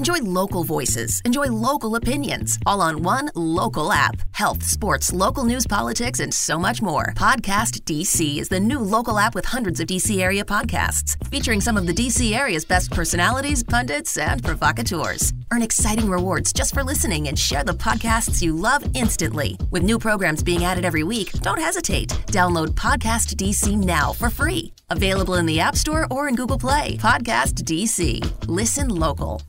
Enjoy 0.00 0.20
local 0.20 0.64
voices, 0.64 1.20
enjoy 1.26 1.48
local 1.48 1.94
opinions, 1.94 2.58
all 2.64 2.80
on 2.80 3.02
one 3.02 3.30
local 3.34 3.92
app. 3.92 4.16
Health, 4.32 4.62
sports, 4.62 5.12
local 5.12 5.44
news, 5.44 5.66
politics, 5.66 6.20
and 6.20 6.32
so 6.32 6.58
much 6.58 6.80
more. 6.80 7.12
Podcast 7.14 7.82
DC 7.84 8.38
is 8.38 8.48
the 8.48 8.58
new 8.58 8.78
local 8.78 9.18
app 9.18 9.34
with 9.34 9.44
hundreds 9.44 9.78
of 9.78 9.86
DC 9.86 10.18
area 10.18 10.42
podcasts, 10.42 11.18
featuring 11.26 11.60
some 11.60 11.76
of 11.76 11.86
the 11.86 11.92
DC 11.92 12.32
area's 12.32 12.64
best 12.64 12.90
personalities, 12.90 13.62
pundits, 13.62 14.16
and 14.16 14.42
provocateurs. 14.42 15.34
Earn 15.52 15.60
exciting 15.60 16.08
rewards 16.08 16.54
just 16.54 16.72
for 16.72 16.82
listening 16.82 17.28
and 17.28 17.38
share 17.38 17.62
the 17.62 17.80
podcasts 17.86 18.40
you 18.40 18.54
love 18.54 18.82
instantly. 18.94 19.58
With 19.70 19.82
new 19.82 19.98
programs 19.98 20.42
being 20.42 20.64
added 20.64 20.86
every 20.86 21.02
week, 21.02 21.30
don't 21.42 21.60
hesitate. 21.60 22.08
Download 22.28 22.68
Podcast 22.68 23.34
DC 23.36 23.76
now 23.76 24.14
for 24.14 24.30
free. 24.30 24.72
Available 24.88 25.34
in 25.34 25.44
the 25.44 25.60
App 25.60 25.76
Store 25.76 26.06
or 26.10 26.26
in 26.26 26.36
Google 26.36 26.58
Play. 26.58 26.96
Podcast 26.96 27.64
DC. 27.64 28.24
Listen 28.48 28.88
local. 28.88 29.42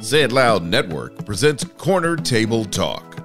Say 0.00 0.22
It 0.22 0.32
Loud 0.32 0.62
Network 0.62 1.24
presents 1.26 1.64
Corner 1.64 2.16
Table 2.16 2.64
Talk. 2.64 3.20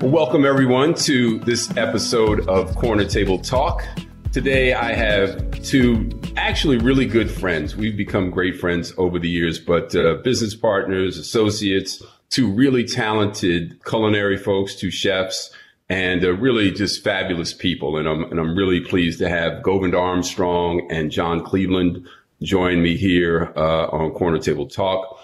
Welcome, 0.00 0.44
everyone, 0.44 0.94
to 0.94 1.38
this 1.40 1.74
episode 1.76 2.48
of 2.48 2.74
Corner 2.76 3.04
Table 3.04 3.38
Talk. 3.38 3.84
Today, 4.32 4.74
I 4.74 4.92
have 4.92 5.62
two 5.62 6.10
actually 6.36 6.78
really 6.78 7.06
good 7.06 7.30
friends. 7.30 7.76
We've 7.76 7.96
become 7.96 8.30
great 8.30 8.58
friends 8.58 8.92
over 8.98 9.18
the 9.18 9.28
years, 9.28 9.58
but 9.58 9.94
uh, 9.94 10.14
business 10.24 10.54
partners, 10.54 11.16
associates, 11.18 12.02
two 12.30 12.50
really 12.50 12.84
talented 12.84 13.82
culinary 13.84 14.36
folks, 14.36 14.74
two 14.74 14.90
chefs, 14.90 15.50
and 15.88 16.24
uh, 16.24 16.32
really 16.32 16.72
just 16.72 17.04
fabulous 17.04 17.54
people. 17.54 17.96
And 17.96 18.08
I'm, 18.08 18.24
and 18.24 18.40
I'm 18.40 18.56
really 18.56 18.80
pleased 18.80 19.20
to 19.20 19.28
have 19.28 19.62
Govind 19.62 19.94
Armstrong 19.94 20.88
and 20.90 21.10
John 21.12 21.44
Cleveland 21.44 22.06
join 22.42 22.82
me 22.82 22.96
here 22.96 23.52
uh, 23.56 23.86
on 23.86 24.10
Corner 24.10 24.38
Table 24.38 24.66
Talk. 24.66 25.20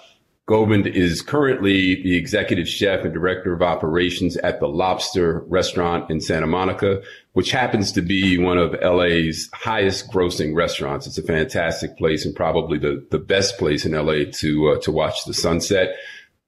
Govind 0.50 0.88
is 0.88 1.22
currently 1.22 2.02
the 2.02 2.16
executive 2.16 2.68
chef 2.68 3.04
and 3.04 3.14
director 3.14 3.52
of 3.52 3.62
operations 3.62 4.36
at 4.38 4.58
the 4.58 4.66
Lobster 4.66 5.44
restaurant 5.46 6.10
in 6.10 6.20
Santa 6.20 6.48
Monica, 6.48 7.02
which 7.34 7.52
happens 7.52 7.92
to 7.92 8.02
be 8.02 8.36
one 8.36 8.58
of 8.58 8.74
LA's 8.82 9.48
highest 9.54 10.10
grossing 10.10 10.56
restaurants. 10.56 11.06
It's 11.06 11.18
a 11.18 11.22
fantastic 11.22 11.96
place 11.96 12.26
and 12.26 12.34
probably 12.34 12.78
the, 12.78 13.06
the 13.12 13.20
best 13.20 13.58
place 13.58 13.86
in 13.86 13.92
LA 13.92 14.24
to, 14.38 14.70
uh, 14.70 14.80
to 14.80 14.90
watch 14.90 15.24
the 15.24 15.34
sunset. 15.34 15.94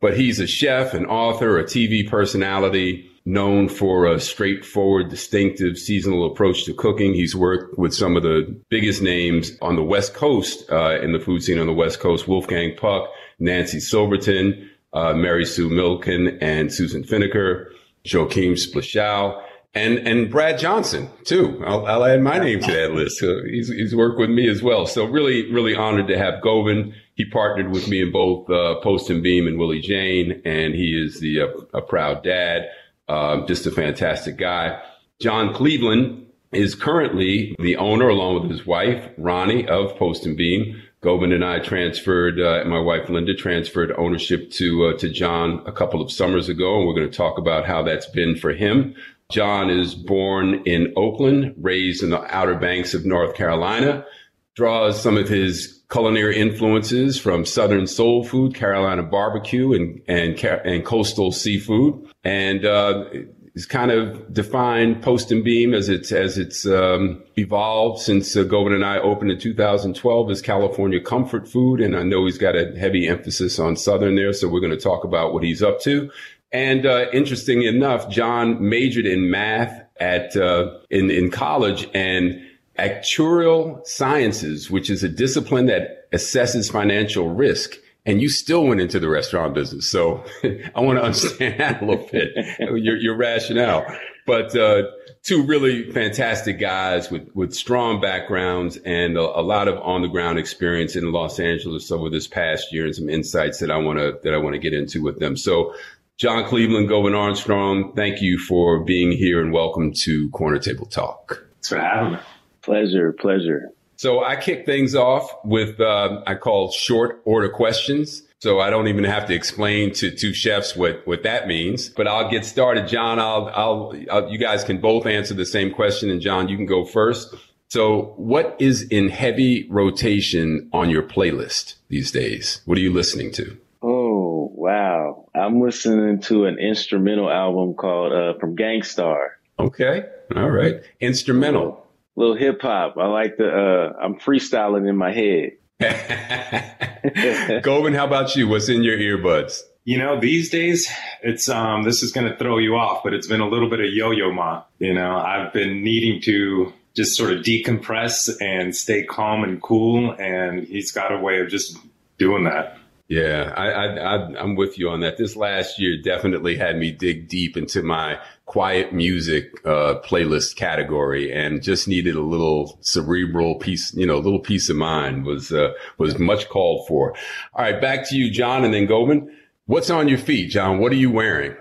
But 0.00 0.16
he's 0.16 0.41
a 0.41 0.48
chef, 0.48 0.94
an 0.94 1.06
author, 1.06 1.61
a 1.61 1.64
TV 1.64 2.05
personality, 2.05 3.09
known 3.25 3.69
for 3.69 4.06
a 4.06 4.19
straightforward, 4.19 5.11
distinctive 5.11 5.78
seasonal 5.78 6.27
approach 6.27 6.64
to 6.64 6.75
cooking. 6.75 7.14
He's 7.14 7.37
worked 7.37 7.78
with 7.78 7.94
some 7.94 8.16
of 8.16 8.25
the 8.25 8.53
biggest 8.69 9.00
names 9.00 9.53
on 9.62 9.77
the 9.77 9.84
West 9.84 10.12
Coast, 10.12 10.69
uh, 10.72 10.98
in 11.00 11.12
the 11.12 11.20
food 11.20 11.44
scene 11.44 11.61
on 11.61 11.69
the 11.69 11.72
West 11.72 12.00
Coast, 12.00 12.27
Wolfgang 12.27 12.75
Puck, 12.77 13.09
Nancy 13.38 13.80
Silverton, 13.80 14.70
uh, 14.92 15.14
Mary 15.14 15.44
Sue 15.44 15.69
Milliken, 15.69 16.38
and 16.41 16.72
Susan 16.72 17.02
Feniger, 17.02 17.66
Joachim 18.05 18.55
Splichal, 18.55 19.42
and 19.75 19.98
and 20.06 20.30
Brad 20.30 20.58
Johnson 20.58 21.08
too. 21.25 21.62
I'll, 21.66 21.86
I'll 21.86 22.05
add 22.05 22.20
my 22.20 22.38
name 22.38 22.60
to 22.60 22.72
that 22.72 22.92
list. 22.92 23.19
So 23.19 23.42
he's, 23.44 23.69
he's 23.69 23.94
worked 23.94 24.19
with 24.19 24.30
me 24.30 24.48
as 24.48 24.62
well. 24.62 24.86
So 24.86 25.05
really, 25.05 25.50
really 25.50 25.75
honored 25.75 26.08
to 26.08 26.19
have 26.19 26.42
Govind. 26.42 26.92
He 27.14 27.25
partnered 27.25 27.70
with 27.70 27.88
me 27.88 28.03
in 28.03 28.12
both 28.12 28.50
uh, 28.50 28.80
Post 28.80 29.08
and 29.10 29.22
Beam 29.22 29.47
and 29.47 29.58
Willie 29.58 29.80
Jane, 29.80 30.42
and 30.44 30.75
he 30.75 31.00
is 31.00 31.20
the 31.20 31.42
uh, 31.42 31.48
a 31.75 31.80
proud 31.80 32.22
dad. 32.22 32.69
Uh, 33.08 33.47
just 33.47 33.66
a 33.66 33.70
fantastic 33.70 34.36
guy. 34.36 34.80
John 35.20 35.55
Cleveland 35.55 36.27
is 36.53 36.75
currently 36.75 37.55
the 37.58 37.77
owner, 37.77 38.08
along 38.08 38.42
with 38.42 38.50
his 38.50 38.66
wife 38.66 39.08
Ronnie, 39.16 39.66
of 39.69 39.97
Post 39.97 40.27
and 40.27 40.36
Beam. 40.36 40.81
Govind 41.03 41.33
and 41.33 41.45
I 41.45 41.58
transferred, 41.58 42.41
uh, 42.41 42.62
my 42.64 42.78
wife 42.78 43.08
Linda 43.08 43.34
transferred 43.34 43.92
ownership 43.98 44.50
to 44.53 44.86
uh, 44.86 44.98
to 44.98 45.09
John 45.09 45.61
a 45.67 45.72
couple 45.72 46.00
of 46.00 46.12
summers 46.12 46.48
ago, 46.48 46.78
and 46.78 46.86
we're 46.86 46.94
going 46.94 47.11
to 47.11 47.17
talk 47.17 47.39
about 47.39 47.67
how 47.67 47.83
that's 47.83 48.06
been 48.06 48.36
for 48.36 48.53
him. 48.53 48.94
John 49.28 49.69
is 49.69 49.97
born 49.97 50.62
in 50.64 50.92
Oakland, 50.97 51.54
raised 51.59 52.04
in 52.04 52.10
the 52.10 52.22
Outer 52.34 52.54
Banks 52.54 52.94
of 52.94 53.04
North 53.04 53.34
Carolina, 53.34 54.06
draws 54.54 55.03
some 55.03 55.16
of 55.16 55.28
his 55.28 55.82
culinary 55.91 56.38
influences 56.38 57.19
from 57.19 57.44
Southern 57.44 57.88
soul 57.88 58.22
food, 58.22 58.54
Carolina 58.54 59.03
barbecue, 59.03 59.72
and 59.72 60.00
and 60.06 60.38
and 60.44 60.84
coastal 60.84 61.32
seafood, 61.32 62.06
and 62.22 62.65
uh, 62.65 63.06
is 63.55 63.67
kind 63.67 63.91
of 63.91 64.33
defined 64.33 65.03
Post 65.03 65.31
and 65.31 65.45
Beam 65.45 65.75
as 65.75 65.89
it's 65.89 66.11
as 66.11 66.39
it's 66.39 66.67
um, 66.67 67.23
evolved 67.37 68.01
since 68.01 68.35
uh, 68.37 68.45
Govind 68.45 68.75
and 68.75 68.85
I 68.85 68.99
opened 68.99 69.31
in 69.31 69.39
2012 69.39 70.31
as 70.31 70.41
California 70.41 71.01
comfort 71.01 71.47
food, 71.47 71.81
and 71.81 71.97
I 71.97 72.03
know 72.03 72.25
he's 72.25 72.39
got 72.39 72.57
a 72.57 72.75
heavy 72.79 73.07
emphasis 73.07 73.59
on 73.59 73.77
Southern 73.77 74.17
there, 74.17 74.33
so 74.33 74.49
we're 74.49 74.61
going 74.61 74.73
to 74.73 74.81
talk 74.81 75.05
about 75.05 75.35
what 75.35 75.43
he's 75.43 75.63
up 75.63 75.81
to. 75.83 76.11
And 76.51 76.87
uh, 76.87 77.07
interesting 77.13 77.63
enough, 77.63 78.09
John 78.09 78.69
majored 78.69 79.07
in 79.07 79.31
math 79.31 79.83
at 80.01 80.34
uh, 80.37 80.79
in 80.91 81.11
in 81.11 81.31
college 81.31 81.89
and 81.95 82.41
actuarial 82.79 83.87
sciences, 83.87 84.71
which 84.71 84.89
is 84.89 85.03
a 85.03 85.09
discipline 85.09 85.67
that 85.67 86.11
assesses 86.13 86.73
financial 86.73 87.29
risk. 87.29 87.77
And 88.05 88.21
you 88.21 88.29
still 88.29 88.67
went 88.67 88.81
into 88.81 88.99
the 88.99 89.09
restaurant 89.09 89.55
business. 89.55 89.87
So 89.89 90.25
I 90.75 90.81
want 90.81 90.99
to 90.99 91.05
understand 91.05 91.61
that 91.61 91.83
a 91.83 91.85
little 91.85 92.09
bit, 92.11 92.31
your, 92.59 92.97
your 92.97 93.17
rationale. 93.17 93.87
But 94.27 94.57
uh, 94.57 94.85
two 95.23 95.45
really 95.45 95.91
fantastic 95.91 96.59
guys 96.59 97.11
with, 97.11 97.29
with 97.35 97.55
strong 97.55 98.01
backgrounds 98.01 98.77
and 98.79 99.17
a, 99.17 99.21
a 99.21 99.43
lot 99.43 99.69
of 99.69 99.79
on 99.79 100.03
the 100.03 100.09
ground 100.09 100.39
experience 100.39 100.97
in 100.97 101.11
Los 101.13 101.39
Angeles 101.41 101.91
over 101.91 102.11
this 102.11 102.27
past 102.27 102.73
year 102.73 102.87
and 102.87 102.95
some 102.95 103.09
insights 103.09 103.59
that 103.61 103.71
I 103.71 103.79
want 103.79 103.99
to 103.99 104.19
that 104.23 104.34
I 104.34 104.39
want 104.39 104.55
to 104.55 104.61
get 104.61 104.75
into 104.75 105.03
with 105.03 105.19
them. 105.19 105.37
So 105.37 105.75
John 106.19 106.45
Cleveland, 106.45 106.89
Govind 106.89 107.17
Armstrong, 107.17 107.95
thank 107.95 108.21
you 108.21 108.39
for 108.39 108.84
being 108.84 109.13
here 109.13 109.41
and 109.41 109.53
welcome 109.53 109.93
to 110.03 110.29
Corner 110.31 110.59
Table 110.59 110.87
Talk. 110.87 111.45
Thanks 111.55 111.69
for 111.69 111.81
having 111.81 112.13
me. 112.13 112.19
Pleasure, 112.63 113.13
pleasure. 113.13 113.71
So 114.03 114.25
I 114.25 114.35
kick 114.35 114.67
things 114.67 114.97
off 114.97 115.33
with 115.45 115.79
uh, 115.81 116.23
I 116.27 116.35
call 116.35 116.73
short 116.73 117.23
order 117.25 117.49
questions. 117.49 118.25
So 118.41 118.59
I 118.59 118.69
don't 118.69 118.89
even 118.89 119.05
have 119.05 119.27
to 119.27 119.33
explain 119.33 119.93
to 119.95 120.11
two 120.11 120.35
chefs 120.35 120.75
what, 120.75 121.07
what 121.07 121.23
that 121.23 121.47
means, 121.47 121.89
but 121.89 122.09
I'll 122.09 122.29
get 122.29 122.45
started. 122.45 122.89
John, 122.89 123.21
I'll, 123.21 123.49
I'll, 123.55 123.95
I'll, 124.11 124.29
you 124.29 124.39
guys 124.39 124.65
can 124.65 124.81
both 124.81 125.07
answer 125.07 125.35
the 125.35 125.47
same 125.47 125.73
question. 125.73 126.11
And 126.11 126.21
John, 126.21 126.49
you 126.49 126.57
can 126.57 126.67
go 126.67 126.85
first. 126.85 127.33
So 127.69 128.15
what 128.17 128.57
is 128.59 128.83
in 128.89 129.09
heavy 129.09 129.69
rotation 129.71 130.69
on 130.73 130.91
your 130.91 131.05
playlist 131.05 131.77
these 131.87 132.11
days? 132.11 132.61
What 132.65 132.79
are 132.79 132.81
you 132.81 132.93
listening 132.93 133.31
to? 133.34 133.57
Oh, 133.83 134.51
wow. 134.53 135.29
I'm 135.33 135.61
listening 135.61 136.19
to 136.23 136.47
an 136.47 136.59
instrumental 136.59 137.31
album 137.31 137.75
called, 137.75 138.13
uh, 138.13 138.37
from 138.41 138.57
Gang 138.57 138.83
Starr. 138.83 139.39
Okay. 139.61 140.07
All 140.34 140.51
right. 140.51 140.83
Instrumental 141.01 141.87
little 142.17 142.37
hip 142.37 142.61
hop. 142.62 142.97
I 142.99 143.06
like 143.06 143.37
the, 143.37 143.49
uh, 143.49 143.93
I'm 144.03 144.19
freestyling 144.19 144.89
in 144.89 144.97
my 144.97 145.12
head. 145.12 145.53
Govind, 147.62 147.97
how 147.97 148.06
about 148.06 148.37
you? 148.37 148.49
What's 148.49 148.69
in 148.69 148.83
your 148.83 148.97
earbuds? 148.97 149.61
You 149.84 149.99
know, 149.99 150.21
these 150.21 150.49
days 150.51 150.89
it's 151.22 151.49
um 151.49 151.83
this 151.83 152.05
is 152.05 152.12
going 152.12 152.31
to 152.31 152.37
throw 152.37 152.59
you 152.59 152.77
off, 152.77 153.03
but 153.03 153.15
it's 153.15 153.27
been 153.27 153.41
a 153.41 153.49
little 153.49 153.69
bit 153.69 153.81
of 153.81 153.87
yo-yo 153.93 154.33
ma. 154.33 154.62
You 154.78 154.95
know, 154.95 155.17
I've 155.17 155.53
been 155.53 155.83
needing 155.83 156.21
to 156.22 156.72
just 156.95 157.17
sort 157.17 157.33
of 157.33 157.43
decompress 157.43 158.31
and 158.41 158.77
stay 158.77 159.03
calm 159.03 159.43
and 159.43 159.61
cool, 159.61 160.12
and 160.12 160.65
he's 160.65 160.93
got 160.93 161.12
a 161.12 161.19
way 161.19 161.41
of 161.41 161.49
just 161.49 161.77
doing 162.19 162.45
that. 162.45 162.78
Yeah, 163.09 163.53
I, 163.56 163.67
I, 163.69 163.87
I, 163.87 164.43
am 164.43 164.55
with 164.55 164.78
you 164.78 164.89
on 164.89 165.01
that. 165.01 165.19
This 165.19 165.37
last 165.37 165.78
year 165.78 166.01
definitely 166.03 166.56
had 166.56 166.78
me 166.78 166.93
dig 166.93 167.28
deep 167.28 167.56
into 167.56 167.83
my 167.83 168.19
quiet 168.44 168.92
music 168.92 169.53
uh, 169.64 170.00
playlist 170.04 170.56
category, 170.56 171.32
and 171.32 171.62
just 171.62 171.88
needed 171.88 172.16
a 172.16 172.20
little 172.22 172.78
cerebral 172.80 173.56
piece, 173.56 173.94
you 173.94 174.06
know, 174.06 174.16
a 174.16 174.20
little 174.20 174.41
peace 174.41 174.69
of 174.69 174.76
mind 174.76 175.25
was 175.25 175.53
uh, 175.53 175.72
was 175.98 176.19
much 176.19 176.48
called 176.48 176.86
for. 176.86 177.14
All 177.54 177.64
right, 177.64 177.80
back 177.80 178.08
to 178.08 178.16
you, 178.16 178.30
John, 178.30 178.64
and 178.64 178.75
then 178.75 178.86
Govind. 178.86 179.30
What's 179.66 179.91
on 179.91 180.09
your 180.09 180.18
feet, 180.18 180.50
John? 180.50 180.78
What 180.78 180.92
are 180.92 180.97
you 180.97 181.10
wearing? 181.10 181.56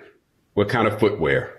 What 0.54 0.70
kind 0.70 0.88
of 0.88 1.00
footwear? 1.00 1.58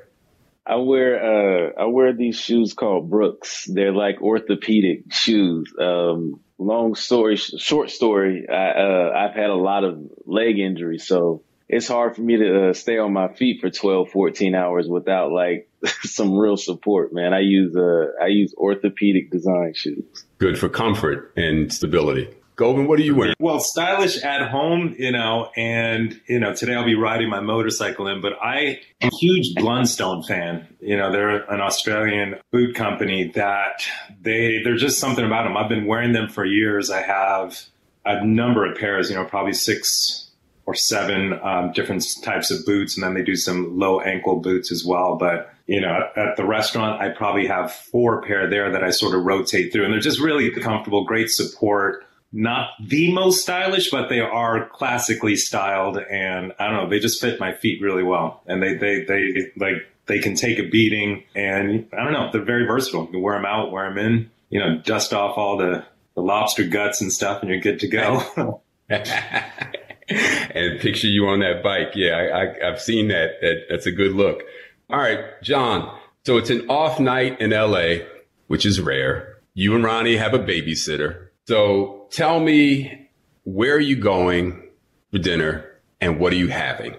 I 0.66 0.76
wear 0.76 1.18
uh 1.18 1.82
I 1.82 1.86
wear 1.86 2.12
these 2.12 2.38
shoes 2.38 2.74
called 2.74 3.10
Brooks. 3.10 3.66
They're 3.72 3.92
like 3.92 4.20
orthopedic 4.20 5.12
shoes. 5.12 5.72
Um, 5.80 6.40
long 6.58 6.94
story, 6.94 7.36
short 7.36 7.90
story, 7.90 8.46
I, 8.48 8.70
uh, 8.70 9.12
I've 9.16 9.34
had 9.34 9.50
a 9.50 9.54
lot 9.54 9.84
of 9.84 9.98
leg 10.24 10.58
injuries, 10.58 11.06
so 11.06 11.42
it's 11.68 11.88
hard 11.88 12.16
for 12.16 12.22
me 12.22 12.36
to 12.36 12.70
uh, 12.70 12.72
stay 12.72 12.98
on 12.98 13.12
my 13.12 13.28
feet 13.28 13.60
for 13.60 13.70
12, 13.70 14.10
14 14.10 14.54
hours 14.54 14.88
without 14.88 15.32
like 15.32 15.68
some 16.02 16.36
real 16.36 16.56
support, 16.56 17.12
man. 17.12 17.32
I 17.32 17.40
use, 17.40 17.74
uh, 17.76 18.12
I 18.22 18.26
use 18.26 18.54
orthopedic 18.56 19.30
design 19.30 19.74
shoes. 19.74 20.04
Good 20.38 20.58
for 20.58 20.68
comfort 20.68 21.32
and 21.36 21.72
stability. 21.72 22.28
Govind, 22.54 22.86
what 22.86 22.98
are 22.98 23.02
you 23.02 23.16
wearing? 23.16 23.34
Well, 23.40 23.60
stylish 23.60 24.22
at 24.22 24.50
home, 24.50 24.94
you 24.98 25.10
know, 25.10 25.50
and 25.56 26.20
you 26.28 26.38
know, 26.38 26.54
today 26.54 26.74
I'll 26.74 26.84
be 26.84 26.94
riding 26.94 27.30
my 27.30 27.40
motorcycle 27.40 28.06
in, 28.08 28.20
but 28.20 28.34
I 28.42 28.80
am 29.00 29.08
a 29.10 29.16
huge 29.16 29.54
Blundstone 29.54 30.26
fan. 30.26 30.68
You 30.80 30.98
know, 30.98 31.10
they're 31.10 31.50
an 31.50 31.60
Australian 31.60 32.36
boot 32.50 32.74
company 32.74 33.32
that 33.34 33.82
they 34.20 34.60
there's 34.62 34.82
just 34.82 34.98
something 34.98 35.24
about 35.24 35.44
them. 35.44 35.56
I've 35.56 35.70
been 35.70 35.86
wearing 35.86 36.12
them 36.12 36.28
for 36.28 36.44
years. 36.44 36.90
I 36.90 37.00
have 37.00 37.58
a 38.04 38.24
number 38.24 38.70
of 38.70 38.76
pairs, 38.76 39.08
you 39.08 39.16
know, 39.16 39.24
probably 39.24 39.54
six 39.54 40.28
or 40.64 40.74
seven 40.74 41.32
um, 41.42 41.72
different 41.72 42.04
types 42.22 42.50
of 42.50 42.64
boots, 42.64 42.96
and 42.96 43.04
then 43.04 43.14
they 43.14 43.22
do 43.22 43.36
some 43.36 43.78
low 43.78 44.00
ankle 44.00 44.40
boots 44.40 44.70
as 44.70 44.84
well. 44.84 45.16
But 45.16 45.52
you 45.66 45.80
know, 45.80 46.08
at 46.16 46.36
the 46.36 46.44
restaurant, 46.44 47.00
I 47.00 47.10
probably 47.10 47.46
have 47.46 47.72
four 47.72 48.22
pair 48.22 48.48
there 48.48 48.72
that 48.72 48.84
I 48.84 48.90
sort 48.90 49.14
of 49.14 49.24
rotate 49.24 49.72
through, 49.72 49.84
and 49.84 49.92
they're 49.92 50.00
just 50.00 50.20
really 50.20 50.50
comfortable, 50.50 51.04
great 51.04 51.30
support. 51.30 52.04
Not 52.32 52.70
the 52.80 53.12
most 53.12 53.42
stylish, 53.42 53.90
but 53.90 54.08
they 54.08 54.20
are 54.20 54.68
classically 54.68 55.36
styled, 55.36 55.98
and 55.98 56.52
I 56.58 56.66
don't 56.66 56.76
know, 56.76 56.88
they 56.88 56.98
just 56.98 57.20
fit 57.20 57.38
my 57.38 57.52
feet 57.52 57.82
really 57.82 58.02
well, 58.02 58.42
and 58.46 58.62
they 58.62 58.74
they 58.74 59.04
they 59.04 59.52
like 59.56 59.86
they 60.06 60.18
can 60.18 60.34
take 60.34 60.58
a 60.58 60.68
beating, 60.68 61.24
and 61.34 61.88
I 61.92 62.04
don't 62.04 62.12
know, 62.12 62.30
they're 62.32 62.42
very 62.42 62.66
versatile. 62.66 63.02
You 63.02 63.12
can 63.12 63.22
wear 63.22 63.34
them 63.34 63.44
out, 63.44 63.70
wear 63.70 63.88
them 63.88 63.98
in, 63.98 64.30
you 64.48 64.60
know, 64.60 64.78
dust 64.78 65.12
off 65.12 65.36
all 65.36 65.58
the 65.58 65.84
the 66.14 66.22
lobster 66.22 66.64
guts 66.64 67.00
and 67.00 67.12
stuff, 67.12 67.42
and 67.42 67.50
you're 67.50 67.60
good 67.60 67.80
to 67.80 67.88
go. 67.88 68.62
and 70.54 70.80
picture 70.80 71.08
you 71.08 71.26
on 71.26 71.40
that 71.40 71.62
bike. 71.62 71.92
Yeah, 71.94 72.52
I, 72.62 72.66
have 72.66 72.80
seen 72.80 73.08
that. 73.08 73.40
that. 73.40 73.66
That's 73.68 73.86
a 73.86 73.92
good 73.92 74.12
look. 74.12 74.42
All 74.90 74.98
right, 74.98 75.20
John. 75.42 75.98
So 76.24 76.36
it's 76.36 76.50
an 76.50 76.68
off 76.70 77.00
night 77.00 77.40
in 77.40 77.50
LA, 77.50 78.04
which 78.46 78.64
is 78.64 78.80
rare. 78.80 79.38
You 79.54 79.74
and 79.74 79.84
Ronnie 79.84 80.16
have 80.16 80.34
a 80.34 80.38
babysitter. 80.38 81.28
So 81.46 82.06
tell 82.10 82.40
me, 82.40 83.10
where 83.44 83.74
are 83.74 83.80
you 83.80 83.96
going 83.96 84.68
for 85.10 85.18
dinner 85.18 85.66
and 86.00 86.20
what 86.20 86.32
are 86.32 86.36
you 86.36 86.48
having? 86.48 86.94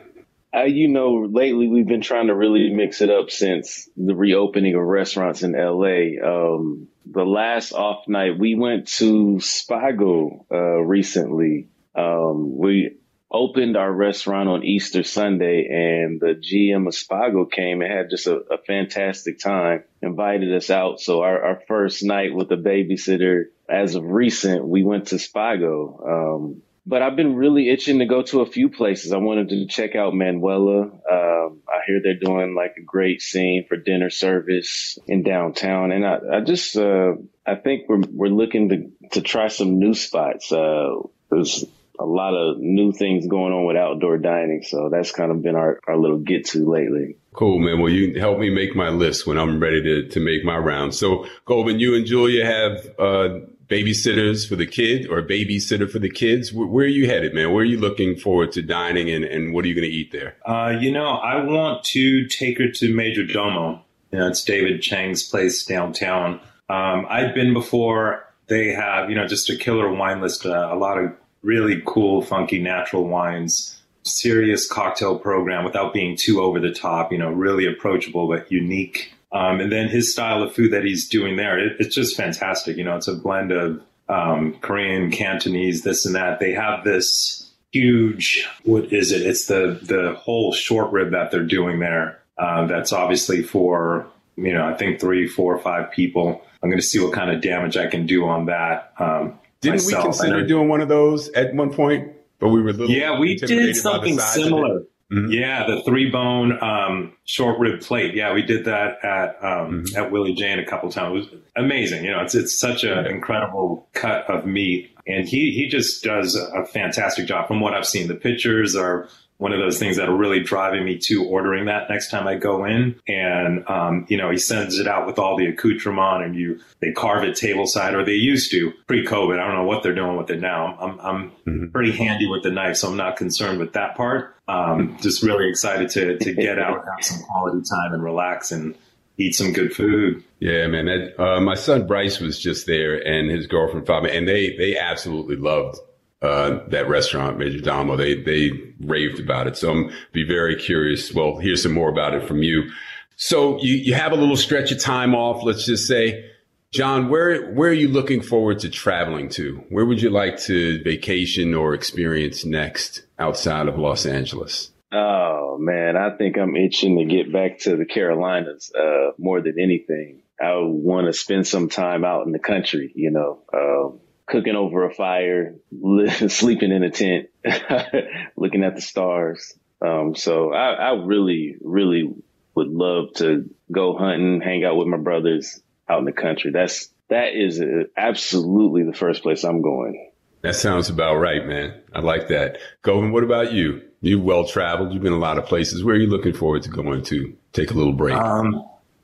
Uh, 0.55 0.63
you 0.63 0.87
know, 0.87 1.27
lately 1.31 1.67
we've 1.67 1.87
been 1.87 2.01
trying 2.01 2.27
to 2.27 2.35
really 2.35 2.69
mix 2.69 3.01
it 3.01 3.09
up 3.09 3.31
since 3.31 3.89
the 3.97 4.13
reopening 4.13 4.75
of 4.75 4.81
restaurants 4.81 5.41
in 5.41 5.53
LA. 5.53 6.21
Um, 6.23 6.89
the 7.05 7.23
last 7.23 7.73
off 7.73 8.07
night, 8.07 8.37
we 8.37 8.55
went 8.55 8.87
to 8.89 9.37
Spago 9.37 10.45
uh, 10.51 10.79
recently. 10.81 11.69
Um, 11.95 12.55
we 12.57 12.97
opened 13.33 13.75
our 13.75 13.91
restaurant 13.91 14.47
on 14.47 14.63
Easter 14.63 15.03
Sunday 15.03 15.67
and 15.67 16.21
the 16.21 16.35
GM 16.35 16.87
of 16.87 16.93
Spago 16.93 17.51
came 17.51 17.81
and 17.81 17.91
had 17.91 18.11
just 18.11 18.27
a, 18.27 18.35
a 18.35 18.57
fantastic 18.59 19.39
time, 19.39 19.83
invited 20.03 20.53
us 20.53 20.69
out. 20.69 20.99
So 20.99 21.21
our, 21.21 21.43
our, 21.43 21.61
first 21.67 22.03
night 22.03 22.33
with 22.33 22.51
a 22.51 22.57
babysitter, 22.57 23.45
as 23.67 23.95
of 23.95 24.03
recent, 24.03 24.67
we 24.67 24.83
went 24.83 25.07
to 25.07 25.15
Spago. 25.15 26.07
Um, 26.07 26.61
but 26.85 27.01
I've 27.01 27.15
been 27.15 27.35
really 27.35 27.69
itching 27.69 27.99
to 27.99 28.05
go 28.05 28.21
to 28.23 28.41
a 28.41 28.45
few 28.45 28.69
places. 28.69 29.13
I 29.13 29.17
wanted 29.17 29.49
to 29.49 29.65
check 29.65 29.95
out 29.95 30.13
Manuela. 30.13 30.81
Um, 30.81 31.61
I 31.67 31.79
hear 31.87 32.01
they're 32.03 32.19
doing 32.19 32.55
like 32.55 32.75
a 32.77 32.83
great 32.83 33.21
scene 33.21 33.65
for 33.67 33.77
dinner 33.77 34.09
service 34.11 34.99
in 35.07 35.23
downtown. 35.23 35.91
And 35.91 36.05
I, 36.05 36.19
I 36.33 36.41
just, 36.41 36.75
uh, 36.75 37.13
I 37.47 37.55
think 37.55 37.89
we're, 37.89 38.01
we're 38.11 38.27
looking 38.27 38.69
to, 38.69 39.09
to 39.11 39.21
try 39.21 39.47
some 39.47 39.79
new 39.79 39.93
spots. 39.93 40.51
Uh, 40.51 40.95
there's 41.31 41.65
a 41.99 42.05
lot 42.05 42.33
of 42.33 42.57
new 42.57 42.91
things 42.91 43.27
going 43.27 43.53
on 43.53 43.65
with 43.65 43.77
outdoor 43.77 44.17
dining. 44.17 44.63
So 44.63 44.89
that's 44.89 45.11
kind 45.11 45.31
of 45.31 45.41
been 45.41 45.55
our, 45.55 45.79
our 45.87 45.97
little 45.97 46.17
get 46.17 46.45
to 46.47 46.69
lately. 46.69 47.17
Cool, 47.33 47.59
man. 47.59 47.79
Well, 47.79 47.91
you 47.91 48.19
help 48.19 48.39
me 48.39 48.49
make 48.49 48.75
my 48.75 48.89
list 48.89 49.25
when 49.25 49.37
I'm 49.37 49.59
ready 49.59 49.81
to, 49.83 50.07
to 50.09 50.19
make 50.19 50.43
my 50.43 50.57
round. 50.57 50.93
So, 50.95 51.25
Govind, 51.45 51.81
you 51.81 51.95
and 51.95 52.05
Julia 52.05 52.45
have 52.45 52.85
uh, 52.99 53.39
babysitters 53.67 54.47
for 54.47 54.55
the 54.55 54.65
kid 54.65 55.07
or 55.09 55.19
a 55.19 55.25
babysitter 55.25 55.89
for 55.89 55.99
the 55.99 56.09
kids. 56.09 56.53
Where, 56.53 56.67
where, 56.67 56.85
are 56.85 56.89
you 56.89 57.07
headed, 57.07 57.33
man? 57.33 57.53
Where 57.53 57.61
are 57.61 57.65
you 57.65 57.79
looking 57.79 58.15
forward 58.15 58.51
to 58.53 58.61
dining 58.61 59.09
and, 59.09 59.23
and 59.23 59.53
what 59.53 59.65
are 59.65 59.67
you 59.67 59.75
going 59.75 59.89
to 59.89 59.95
eat 59.95 60.11
there? 60.11 60.35
Uh, 60.45 60.77
you 60.79 60.91
know, 60.91 61.07
I 61.07 61.43
want 61.43 61.83
to 61.85 62.27
take 62.27 62.57
her 62.59 62.69
to 62.69 62.93
Majordomo. 62.93 63.81
You 64.11 64.19
know, 64.19 64.27
it's 64.27 64.43
David 64.43 64.81
Chang's 64.81 65.23
place 65.23 65.65
downtown. 65.65 66.39
Um, 66.69 67.05
I've 67.09 67.33
been 67.33 67.53
before. 67.53 68.27
They 68.47 68.73
have, 68.73 69.09
you 69.09 69.15
know, 69.15 69.25
just 69.25 69.49
a 69.49 69.55
killer 69.55 69.91
wine 69.91 70.21
list, 70.21 70.45
uh, 70.45 70.69
a 70.71 70.75
lot 70.75 70.99
of 70.99 71.13
really 71.43 71.81
cool, 71.85 72.21
funky 72.21 72.59
natural 72.59 73.07
wines, 73.07 73.79
serious 74.03 74.67
cocktail 74.67 75.19
program 75.19 75.63
without 75.63 75.93
being 75.93 76.17
too 76.17 76.41
over 76.41 76.59
the 76.59 76.73
top, 76.73 77.11
you 77.11 77.17
know, 77.17 77.29
really 77.29 77.65
approachable 77.65 78.27
but 78.27 78.51
unique. 78.51 79.13
Um, 79.31 79.59
and 79.59 79.71
then 79.71 79.89
his 79.89 80.11
style 80.11 80.43
of 80.43 80.53
food 80.53 80.71
that 80.71 80.83
he's 80.83 81.07
doing 81.07 81.35
there, 81.35 81.57
it, 81.59 81.77
it's 81.79 81.95
just 81.95 82.15
fantastic. 82.15 82.77
You 82.77 82.83
know, 82.83 82.95
it's 82.95 83.07
a 83.07 83.15
blend 83.15 83.51
of 83.51 83.81
um, 84.09 84.57
Korean, 84.61 85.11
Cantonese, 85.11 85.83
this 85.83 86.05
and 86.05 86.15
that. 86.15 86.39
They 86.39 86.53
have 86.53 86.83
this 86.83 87.51
huge, 87.71 88.47
what 88.63 88.93
is 88.93 89.11
it? 89.11 89.23
It's 89.23 89.47
the, 89.47 89.79
the 89.81 90.15
whole 90.15 90.53
short 90.53 90.91
rib 90.91 91.11
that 91.11 91.31
they're 91.31 91.43
doing 91.43 91.79
there. 91.79 92.19
Uh, 92.37 92.67
that's 92.67 92.93
obviously 92.93 93.41
for, 93.41 94.07
you 94.35 94.53
know, 94.53 94.65
I 94.65 94.75
think 94.75 94.99
three, 94.99 95.27
four, 95.27 95.57
five 95.57 95.91
people. 95.91 96.41
I'm 96.61 96.69
going 96.69 96.79
to 96.79 96.85
see 96.85 96.99
what 96.99 97.13
kind 97.13 97.31
of 97.31 97.41
damage 97.41 97.75
I 97.75 97.87
can 97.87 98.05
do 98.05 98.25
on 98.25 98.45
that. 98.45 98.93
Um, 98.99 99.39
didn't 99.63 99.83
myself. 99.83 100.03
we 100.03 100.09
consider 100.09 100.45
doing 100.45 100.69
one 100.69 100.81
of 100.81 100.89
those 100.89 101.29
at 101.29 101.53
one 101.53 101.73
point? 101.73 102.11
But 102.39 102.49
we 102.49 102.61
were 102.61 102.73
little. 102.73 102.89
yeah, 102.89 103.19
we 103.19 103.35
did 103.35 103.75
something 103.75 104.19
similar. 104.19 104.83
Mm-hmm. 105.11 105.31
Yeah, 105.31 105.67
the 105.67 105.81
three 105.83 106.09
bone 106.09 106.57
um, 106.63 107.13
short 107.23 107.59
rib 107.59 107.81
plate. 107.81 108.15
Yeah, 108.15 108.33
we 108.33 108.41
did 108.41 108.65
that 108.65 109.03
at 109.03 109.43
um, 109.43 109.83
mm-hmm. 109.83 109.97
at 109.97 110.11
Willie 110.11 110.33
Jane 110.33 110.59
a 110.59 110.65
couple 110.65 110.89
times. 110.89 111.27
It 111.27 111.31
was 111.31 111.41
amazing. 111.55 112.03
You 112.03 112.11
know, 112.11 112.21
it's 112.21 112.33
it's 112.35 112.59
such 112.59 112.83
an 112.83 113.05
incredible 113.05 113.87
cut 113.93 114.27
of 114.29 114.45
meat, 114.45 114.95
and 115.05 115.27
he 115.27 115.51
he 115.51 115.67
just 115.67 116.03
does 116.03 116.35
a 116.35 116.65
fantastic 116.65 117.27
job. 117.27 117.47
From 117.47 117.59
what 117.59 117.73
I've 117.73 117.85
seen, 117.85 118.07
the 118.07 118.15
pictures 118.15 118.75
are 118.75 119.07
one 119.37 119.51
of 119.51 119.59
those 119.59 119.79
things 119.79 119.97
that 119.97 120.09
are 120.09 120.15
really 120.15 120.41
driving 120.41 120.85
me 120.85 120.97
to 120.97 121.25
ordering 121.25 121.65
that 121.65 121.89
next 121.89 122.09
time 122.09 122.27
I 122.27 122.35
go 122.35 122.65
in. 122.65 122.99
And, 123.07 123.67
um, 123.67 124.05
you 124.07 124.17
know, 124.17 124.29
he 124.29 124.37
sends 124.37 124.77
it 124.77 124.87
out 124.87 125.05
with 125.05 125.19
all 125.19 125.37
the 125.37 125.47
accoutrement 125.47 126.23
and 126.23 126.35
you, 126.35 126.59
they 126.79 126.91
carve 126.91 127.23
it 127.23 127.35
table 127.35 127.65
side 127.65 127.93
or 127.93 128.05
they 128.05 128.13
used 128.13 128.51
to 128.51 128.71
pre 128.87 129.05
COVID. 129.05 129.39
I 129.39 129.45
don't 129.45 129.55
know 129.55 129.65
what 129.65 129.83
they're 129.83 129.95
doing 129.95 130.17
with 130.17 130.29
it 130.29 130.39
now. 130.39 130.77
I'm, 130.79 130.99
I'm 130.99 131.31
mm-hmm. 131.47 131.67
pretty 131.71 131.91
handy 131.91 132.27
with 132.27 132.43
the 132.43 132.51
knife, 132.51 132.77
so 132.77 132.89
I'm 132.89 132.97
not 132.97 133.17
concerned 133.17 133.59
with 133.59 133.73
that 133.73 133.95
part. 133.95 134.35
Um, 134.47 134.97
just 135.01 135.23
really 135.23 135.49
excited 135.49 135.89
to, 135.91 136.17
to 136.19 136.33
get 136.33 136.59
out, 136.59 136.79
and 136.79 136.89
have 136.89 137.03
some 137.03 137.23
quality 137.23 137.61
time 137.69 137.93
and 137.93 138.03
relax 138.03 138.51
and, 138.51 138.75
eat 139.17 139.35
some 139.35 139.53
good 139.53 139.73
food. 139.73 140.23
Yeah, 140.39 140.67
man. 140.67 140.85
That, 140.85 141.21
uh, 141.21 141.39
my 141.39 141.55
son 141.55 141.87
Bryce 141.87 142.19
was 142.19 142.39
just 142.39 142.65
there, 142.65 142.95
and 142.95 143.29
his 143.29 143.47
girlfriend 143.47 143.87
and 143.87 144.27
they 144.27 144.55
they 144.57 144.77
absolutely 144.77 145.35
loved 145.35 145.77
uh, 146.23 146.59
that 146.69 146.87
restaurant, 146.87 147.37
Major 147.37 147.59
Majordomo. 147.59 147.97
They 147.97 148.21
they 148.21 148.51
raved 148.79 149.19
about 149.19 149.47
it. 149.47 149.57
So 149.57 149.71
I'm 149.71 149.91
be 150.13 150.25
very 150.25 150.55
curious. 150.55 151.13
Well, 151.13 151.37
here's 151.37 151.63
some 151.63 151.73
more 151.73 151.89
about 151.89 152.13
it 152.15 152.27
from 152.27 152.41
you. 152.41 152.71
So 153.15 153.61
you, 153.61 153.75
you 153.75 153.93
have 153.93 154.11
a 154.11 154.15
little 154.15 154.37
stretch 154.37 154.71
of 154.71 154.79
time 154.79 155.13
off, 155.13 155.43
let's 155.43 155.65
just 155.65 155.87
say. 155.87 156.29
John, 156.71 157.09
where 157.09 157.51
where 157.51 157.69
are 157.69 157.73
you 157.73 157.87
looking 157.87 158.21
forward 158.21 158.59
to 158.59 158.69
traveling 158.69 159.29
to? 159.29 159.63
Where 159.69 159.85
would 159.85 160.01
you 160.01 160.09
like 160.09 160.39
to 160.43 160.81
vacation 160.81 161.53
or 161.53 161.75
experience 161.75 162.45
next 162.45 163.03
outside 163.19 163.67
of 163.67 163.77
Los 163.77 164.07
Angeles? 164.07 164.71
Oh 164.91 165.57
man, 165.59 165.97
I 165.97 166.15
think 166.17 166.37
I'm 166.37 166.55
itching 166.55 166.97
to 166.97 167.05
get 167.05 167.31
back 167.31 167.59
to 167.59 167.75
the 167.75 167.85
Carolinas 167.85 168.71
uh, 168.73 169.11
more 169.19 169.41
than 169.41 169.59
anything. 169.59 170.21
I 170.41 170.53
want 170.63 171.07
to 171.07 171.13
spend 171.13 171.45
some 171.45 171.69
time 171.69 172.03
out 172.03 172.25
in 172.25 172.31
the 172.31 172.39
country, 172.39 172.91
you 172.95 173.11
know, 173.11 173.41
um, 173.53 173.99
cooking 174.25 174.55
over 174.55 174.85
a 174.85 174.93
fire, 174.93 175.55
sleeping 176.27 176.71
in 176.71 176.83
a 176.83 176.91
tent, 176.91 177.29
looking 178.35 178.63
at 178.63 178.75
the 178.75 178.81
stars. 178.81 179.53
Um, 179.81 180.15
so 180.15 180.53
I, 180.53 180.73
I 180.73 180.91
really, 181.03 181.57
really 181.61 182.13
would 182.55 182.69
love 182.69 183.13
to 183.15 183.49
go 183.71 183.97
hunting, 183.97 184.41
hang 184.41 184.63
out 184.63 184.77
with 184.77 184.87
my 184.87 184.97
brothers 184.97 185.61
out 185.89 185.99
in 185.99 186.05
the 186.05 186.13
country. 186.13 186.51
That's, 186.51 186.89
that 187.09 187.35
is 187.35 187.59
a, 187.59 187.85
absolutely 187.97 188.83
the 188.83 188.93
first 188.93 189.23
place 189.23 189.43
I'm 189.43 189.61
going. 189.61 190.11
That 190.41 190.55
sounds 190.55 190.89
about 190.89 191.15
right, 191.15 191.45
man. 191.45 191.81
I 191.93 192.01
like 192.01 192.27
that. 192.27 192.59
Govind, 192.81 193.13
what 193.13 193.23
about 193.23 193.53
you? 193.53 193.81
You've 194.01 194.23
well 194.23 194.45
traveled. 194.45 194.93
You've 194.93 195.03
been 195.03 195.13
a 195.13 195.17
lot 195.17 195.37
of 195.37 195.45
places. 195.45 195.83
Where 195.83 195.95
are 195.95 195.99
you 195.99 196.07
looking 196.07 196.33
forward 196.33 196.63
to 196.63 196.69
going 196.69 197.03
to 197.03 197.35
take 197.53 197.71
a 197.71 197.73
little 197.73 197.93
break? 197.93 198.15
Um, 198.15 198.61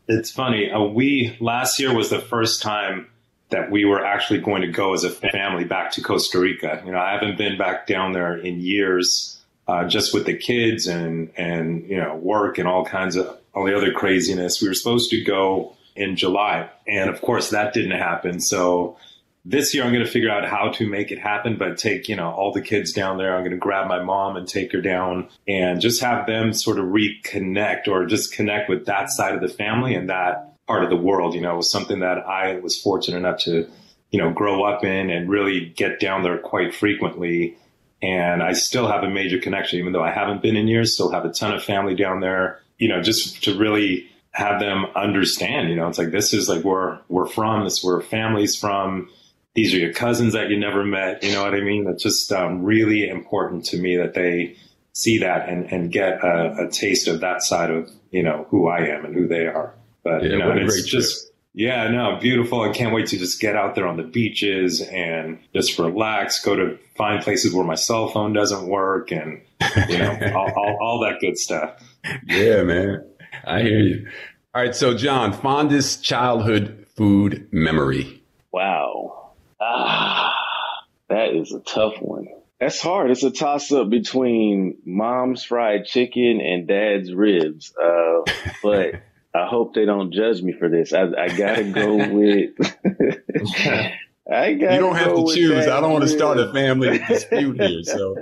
it's 0.08 0.32
funny. 0.32 0.70
Uh, 0.70 0.84
we 0.84 1.38
last 1.40 1.80
year 1.80 1.94
was 1.96 2.10
the 2.10 2.20
first 2.20 2.62
time 2.62 3.08
that 3.50 3.72
we 3.72 3.86
were 3.86 4.06
actually 4.06 4.39
going 4.39 4.62
to 4.62 4.68
go 4.68 4.94
as 4.94 5.03
a 5.03 5.10
family 5.10 5.63
back 5.63 5.91
to 5.94 6.01
Costa 6.01 6.39
Rica. 6.39 6.82
You 6.86 6.91
know, 6.91 7.00
I 7.00 7.13
haven't 7.13 7.38
been 7.38 7.58
back 7.58 7.88
down 7.88 8.13
there 8.13 8.36
in 8.36 8.60
years, 8.60 9.39
uh, 9.68 9.86
just 9.86 10.13
with 10.13 10.25
the 10.25 10.36
kids 10.36 10.88
and 10.88 11.32
and 11.38 11.88
you 11.89 11.98
know 11.98 12.15
work 12.15 12.58
and 12.58 12.68
all 12.68 12.86
kinds 12.86 13.15
of 13.15 13.38
all 13.53 13.65
the 13.65 13.75
other 13.75 13.91
craziness. 13.91 14.62
We 14.62 14.68
were 14.68 14.74
supposed 14.74 15.10
to 15.12 15.24
go 15.24 15.75
in 15.96 16.15
July, 16.15 16.70
and 16.88 17.10
of 17.10 17.22
course 17.22 17.50
that 17.50 17.74
didn't 17.74 17.98
happen. 18.00 18.39
So 18.39 18.98
this 19.46 19.74
year 19.74 19.84
I'm 19.84 19.94
going 19.94 20.06
to 20.06 20.12
figure 20.12 20.29
out 20.29 20.48
how 20.48 20.70
to 20.74 20.88
make 20.88 21.12
it 21.12 21.20
happen, 21.20 21.58
but 21.58 21.77
take, 21.77 22.10
you 22.10 22.15
know, 22.15 22.29
all 22.29 22.51
the 22.51 22.62
kids 22.62 22.91
down 22.91 23.18
there. 23.18 23.36
I'm 23.36 23.41
going 23.41 23.51
to 23.51 23.58
grab 23.58 23.88
my 23.88 24.03
mom 24.03 24.36
and 24.36 24.48
take 24.48 24.72
her 24.74 24.82
down 24.82 25.29
and 25.48 25.82
just 25.82 26.01
have 26.01 26.27
them 26.27 26.53
sort 26.53 26.77
of 26.77 26.86
reconnect 26.86 27.88
or 27.88 28.06
just 28.06 28.34
connect 28.34 28.70
with 28.70 28.86
that 28.86 29.10
side 29.10 29.34
of 29.34 29.41
the 29.41 29.48
family 29.48 29.96
and 29.96 30.10
that 30.10 30.49
part 30.70 30.84
of 30.84 30.92
the 30.92 30.96
world. 30.96 31.34
You 31.34 31.42
know, 31.42 31.56
it 31.56 31.58
was 31.58 31.72
something 31.72 32.02
that 32.02 32.20
I 32.20 32.60
was 32.60 32.80
fortunate 32.80 33.18
enough 33.18 33.40
to, 33.46 33.68
you 34.12 34.20
know, 34.22 34.32
grow 34.32 34.64
up 34.64 34.84
in 34.84 35.10
and 35.10 35.28
really 35.28 35.74
get 35.76 36.00
down 36.00 36.22
there 36.22 36.38
quite 36.38 36.76
frequently. 36.76 37.58
And 38.04 38.44
I 38.44 38.54
still 38.54 38.88
have 38.88 39.04
a 39.04 39.10
major 39.10 39.40
connection, 39.40 39.80
even 39.80 39.94
though 39.94 40.04
I 40.04 40.12
haven't 40.12 40.44
been 40.44 40.56
in 40.56 40.68
years, 40.68 40.94
still 40.94 41.12
have 41.12 41.26
a 41.26 41.34
ton 41.34 41.56
of 41.56 41.64
family 41.64 41.96
down 41.96 42.20
there, 42.20 42.62
you 42.78 42.88
know, 42.88 43.02
just 43.02 43.44
to 43.46 43.58
really 43.58 44.08
have 44.32 44.60
them 44.60 44.86
understand, 44.96 45.70
you 45.70 45.76
know, 45.76 45.88
it's 45.88 45.98
like, 45.98 46.12
this 46.12 46.36
is 46.36 46.48
like 46.48 46.64
where 46.64 47.02
we're 47.10 47.26
from, 47.26 47.64
this 47.64 47.80
is 47.80 47.84
where 47.84 48.00
families 48.00 48.56
from. 48.56 49.10
these 49.56 49.74
are 49.74 49.80
your 49.80 49.92
cousins 49.92 50.34
that 50.34 50.52
you 50.52 50.60
never 50.60 50.86
met. 50.86 51.24
You 51.24 51.34
know 51.34 51.44
what 51.44 51.56
I 51.56 51.62
mean? 51.62 51.88
It's 51.88 52.04
just 52.04 52.32
um, 52.32 52.64
really 52.64 53.10
important 53.10 53.66
to 53.66 53.78
me 53.78 53.98
that 53.98 54.14
they 54.14 54.56
see 54.94 55.18
that 55.18 55.50
and, 55.50 55.66
and 55.72 55.92
get 55.92 56.24
a, 56.24 56.68
a, 56.68 56.70
taste 56.70 57.08
of 57.08 57.22
that 57.22 57.42
side 57.42 57.72
of, 57.72 57.90
you 58.12 58.22
know, 58.22 58.46
who 58.50 58.68
I 58.68 58.82
am 58.82 59.04
and 59.06 59.16
who 59.16 59.28
they 59.28 59.48
are. 59.48 59.74
But, 60.03 60.24
yeah, 60.24 60.29
you 60.29 60.38
know, 60.38 60.53
it's 60.56 60.84
just, 60.84 61.25
trip. 61.25 61.36
yeah, 61.53 61.89
no, 61.89 62.18
beautiful. 62.20 62.62
I 62.62 62.70
can't 62.70 62.94
wait 62.94 63.08
to 63.08 63.18
just 63.18 63.39
get 63.39 63.56
out 63.56 63.75
there 63.75 63.88
on 63.88 63.98
the 63.98 64.03
beaches 64.03 64.82
and 64.82 65.39
just 65.53 65.77
relax, 65.77 66.44
go 66.44 66.56
to 66.56 66.77
find 66.96 67.24
places 67.24 67.53
where 67.53 67.65
my 67.65 67.75
cell 67.75 68.08
phone 68.10 68.34
doesn't 68.34 68.68
work 68.68 69.12
and, 69.12 69.41
you 69.89 69.98
know, 69.98 70.18
all, 70.36 70.51
all, 70.56 70.77
all 70.82 71.00
that 71.01 71.20
good 71.20 71.38
stuff. 71.38 71.82
Yeah, 72.25 72.63
man. 72.63 73.06
I 73.46 73.62
hear 73.62 73.79
you. 73.79 74.08
All 74.56 74.62
right. 74.62 74.75
So, 74.75 74.96
John, 74.96 75.34
fondest 75.34 76.03
childhood 76.03 76.88
food 76.96 77.48
memory. 77.51 78.22
Wow. 78.51 79.32
Ah, 79.62 80.34
that 81.10 81.34
is 81.36 81.53
a 81.53 81.60
tough 81.60 81.96
one. 82.01 82.27
That's 82.60 82.82
hard. 82.82 83.12
It's 83.12 83.24
a 83.24 83.32
toss 83.32 83.72
up 83.72 83.89
between 83.89 84.77
mom's 84.86 85.44
fried 85.44 85.86
chicken 85.86 86.41
and 86.41 86.68
dad's 86.68 87.13
ribs. 87.13 87.74
Uh, 87.82 88.22
but 88.62 88.96
I 89.33 89.45
hope 89.45 89.75
they 89.75 89.86
don't 89.86 90.12
judge 90.12 90.41
me 90.41 90.53
for 90.53 90.69
this. 90.69 90.93
I, 90.93 91.03
I 91.03 91.27
gotta 91.29 91.63
go 91.63 91.95
with. 92.09 92.51
I 94.31 94.53
gotta 94.53 94.75
you 94.75 94.79
don't 94.79 94.95
have 94.95 95.15
to 95.15 95.33
choose. 95.33 95.67
I 95.67 95.79
don't 95.81 95.91
want 95.91 96.03
to 96.03 96.09
start 96.09 96.39
a 96.39 96.51
family 96.53 96.98
dispute 97.07 97.59
here. 97.59 97.83
So 97.83 98.15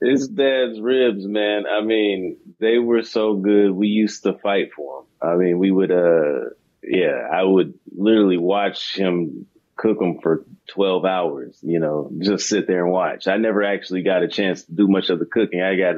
it's 0.00 0.28
dad's 0.28 0.80
ribs, 0.80 1.26
man. 1.26 1.64
I 1.66 1.82
mean, 1.84 2.36
they 2.60 2.78
were 2.78 3.02
so 3.02 3.34
good. 3.34 3.72
We 3.72 3.88
used 3.88 4.22
to 4.24 4.34
fight 4.34 4.72
for 4.74 5.00
them. 5.00 5.30
I 5.30 5.36
mean, 5.36 5.58
we 5.58 5.70
would, 5.70 5.90
uh, 5.90 6.50
yeah, 6.82 7.28
I 7.32 7.42
would 7.42 7.74
literally 7.92 8.38
watch 8.38 8.94
him 8.94 9.46
cook 9.76 9.98
them 9.98 10.20
for 10.20 10.44
12 10.68 11.04
hours, 11.04 11.58
you 11.62 11.80
know, 11.80 12.10
just 12.18 12.48
sit 12.48 12.66
there 12.66 12.84
and 12.84 12.92
watch. 12.92 13.26
I 13.26 13.36
never 13.36 13.62
actually 13.64 14.02
got 14.02 14.22
a 14.22 14.28
chance 14.28 14.64
to 14.64 14.72
do 14.72 14.86
much 14.86 15.10
of 15.10 15.18
the 15.18 15.26
cooking. 15.26 15.62
I 15.62 15.76
got 15.76 15.96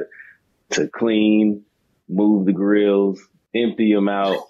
to 0.71 0.87
clean, 0.87 1.63
move 2.09 2.45
the 2.45 2.53
grills, 2.53 3.21
empty 3.63 3.93
them 3.93 4.09
out, 4.09 4.35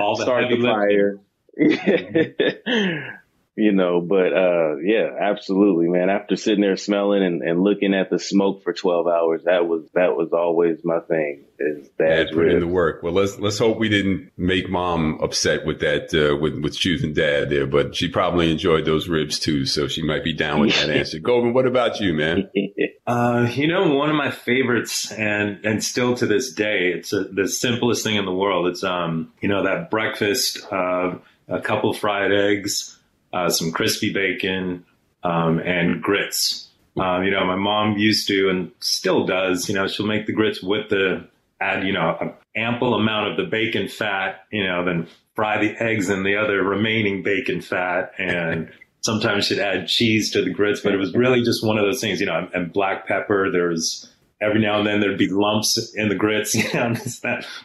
All 0.00 0.16
the 0.16 0.22
start 0.22 0.44
the 0.50 0.60
fire. 0.62 1.18
Mm-hmm. 1.58 3.16
You 3.54 3.72
know, 3.72 4.00
but, 4.00 4.32
uh, 4.32 4.76
yeah, 4.76 5.10
absolutely, 5.20 5.86
man. 5.86 6.08
After 6.08 6.36
sitting 6.36 6.62
there 6.62 6.78
smelling 6.78 7.22
and, 7.22 7.42
and 7.42 7.62
looking 7.62 7.92
at 7.92 8.08
the 8.08 8.18
smoke 8.18 8.62
for 8.62 8.72
12 8.72 9.06
hours, 9.06 9.42
that 9.44 9.66
was, 9.66 9.82
that 9.92 10.16
was 10.16 10.32
always 10.32 10.78
my 10.84 11.00
thing 11.00 11.44
is 11.58 11.90
that 11.98 12.30
put 12.32 12.48
in 12.48 12.60
the 12.60 12.66
work. 12.66 13.02
Well, 13.02 13.12
let's, 13.12 13.38
let's 13.38 13.58
hope 13.58 13.78
we 13.78 13.90
didn't 13.90 14.32
make 14.38 14.70
mom 14.70 15.20
upset 15.22 15.66
with 15.66 15.80
that, 15.80 16.14
uh, 16.14 16.34
with, 16.38 16.60
with 16.60 16.74
choosing 16.78 17.12
dad 17.12 17.50
there, 17.50 17.66
but 17.66 17.94
she 17.94 18.08
probably 18.08 18.50
enjoyed 18.50 18.86
those 18.86 19.06
ribs 19.06 19.38
too. 19.38 19.66
So 19.66 19.86
she 19.86 20.02
might 20.02 20.24
be 20.24 20.32
down 20.32 20.60
with 20.60 20.74
that 20.74 20.88
answer. 20.88 21.18
Govind, 21.22 21.54
what 21.54 21.66
about 21.66 22.00
you, 22.00 22.14
man? 22.14 22.50
Uh, 23.04 23.48
you 23.52 23.66
know, 23.66 23.94
one 23.94 24.10
of 24.10 24.14
my 24.14 24.30
favorites 24.30 25.10
and, 25.10 25.64
and 25.64 25.82
still 25.82 26.14
to 26.14 26.24
this 26.24 26.52
day, 26.52 26.92
it's 26.94 27.12
a, 27.12 27.24
the 27.24 27.48
simplest 27.48 28.04
thing 28.04 28.14
in 28.14 28.24
the 28.24 28.32
world. 28.32 28.68
It's, 28.68 28.84
um, 28.84 29.32
you 29.40 29.48
know, 29.48 29.64
that 29.64 29.90
breakfast, 29.90 30.64
uh, 30.70 31.16
a 31.48 31.60
couple 31.60 31.92
fried 31.92 32.32
eggs, 32.32 32.91
uh, 33.32 33.48
some 33.48 33.72
crispy 33.72 34.12
bacon, 34.12 34.84
um, 35.22 35.58
and 35.60 36.02
grits. 36.02 36.68
Um, 36.96 37.24
you 37.24 37.30
know, 37.30 37.44
my 37.46 37.56
mom 37.56 37.96
used 37.96 38.28
to 38.28 38.50
and 38.50 38.70
still 38.80 39.24
does, 39.24 39.68
you 39.68 39.74
know, 39.74 39.88
she'll 39.88 40.06
make 40.06 40.26
the 40.26 40.32
grits 40.32 40.62
with 40.62 40.90
the, 40.90 41.26
add, 41.60 41.86
you 41.86 41.92
know, 41.92 42.16
an 42.20 42.32
ample 42.54 42.94
amount 42.94 43.30
of 43.30 43.36
the 43.36 43.44
bacon 43.44 43.88
fat, 43.88 44.44
you 44.50 44.64
know, 44.64 44.84
then 44.84 45.06
fry 45.34 45.58
the 45.58 45.82
eggs 45.82 46.10
in 46.10 46.22
the 46.22 46.36
other 46.36 46.62
remaining 46.62 47.22
bacon 47.22 47.62
fat. 47.62 48.12
And 48.18 48.70
sometimes 49.00 49.46
she'd 49.46 49.58
add 49.58 49.88
cheese 49.88 50.30
to 50.32 50.44
the 50.44 50.50
grits, 50.50 50.80
but 50.80 50.92
it 50.92 50.98
was 50.98 51.14
really 51.14 51.42
just 51.42 51.64
one 51.64 51.78
of 51.78 51.84
those 51.84 52.00
things, 52.00 52.20
you 52.20 52.26
know, 52.26 52.48
and 52.52 52.72
black 52.72 53.06
pepper. 53.06 53.50
There 53.50 53.68
was 53.68 54.11
every 54.42 54.60
now 54.60 54.78
and 54.78 54.86
then 54.86 55.00
there'd 55.00 55.18
be 55.18 55.28
lumps 55.28 55.94
in 55.94 56.08
the 56.08 56.14
grits. 56.14 56.54
You 56.62 56.72
know, 56.74 56.94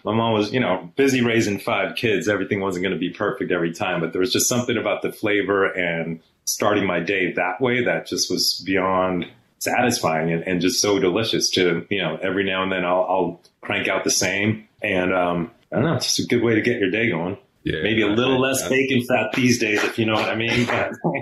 my 0.03 0.13
mom 0.13 0.33
was, 0.33 0.51
you 0.51 0.59
know, 0.59 0.91
busy 0.95 1.21
raising 1.21 1.59
five 1.59 1.95
kids. 1.95 2.27
Everything 2.27 2.59
wasn't 2.59 2.83
going 2.83 2.93
to 2.93 2.99
be 2.99 3.09
perfect 3.09 3.51
every 3.51 3.73
time, 3.73 4.01
but 4.01 4.11
there 4.11 4.19
was 4.19 4.33
just 4.33 4.49
something 4.49 4.77
about 4.77 5.01
the 5.01 5.11
flavor 5.11 5.65
and 5.65 6.19
starting 6.45 6.85
my 6.85 6.99
day 6.99 7.33
that 7.33 7.61
way 7.61 7.83
that 7.83 8.07
just 8.07 8.29
was 8.29 8.61
beyond 8.65 9.25
satisfying 9.59 10.31
and, 10.31 10.43
and 10.43 10.61
just 10.61 10.81
so 10.81 10.99
delicious 10.99 11.49
to, 11.51 11.85
you 11.89 12.01
know, 12.01 12.17
every 12.21 12.43
now 12.43 12.63
and 12.63 12.71
then 12.71 12.85
I'll, 12.85 13.05
I'll 13.09 13.41
crank 13.61 13.87
out 13.87 14.03
the 14.03 14.11
same. 14.11 14.67
And, 14.81 15.13
um, 15.13 15.51
I 15.71 15.77
don't 15.77 15.85
know, 15.85 15.95
it's 15.95 16.15
just 16.15 16.19
a 16.19 16.27
good 16.27 16.43
way 16.43 16.55
to 16.55 16.61
get 16.61 16.79
your 16.79 16.91
day 16.91 17.09
going. 17.09 17.37
Yeah, 17.63 17.81
Maybe 17.81 18.01
a 18.01 18.07
little 18.07 18.37
I, 18.37 18.49
less 18.49 18.63
I, 18.63 18.69
bacon 18.69 19.03
fat 19.03 19.33
these 19.33 19.59
days, 19.59 19.83
if 19.83 19.99
you 19.99 20.05
know 20.05 20.13
what 20.13 20.29
I 20.29 20.35
mean. 20.35 20.67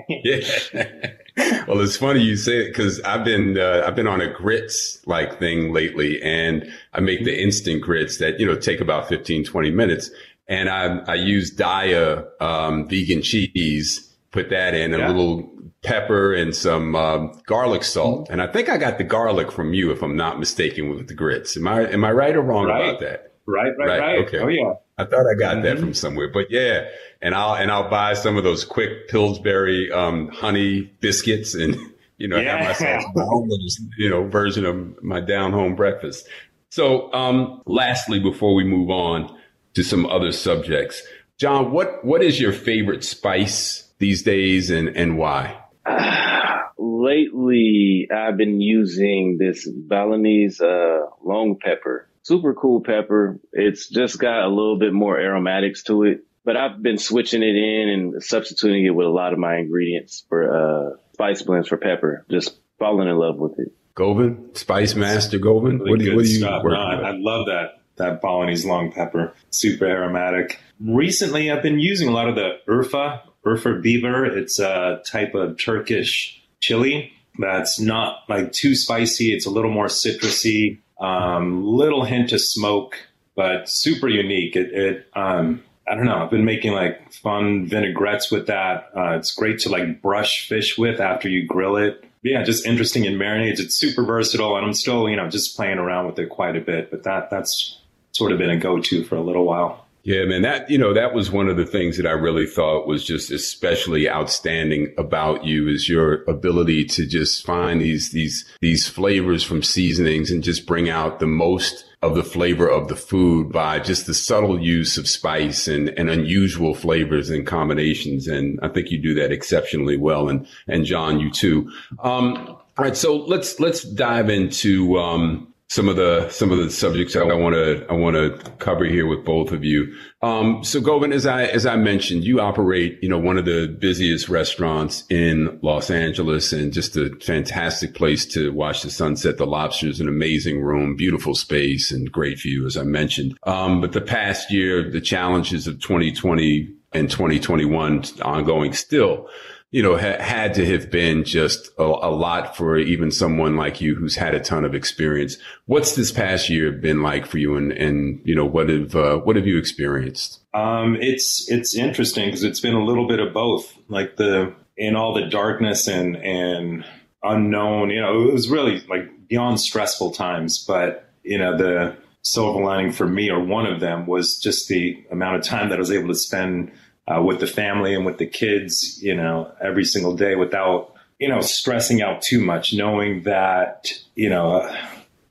yeah. 0.23 1.09
well, 1.67 1.81
it's 1.81 1.97
funny 1.97 2.21
you 2.21 2.37
say 2.37 2.61
it 2.61 2.67
because 2.67 3.01
I've 3.01 3.25
been 3.25 3.57
uh, 3.57 3.83
I've 3.85 3.95
been 3.95 4.07
on 4.07 4.21
a 4.21 4.31
grits 4.31 5.05
like 5.05 5.37
thing 5.37 5.73
lately, 5.73 6.21
and 6.21 6.71
I 6.93 7.01
make 7.01 7.25
the 7.25 7.41
instant 7.41 7.81
grits 7.81 8.17
that 8.19 8.39
you 8.39 8.45
know 8.45 8.55
take 8.55 8.79
about 8.79 9.09
15, 9.09 9.43
20 9.43 9.71
minutes, 9.71 10.09
and 10.47 10.69
I 10.69 10.99
I 11.07 11.15
use 11.15 11.53
Daiya 11.53 12.25
um, 12.41 12.87
vegan 12.87 13.21
cheese, 13.21 14.13
put 14.31 14.49
that 14.49 14.73
in 14.73 14.91
yeah. 14.91 15.07
a 15.07 15.09
little 15.09 15.51
pepper 15.83 16.33
and 16.33 16.55
some 16.55 16.95
um, 16.95 17.39
garlic 17.45 17.83
salt, 17.83 18.29
and 18.29 18.41
I 18.41 18.47
think 18.47 18.69
I 18.69 18.77
got 18.77 18.97
the 18.97 19.03
garlic 19.03 19.51
from 19.51 19.73
you, 19.73 19.91
if 19.91 20.01
I'm 20.01 20.15
not 20.15 20.39
mistaken, 20.39 20.89
with 20.89 21.07
the 21.07 21.13
grits. 21.13 21.57
Am 21.57 21.67
I 21.67 21.81
am 21.81 22.05
I 22.05 22.11
right 22.11 22.35
or 22.35 22.41
wrong 22.41 22.67
right. 22.67 22.89
about 22.89 23.01
that? 23.01 23.34
Right, 23.47 23.73
right, 23.77 23.87
right. 23.87 23.99
right. 23.99 24.27
Okay. 24.27 24.39
Oh 24.39 24.47
yeah. 24.47 24.73
I 24.97 25.05
thought 25.05 25.25
I 25.29 25.35
got 25.37 25.55
mm-hmm. 25.55 25.65
that 25.65 25.79
from 25.79 25.93
somewhere, 25.93 26.29
but 26.31 26.49
yeah. 26.49 26.87
And 27.21 27.35
I'll 27.35 27.55
and 27.55 27.71
I'll 27.71 27.89
buy 27.89 28.13
some 28.13 28.37
of 28.37 28.43
those 28.43 28.65
quick 28.65 29.07
Pillsbury 29.07 29.91
um, 29.91 30.29
honey 30.29 30.81
biscuits, 30.99 31.53
and 31.53 31.75
you 32.17 32.27
know, 32.27 32.37
yeah. 32.37 32.57
have 32.57 32.67
myself 32.67 33.03
my 33.15 33.23
own 33.23 33.47
little 33.47 33.67
you 33.97 34.09
know 34.09 34.27
version 34.27 34.65
of 34.65 35.03
my 35.03 35.19
down 35.19 35.51
home 35.51 35.75
breakfast. 35.75 36.27
So, 36.69 37.13
um, 37.13 37.61
lastly, 37.65 38.19
before 38.19 38.53
we 38.53 38.63
move 38.63 38.89
on 38.89 39.33
to 39.75 39.83
some 39.83 40.05
other 40.05 40.31
subjects, 40.31 41.03
John, 41.37 41.71
what 41.71 42.03
what 42.03 42.23
is 42.23 42.39
your 42.39 42.53
favorite 42.53 43.03
spice 43.03 43.87
these 43.99 44.23
days, 44.23 44.69
and 44.69 44.89
and 44.89 45.17
why? 45.17 45.61
Lately, 46.77 48.07
I've 48.13 48.37
been 48.37 48.61
using 48.61 49.37
this 49.39 49.69
Balinese 49.69 50.59
uh, 50.61 51.01
long 51.23 51.57
pepper 51.59 52.07
super 52.25 52.53
cool 52.53 52.81
pepper. 52.81 53.39
It's 53.53 53.87
just 53.87 54.19
got 54.19 54.43
a 54.43 54.49
little 54.49 54.77
bit 54.77 54.93
more 54.93 55.17
aromatics 55.19 55.83
to 55.83 56.03
it, 56.03 56.25
but 56.43 56.57
I've 56.57 56.81
been 56.81 56.97
switching 56.97 57.43
it 57.43 57.55
in 57.55 57.89
and 57.89 58.23
substituting 58.23 58.85
it 58.85 58.95
with 58.95 59.05
a 59.05 59.11
lot 59.11 59.31
of 59.31 59.39
my 59.39 59.57
ingredients 59.57 60.25
for, 60.27 60.51
uh, 60.51 60.97
spice 61.13 61.43
blends 61.43 61.67
for 61.67 61.77
pepper. 61.77 62.25
Just 62.29 62.57
falling 62.79 63.07
in 63.07 63.15
love 63.15 63.37
with 63.37 63.59
it. 63.59 63.71
Govind, 63.93 64.57
Spice 64.57 64.95
Master 64.95 65.37
Govind. 65.37 65.79
Really 65.79 65.91
what, 65.91 65.99
do, 65.99 66.15
what 66.15 66.25
do 66.25 66.29
you 66.29 66.39
stuff. 66.39 66.63
No, 66.65 66.75
I, 66.75 66.95
I 66.95 67.11
love 67.15 67.45
that 67.45 67.79
that 67.97 68.21
Balinese 68.21 68.65
long 68.65 68.91
pepper, 68.91 69.33
super 69.51 69.85
aromatic. 69.85 70.59
Recently, 70.81 71.49
I've 71.49 71.63
been 71.63 71.79
using 71.79 72.09
a 72.09 72.11
lot 72.11 72.27
of 72.27 72.35
the 72.35 72.57
Urfa, 72.67 73.21
Urfa 73.45 73.81
Biber. 73.81 74.35
It's 74.35 74.59
a 74.59 75.01
type 75.05 75.33
of 75.33 75.57
Turkish 75.57 76.43
chili 76.59 77.13
that's 77.39 77.79
not 77.79 78.23
like 78.27 78.51
too 78.51 78.75
spicy. 78.75 79.33
It's 79.33 79.45
a 79.45 79.49
little 79.49 79.71
more 79.71 79.87
citrusy. 79.87 80.79
Um, 80.99 81.65
little 81.65 82.05
hint 82.05 82.31
of 82.31 82.41
smoke, 82.41 82.95
but 83.35 83.69
super 83.69 84.07
unique. 84.07 84.55
It, 84.55 84.73
it 84.73 85.07
um, 85.13 85.63
I 85.87 85.95
don't 85.95 86.05
know. 86.05 86.23
I've 86.23 86.31
been 86.31 86.45
making 86.45 86.73
like 86.73 87.13
fun 87.13 87.67
vinaigrettes 87.67 88.31
with 88.31 88.47
that. 88.47 88.89
Uh, 88.95 89.17
it's 89.17 89.33
great 89.33 89.59
to 89.59 89.69
like 89.69 90.01
brush 90.01 90.47
fish 90.47 90.77
with 90.77 90.99
after 90.99 91.29
you 91.29 91.45
grill 91.45 91.77
it. 91.77 92.03
Yeah, 92.23 92.41
just 92.43 92.65
interesting 92.65 93.05
in 93.05 93.15
marinades. 93.15 93.59
It's 93.59 93.75
super 93.75 94.03
versatile, 94.03 94.55
and 94.55 94.65
I'm 94.65 94.73
still, 94.73 95.07
you 95.07 95.15
know, 95.15 95.29
just 95.29 95.55
playing 95.55 95.77
around 95.77 96.07
with 96.07 96.17
it 96.17 96.29
quite 96.29 96.55
a 96.55 96.61
bit. 96.61 96.89
But 96.89 97.03
that 97.03 97.29
that's 97.29 97.77
sort 98.13 98.31
of 98.31 98.39
been 98.39 98.49
a 98.49 98.57
go-to 98.57 99.03
for 99.03 99.15
a 99.15 99.21
little 99.21 99.45
while. 99.45 99.84
Yeah, 100.05 100.23
man, 100.25 100.43
that, 100.43 100.69
you 100.69 100.77
know, 100.77 100.93
that 100.93 101.15
was 101.15 101.31
one 101.31 101.49
of 101.49 101.57
the 101.57 101.65
things 101.65 101.97
that 101.97 102.05
I 102.05 102.11
really 102.11 102.45
thought 102.45 102.85
was 102.85 103.03
just 103.03 103.31
especially 103.31 104.07
outstanding 104.07 104.93
about 104.99 105.45
you 105.45 105.67
is 105.67 105.89
your 105.89 106.23
ability 106.25 106.85
to 106.85 107.07
just 107.07 107.43
find 107.43 107.81
these, 107.81 108.11
these, 108.11 108.45
these 108.61 108.87
flavors 108.87 109.43
from 109.43 109.63
seasonings 109.63 110.29
and 110.29 110.43
just 110.43 110.67
bring 110.67 110.91
out 110.91 111.19
the 111.19 111.25
most 111.25 111.85
of 112.03 112.13
the 112.13 112.23
flavor 112.23 112.69
of 112.69 112.87
the 112.87 112.95
food 112.95 113.51
by 113.51 113.79
just 113.79 114.05
the 114.05 114.13
subtle 114.13 114.61
use 114.61 114.95
of 114.95 115.07
spice 115.07 115.67
and, 115.67 115.89
and 115.97 116.11
unusual 116.11 116.75
flavors 116.75 117.31
and 117.31 117.47
combinations. 117.47 118.27
And 118.27 118.59
I 118.61 118.67
think 118.67 118.91
you 118.91 119.01
do 119.01 119.15
that 119.15 119.31
exceptionally 119.31 119.97
well. 119.97 120.29
And, 120.29 120.45
and 120.67 120.85
John, 120.85 121.19
you 121.19 121.31
too. 121.31 121.71
Um, 121.97 122.37
all 122.37 122.63
right. 122.77 122.95
So 122.95 123.15
let's, 123.15 123.59
let's 123.59 123.81
dive 123.81 124.29
into, 124.29 124.99
um, 124.99 125.51
some 125.67 125.89
of 125.89 125.95
the 125.95 126.29
some 126.29 126.51
of 126.51 126.59
the 126.59 126.69
subjects 126.69 127.15
I 127.15 127.23
want 127.23 127.55
to 127.55 127.85
I 127.89 127.93
want 127.93 128.15
to 128.15 128.51
cover 128.59 128.85
here 128.85 129.07
with 129.07 129.25
both 129.25 129.51
of 129.51 129.63
you. 129.63 129.95
Um, 130.21 130.63
so, 130.63 130.79
Govind, 130.79 131.13
as 131.13 131.25
I 131.25 131.45
as 131.45 131.65
I 131.65 131.75
mentioned, 131.75 132.23
you 132.23 132.39
operate 132.39 132.99
you 133.01 133.09
know 133.09 133.17
one 133.17 133.37
of 133.37 133.45
the 133.45 133.67
busiest 133.79 134.29
restaurants 134.29 135.03
in 135.09 135.59
Los 135.63 135.89
Angeles, 135.89 136.53
and 136.53 136.71
just 136.71 136.95
a 136.97 137.15
fantastic 137.19 137.95
place 137.95 138.25
to 138.27 138.53
watch 138.53 138.83
the 138.83 138.91
sunset. 138.91 139.37
The 139.37 139.47
Lobster 139.47 139.87
is 139.87 139.99
an 139.99 140.07
amazing 140.07 140.61
room, 140.61 140.95
beautiful 140.95 141.33
space, 141.33 141.91
and 141.91 142.11
great 142.11 142.39
view, 142.39 142.65
as 142.67 142.77
I 142.77 142.83
mentioned. 142.83 143.37
Um, 143.43 143.81
but 143.81 143.93
the 143.93 144.01
past 144.01 144.51
year, 144.51 144.89
the 144.89 145.01
challenges 145.01 145.67
of 145.67 145.81
2020 145.81 146.69
and 146.93 147.09
2021 147.09 148.03
ongoing 148.21 148.73
still, 148.73 149.27
you 149.75 149.83
know, 149.83 149.97
ha- 149.97 150.23
had 150.23 150.53
to 150.53 150.65
have 150.65 150.89
been 150.89 151.25
just 151.25 151.67
a, 151.77 151.83
a, 151.83 152.09
lot 152.09 152.55
for 152.55 152.77
even 152.77 153.11
someone 153.11 153.57
like 153.57 153.81
you 153.81 153.93
who's 153.93 154.15
had 154.15 154.33
a 154.33 154.39
ton 154.39 154.63
of 154.63 154.73
experience. 154.73 155.35
What's 155.65 155.95
this 155.97 156.13
past 156.13 156.47
year 156.49 156.71
been 156.71 157.01
like 157.01 157.25
for 157.25 157.39
you, 157.39 157.57
and 157.57 157.73
and 157.73 158.21
you 158.23 158.33
know 158.33 158.45
what 158.45 158.69
have 158.69 158.95
uh, 158.95 159.17
what 159.17 159.35
have 159.35 159.45
you 159.45 159.57
experienced? 159.57 160.39
Um, 160.53 160.95
it's 161.01 161.51
it's 161.51 161.75
interesting 161.75 162.27
because 162.27 162.45
it's 162.45 162.61
been 162.61 162.73
a 162.73 162.85
little 162.85 163.05
bit 163.05 163.19
of 163.19 163.33
both. 163.33 163.77
Like 163.89 164.15
the 164.15 164.55
in 164.77 164.95
all 164.95 165.13
the 165.13 165.25
darkness 165.25 165.89
and 165.89 166.15
and 166.15 166.85
unknown, 167.21 167.89
you 167.89 167.99
know, 167.99 168.29
it 168.29 168.31
was 168.31 168.47
really 168.47 168.79
like 168.87 169.27
beyond 169.27 169.59
stressful 169.59 170.11
times. 170.11 170.63
But 170.65 171.09
you 171.23 171.37
know, 171.37 171.57
the 171.57 171.97
silver 172.21 172.63
lining 172.63 172.93
for 172.93 173.07
me, 173.07 173.29
or 173.29 173.43
one 173.43 173.65
of 173.65 173.81
them, 173.81 174.05
was 174.07 174.39
just 174.39 174.69
the 174.69 175.05
amount 175.11 175.35
of 175.35 175.43
time 175.43 175.67
that 175.67 175.75
I 175.75 175.79
was 175.79 175.91
able 175.91 176.07
to 176.07 176.15
spend 176.15 176.71
uh, 177.07 177.21
with 177.21 177.39
the 177.39 177.47
family 177.47 177.93
and 177.93 178.05
with 178.05 178.17
the 178.17 178.25
kids, 178.25 179.01
you 179.01 179.15
know, 179.15 179.51
every 179.61 179.85
single 179.85 180.15
day 180.15 180.35
without, 180.35 180.93
you 181.19 181.29
know, 181.29 181.41
stressing 181.41 182.01
out 182.01 182.21
too 182.21 182.41
much, 182.41 182.73
knowing 182.73 183.23
that, 183.23 183.91
you 184.15 184.29
know, 184.29 184.55
uh, 184.57 184.77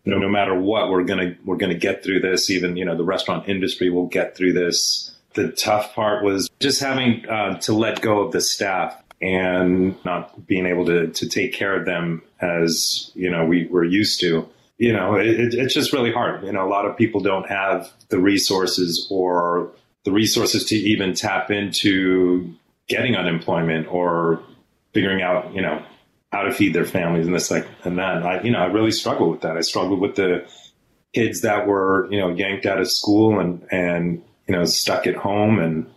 no, 0.07 0.19
no 0.19 0.28
matter 0.28 0.59
what, 0.59 0.90
we're 0.90 1.04
gonna 1.04 1.35
we're 1.45 1.57
gonna 1.57 1.75
get 1.75 2.04
through 2.04 2.21
this. 2.21 2.50
Even 2.50 2.76
you 2.76 2.85
know, 2.85 2.97
the 2.97 3.04
restaurant 3.04 3.49
industry 3.49 3.90
will 3.90 4.07
get 4.07 4.37
through 4.37 4.52
this. 4.52 5.11
The 5.33 5.50
tough 5.50 5.95
part 5.95 6.23
was 6.23 6.49
just 6.61 6.81
having 6.81 7.26
uh, 7.28 7.59
to 7.61 7.73
let 7.73 8.00
go 8.00 8.21
of 8.21 8.33
the 8.33 8.40
staff 8.40 9.02
and 9.23 9.97
not 10.04 10.47
being 10.47 10.66
able 10.66 10.85
to 10.87 11.09
to 11.09 11.28
take 11.28 11.54
care 11.54 11.75
of 11.75 11.87
them 11.87 12.23
as 12.40 13.11
you 13.14 13.31
know 13.31 13.47
we 13.47 13.66
were 13.66 13.85
used 13.85 14.21
to. 14.21 14.49
You 14.76 14.93
know, 14.93 15.14
it, 15.14 15.54
it's 15.54 15.73
just 15.73 15.93
really 15.93 16.12
hard. 16.12 16.45
You 16.45 16.52
know, 16.52 16.66
a 16.66 16.69
lot 16.69 16.85
of 16.85 16.97
people 16.97 17.21
don't 17.21 17.49
have 17.49 17.90
the 18.09 18.19
resources 18.19 19.07
or 19.11 19.71
the 20.04 20.12
resources 20.12 20.64
to 20.66 20.76
even 20.76 21.14
tap 21.14 21.50
into 21.50 22.54
getting 22.88 23.16
unemployment 23.16 23.88
or 23.88 24.42
figuring 24.92 25.23
out, 25.23 25.54
you 25.54 25.62
know, 25.62 25.82
how 26.30 26.42
to 26.42 26.52
feed 26.52 26.75
their 26.75 26.84
families 26.84 27.26
and 27.26 27.34
this 27.34 27.50
like 27.50 27.66
and 27.84 27.99
that. 27.99 28.23
I, 28.23 28.42
you 28.42 28.50
know, 28.50 28.58
I 28.58 28.66
really 28.66 28.90
struggled 28.90 29.30
with 29.30 29.40
that. 29.42 29.56
I 29.56 29.61
struggled 29.61 30.00
with 30.00 30.16
the 30.16 30.46
kids 31.12 31.42
that 31.42 31.66
were, 31.66 32.08
you 32.11 32.18
know, 32.18 32.30
yanked 32.30 32.66
out 32.66 32.80
of 32.80 32.90
school 32.90 33.38
and 33.38 33.66
and 33.70 34.23
you 34.49 34.54
know 34.54 34.64
stuck 34.64 35.06
at 35.06 35.14
home 35.14 35.58
and 35.58 35.90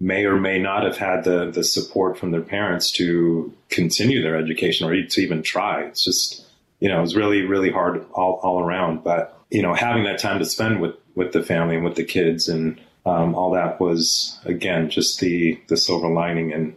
may 0.00 0.24
or 0.24 0.36
may 0.36 0.58
not 0.58 0.84
have 0.84 0.96
had 0.96 1.24
the 1.24 1.50
the 1.50 1.64
support 1.64 2.18
from 2.18 2.32
their 2.32 2.42
parents 2.42 2.90
to 2.92 3.54
continue 3.70 4.20
their 4.20 4.36
education 4.36 4.86
or 4.88 5.00
to 5.00 5.20
even 5.20 5.42
try. 5.42 5.84
It's 5.84 6.04
just 6.04 6.44
you 6.80 6.88
know, 6.88 6.98
it 6.98 7.02
was 7.02 7.16
really 7.16 7.42
really 7.42 7.70
hard 7.70 8.04
all 8.12 8.40
all 8.42 8.60
around. 8.60 9.04
But 9.04 9.38
you 9.50 9.62
know, 9.62 9.74
having 9.74 10.04
that 10.04 10.18
time 10.18 10.40
to 10.40 10.44
spend 10.44 10.80
with 10.80 10.96
with 11.14 11.32
the 11.32 11.42
family 11.42 11.76
and 11.76 11.84
with 11.84 11.94
the 11.94 12.04
kids 12.04 12.48
and 12.48 12.80
um, 13.06 13.34
all 13.34 13.52
that 13.52 13.80
was 13.80 14.38
again 14.44 14.90
just 14.90 15.20
the 15.20 15.60
the 15.68 15.76
silver 15.76 16.08
lining, 16.08 16.52
and 16.52 16.74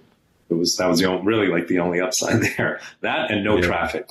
it 0.49 0.55
was 0.55 0.75
that 0.77 0.87
was 0.87 0.99
the 0.99 1.05
only, 1.05 1.25
really 1.25 1.47
like 1.47 1.67
the 1.67 1.79
only 1.79 2.01
upside 2.01 2.41
there. 2.57 2.79
That 3.01 3.31
and 3.31 3.43
no 3.43 3.57
yeah. 3.57 3.67
traffic. 3.67 4.09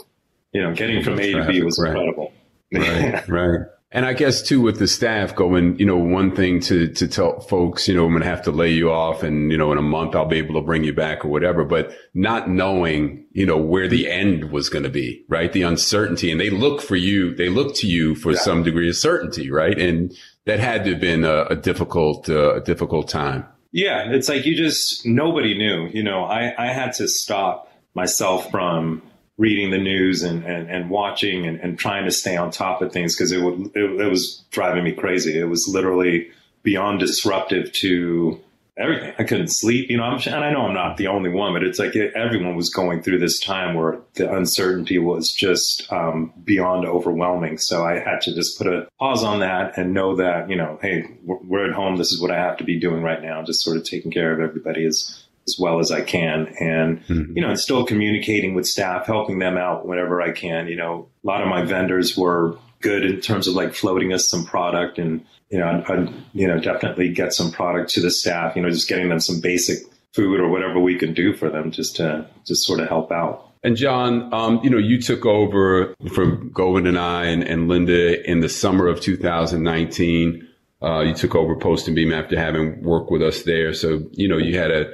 You 0.52 0.62
know, 0.62 0.74
getting 0.74 1.02
from 1.02 1.18
A 1.20 1.32
to 1.32 1.46
B 1.46 1.62
was 1.62 1.78
right. 1.78 1.90
incredible. 1.90 2.32
Right, 2.72 3.28
right. 3.28 3.60
And 3.92 4.04
I 4.04 4.14
guess 4.14 4.42
too 4.42 4.60
with 4.60 4.78
the 4.78 4.88
staff 4.88 5.34
going, 5.34 5.78
you 5.78 5.86
know, 5.86 5.96
one 5.96 6.34
thing 6.34 6.60
to, 6.62 6.88
to 6.88 7.06
tell 7.06 7.40
folks, 7.40 7.86
you 7.86 7.94
know, 7.94 8.04
I'm 8.04 8.10
going 8.10 8.22
to 8.22 8.28
have 8.28 8.42
to 8.42 8.50
lay 8.50 8.70
you 8.70 8.90
off 8.90 9.22
and, 9.22 9.50
you 9.52 9.56
know, 9.56 9.70
in 9.70 9.78
a 9.78 9.82
month 9.82 10.16
I'll 10.16 10.26
be 10.26 10.38
able 10.38 10.54
to 10.56 10.60
bring 10.60 10.82
you 10.82 10.92
back 10.92 11.24
or 11.24 11.28
whatever, 11.28 11.64
but 11.64 11.96
not 12.12 12.50
knowing, 12.50 13.24
you 13.32 13.46
know, 13.46 13.56
where 13.56 13.86
the 13.86 14.10
end 14.10 14.50
was 14.50 14.68
going 14.68 14.82
to 14.82 14.90
be, 14.90 15.24
right? 15.28 15.52
The 15.52 15.62
uncertainty 15.62 16.32
and 16.32 16.40
they 16.40 16.50
look 16.50 16.82
for 16.82 16.96
you, 16.96 17.34
they 17.34 17.48
look 17.48 17.76
to 17.76 17.86
you 17.86 18.16
for 18.16 18.32
yeah. 18.32 18.38
some 18.38 18.64
degree 18.64 18.88
of 18.88 18.96
certainty, 18.96 19.50
right? 19.50 19.78
And 19.78 20.12
that 20.46 20.58
had 20.58 20.84
to 20.84 20.92
have 20.92 21.00
been 21.00 21.24
a, 21.24 21.44
a 21.44 21.56
difficult, 21.56 22.28
uh, 22.28 22.54
a 22.54 22.60
difficult 22.60 23.08
time. 23.08 23.44
Yeah, 23.72 24.10
it's 24.10 24.28
like 24.28 24.46
you 24.46 24.56
just 24.56 25.04
nobody 25.04 25.56
knew. 25.56 25.88
You 25.92 26.02
know, 26.02 26.24
I 26.24 26.54
I 26.56 26.68
had 26.68 26.94
to 26.94 27.06
stop 27.06 27.70
myself 27.94 28.50
from 28.50 29.02
reading 29.36 29.70
the 29.70 29.78
news 29.78 30.22
and 30.22 30.44
and, 30.44 30.70
and 30.70 30.88
watching 30.88 31.46
and, 31.46 31.60
and 31.60 31.78
trying 31.78 32.04
to 32.04 32.10
stay 32.10 32.36
on 32.36 32.50
top 32.50 32.80
of 32.80 32.90
things 32.90 33.14
because 33.14 33.32
it 33.32 33.42
would 33.42 33.70
it, 33.74 34.00
it 34.00 34.10
was 34.10 34.44
driving 34.50 34.84
me 34.84 34.92
crazy. 34.92 35.38
It 35.38 35.44
was 35.44 35.68
literally 35.68 36.30
beyond 36.62 37.00
disruptive 37.00 37.70
to 37.72 38.40
everything. 38.78 39.14
I 39.18 39.24
couldn't 39.24 39.48
sleep, 39.48 39.88
you 39.88 39.96
know, 39.96 40.02
I'm, 40.02 40.20
and 40.26 40.44
I 40.44 40.52
know 40.52 40.62
I'm 40.62 40.74
not 40.74 40.96
the 40.96 41.06
only 41.06 41.30
one, 41.30 41.52
but 41.52 41.62
it's 41.62 41.78
like 41.78 41.96
everyone 41.96 42.56
was 42.56 42.68
going 42.68 43.02
through 43.02 43.18
this 43.18 43.40
time 43.40 43.74
where 43.74 44.00
the 44.14 44.30
uncertainty 44.32 44.98
was 44.98 45.32
just 45.32 45.90
um, 45.90 46.32
beyond 46.44 46.86
overwhelming. 46.86 47.58
So 47.58 47.84
I 47.84 47.98
had 47.98 48.20
to 48.22 48.34
just 48.34 48.58
put 48.58 48.66
a 48.66 48.86
pause 48.98 49.24
on 49.24 49.40
that 49.40 49.78
and 49.78 49.94
know 49.94 50.16
that, 50.16 50.50
you 50.50 50.56
know, 50.56 50.78
hey, 50.82 51.08
we're 51.24 51.68
at 51.68 51.74
home. 51.74 51.96
This 51.96 52.12
is 52.12 52.20
what 52.20 52.30
I 52.30 52.36
have 52.36 52.58
to 52.58 52.64
be 52.64 52.78
doing 52.78 53.02
right 53.02 53.22
now. 53.22 53.42
Just 53.42 53.62
sort 53.62 53.78
of 53.78 53.84
taking 53.84 54.10
care 54.10 54.32
of 54.32 54.40
everybody 54.40 54.84
as, 54.84 55.24
as 55.46 55.56
well 55.58 55.78
as 55.78 55.90
I 55.90 56.02
can. 56.02 56.48
And, 56.60 57.02
mm-hmm. 57.06 57.32
you 57.34 57.40
know, 57.40 57.50
and 57.50 57.58
still 57.58 57.86
communicating 57.86 58.54
with 58.54 58.66
staff, 58.66 59.06
helping 59.06 59.38
them 59.38 59.56
out 59.56 59.86
whenever 59.86 60.20
I 60.20 60.32
can. 60.32 60.68
You 60.68 60.76
know, 60.76 61.08
a 61.24 61.26
lot 61.26 61.42
of 61.42 61.48
my 61.48 61.64
vendors 61.64 62.16
were 62.16 62.58
good 62.86 63.04
in 63.04 63.20
terms 63.20 63.48
of 63.48 63.54
like 63.54 63.74
floating 63.74 64.12
us 64.12 64.28
some 64.28 64.44
product 64.44 64.98
and 64.98 65.24
you 65.50 65.58
know, 65.58 65.84
I'd, 65.88 66.12
you 66.32 66.46
know, 66.48 66.58
definitely 66.58 67.12
get 67.12 67.32
some 67.32 67.52
product 67.52 67.90
to 67.90 68.00
the 68.00 68.10
staff, 68.10 68.56
you 68.56 68.62
know, 68.62 68.70
just 68.70 68.88
getting 68.88 69.08
them 69.08 69.20
some 69.20 69.40
basic 69.40 69.78
food 70.12 70.40
or 70.40 70.48
whatever 70.48 70.80
we 70.80 70.98
can 70.98 71.14
do 71.14 71.34
for 71.34 71.50
them 71.50 71.70
just 71.70 71.96
to 71.96 72.26
just 72.46 72.64
sort 72.64 72.80
of 72.80 72.88
help 72.88 73.12
out. 73.12 73.52
And 73.62 73.76
John, 73.76 74.32
um, 74.32 74.60
you 74.62 74.70
know, 74.70 74.78
you 74.78 75.00
took 75.00 75.26
over 75.26 75.94
from 76.12 76.50
Govind 76.52 76.86
and 76.86 76.98
I 76.98 77.26
and, 77.26 77.42
and 77.42 77.68
Linda 77.68 78.28
in 78.28 78.40
the 78.40 78.48
summer 78.48 78.86
of 78.86 79.00
2019. 79.00 80.48
Uh, 80.82 81.00
you 81.00 81.14
took 81.14 81.34
over 81.34 81.56
Post 81.56 81.86
and 81.86 81.96
Beam 81.96 82.12
after 82.12 82.38
having 82.38 82.82
worked 82.82 83.10
with 83.10 83.22
us 83.22 83.42
there. 83.42 83.72
So, 83.72 84.04
you 84.12 84.28
know, 84.28 84.36
you 84.36 84.58
had 84.58 84.70
a, 84.70 84.92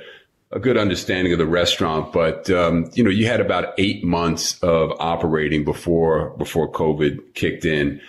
a 0.53 0.61
good 0.61 0.77
understanding 0.77 1.33
of 1.33 1.39
the 1.39 1.47
restaurant, 1.47 2.13
but, 2.13 2.51
um, 2.51 2.91
you 2.93 3.03
know, 3.03 3.11
you 3.11 3.27
had 3.27 3.41
about 3.41 3.75
eight 3.79 4.05
months 4.05 4.59
of 4.63 4.93
operating 4.99 5.65
before, 5.65 6.31
before 6.37 6.71
COVID 6.71 7.35
kicked 7.35 7.65
in. 7.65 8.01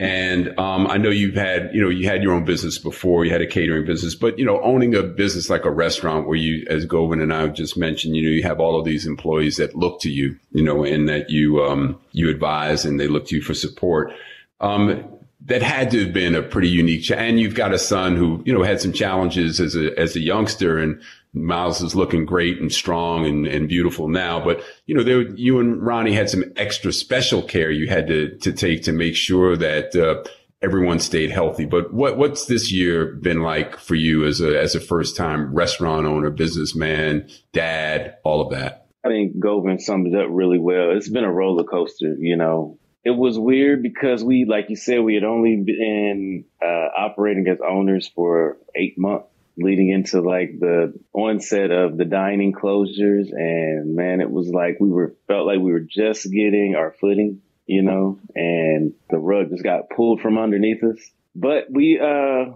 And 0.00 0.58
um, 0.58 0.88
I 0.88 0.96
know 0.96 1.10
you've 1.10 1.36
had, 1.36 1.70
you 1.72 1.80
know, 1.80 1.88
you 1.88 2.08
had 2.08 2.24
your 2.24 2.32
own 2.32 2.44
business 2.44 2.76
before, 2.76 3.24
you 3.24 3.30
had 3.30 3.40
a 3.40 3.46
catering 3.46 3.86
business, 3.86 4.16
but 4.16 4.36
you 4.36 4.44
know, 4.44 4.60
owning 4.62 4.96
a 4.96 5.02
business 5.04 5.48
like 5.48 5.64
a 5.64 5.70
restaurant 5.70 6.26
where 6.26 6.36
you, 6.36 6.66
as 6.68 6.86
Govind 6.86 7.22
and 7.22 7.32
I 7.32 7.42
have 7.42 7.54
just 7.54 7.76
mentioned, 7.76 8.16
you 8.16 8.22
know, 8.22 8.30
you 8.30 8.42
have 8.42 8.58
all 8.58 8.76
of 8.76 8.84
these 8.84 9.06
employees 9.06 9.58
that 9.58 9.76
look 9.76 10.00
to 10.00 10.10
you, 10.10 10.36
you 10.50 10.64
know, 10.64 10.82
and 10.84 11.08
that 11.08 11.30
you 11.30 11.62
um, 11.62 12.00
you 12.10 12.28
advise 12.30 12.84
and 12.84 12.98
they 12.98 13.06
look 13.06 13.28
to 13.28 13.36
you 13.36 13.42
for 13.42 13.54
support. 13.54 14.12
Um, 14.58 15.04
that 15.46 15.62
had 15.62 15.90
to 15.90 16.04
have 16.04 16.12
been 16.12 16.34
a 16.34 16.42
pretty 16.42 16.68
unique, 16.68 17.02
ch- 17.02 17.12
and 17.12 17.40
you've 17.40 17.54
got 17.54 17.74
a 17.74 17.78
son 17.78 18.16
who, 18.16 18.42
you 18.44 18.52
know, 18.52 18.62
had 18.62 18.80
some 18.80 18.92
challenges 18.92 19.60
as 19.60 19.74
a 19.74 19.98
as 19.98 20.16
a 20.16 20.20
youngster, 20.20 20.78
and 20.78 21.00
Miles 21.34 21.82
is 21.82 21.94
looking 21.94 22.26
great 22.26 22.60
and 22.60 22.70
strong 22.70 23.26
and, 23.26 23.46
and 23.46 23.68
beautiful 23.68 24.08
now. 24.08 24.44
But, 24.44 24.62
you 24.86 24.94
know, 24.94 25.02
there, 25.02 25.22
you 25.22 25.60
and 25.60 25.82
Ronnie 25.82 26.12
had 26.12 26.28
some 26.28 26.44
extra 26.56 26.92
special 26.92 27.42
care 27.42 27.70
you 27.70 27.88
had 27.88 28.06
to, 28.08 28.36
to 28.38 28.52
take 28.52 28.82
to 28.82 28.92
make 28.92 29.16
sure 29.16 29.56
that, 29.56 29.96
uh, 29.96 30.28
everyone 30.62 31.00
stayed 31.00 31.30
healthy. 31.30 31.64
But 31.64 31.92
what, 31.92 32.16
what's 32.18 32.46
this 32.46 32.70
year 32.70 33.14
been 33.16 33.40
like 33.40 33.78
for 33.78 33.94
you 33.94 34.24
as 34.24 34.40
a, 34.40 34.60
as 34.60 34.74
a 34.74 34.80
first 34.80 35.16
time 35.16 35.52
restaurant 35.54 36.06
owner, 36.06 36.30
businessman, 36.30 37.28
dad, 37.52 38.16
all 38.22 38.40
of 38.40 38.50
that? 38.52 38.86
I 39.04 39.08
think 39.08 39.40
Govind 39.40 39.82
summed 39.82 40.06
it 40.06 40.14
up 40.14 40.28
really 40.30 40.58
well. 40.58 40.90
It's 40.96 41.08
been 41.08 41.24
a 41.24 41.32
roller 41.32 41.64
coaster, 41.64 42.14
you 42.18 42.36
know. 42.36 42.78
It 43.04 43.10
was 43.10 43.38
weird 43.38 43.82
because 43.82 44.22
we, 44.22 44.44
like 44.44 44.70
you 44.70 44.76
said, 44.76 45.00
we 45.00 45.14
had 45.14 45.24
only 45.24 45.56
been 45.56 46.44
uh, 46.62 46.88
operating 46.96 47.48
as 47.48 47.58
owners 47.60 48.08
for 48.08 48.58
eight 48.76 48.96
months 48.96 49.26
leading 49.56 49.90
into 49.90 50.20
like 50.20 50.58
the 50.58 50.94
onset 51.12 51.70
of 51.70 51.96
the 51.96 52.04
dining 52.04 52.52
closures. 52.52 53.30
And 53.32 53.96
man, 53.96 54.20
it 54.20 54.30
was 54.30 54.48
like 54.48 54.78
we 54.80 54.88
were, 54.88 55.14
felt 55.26 55.46
like 55.46 55.58
we 55.58 55.72
were 55.72 55.80
just 55.80 56.24
getting 56.24 56.74
our 56.76 56.94
footing, 57.00 57.42
you 57.66 57.82
know, 57.82 58.18
and 58.34 58.94
the 59.10 59.18
rug 59.18 59.50
just 59.50 59.64
got 59.64 59.90
pulled 59.90 60.20
from 60.20 60.38
underneath 60.38 60.82
us. 60.82 60.98
But 61.34 61.66
we, 61.70 61.98
uh, 61.98 62.52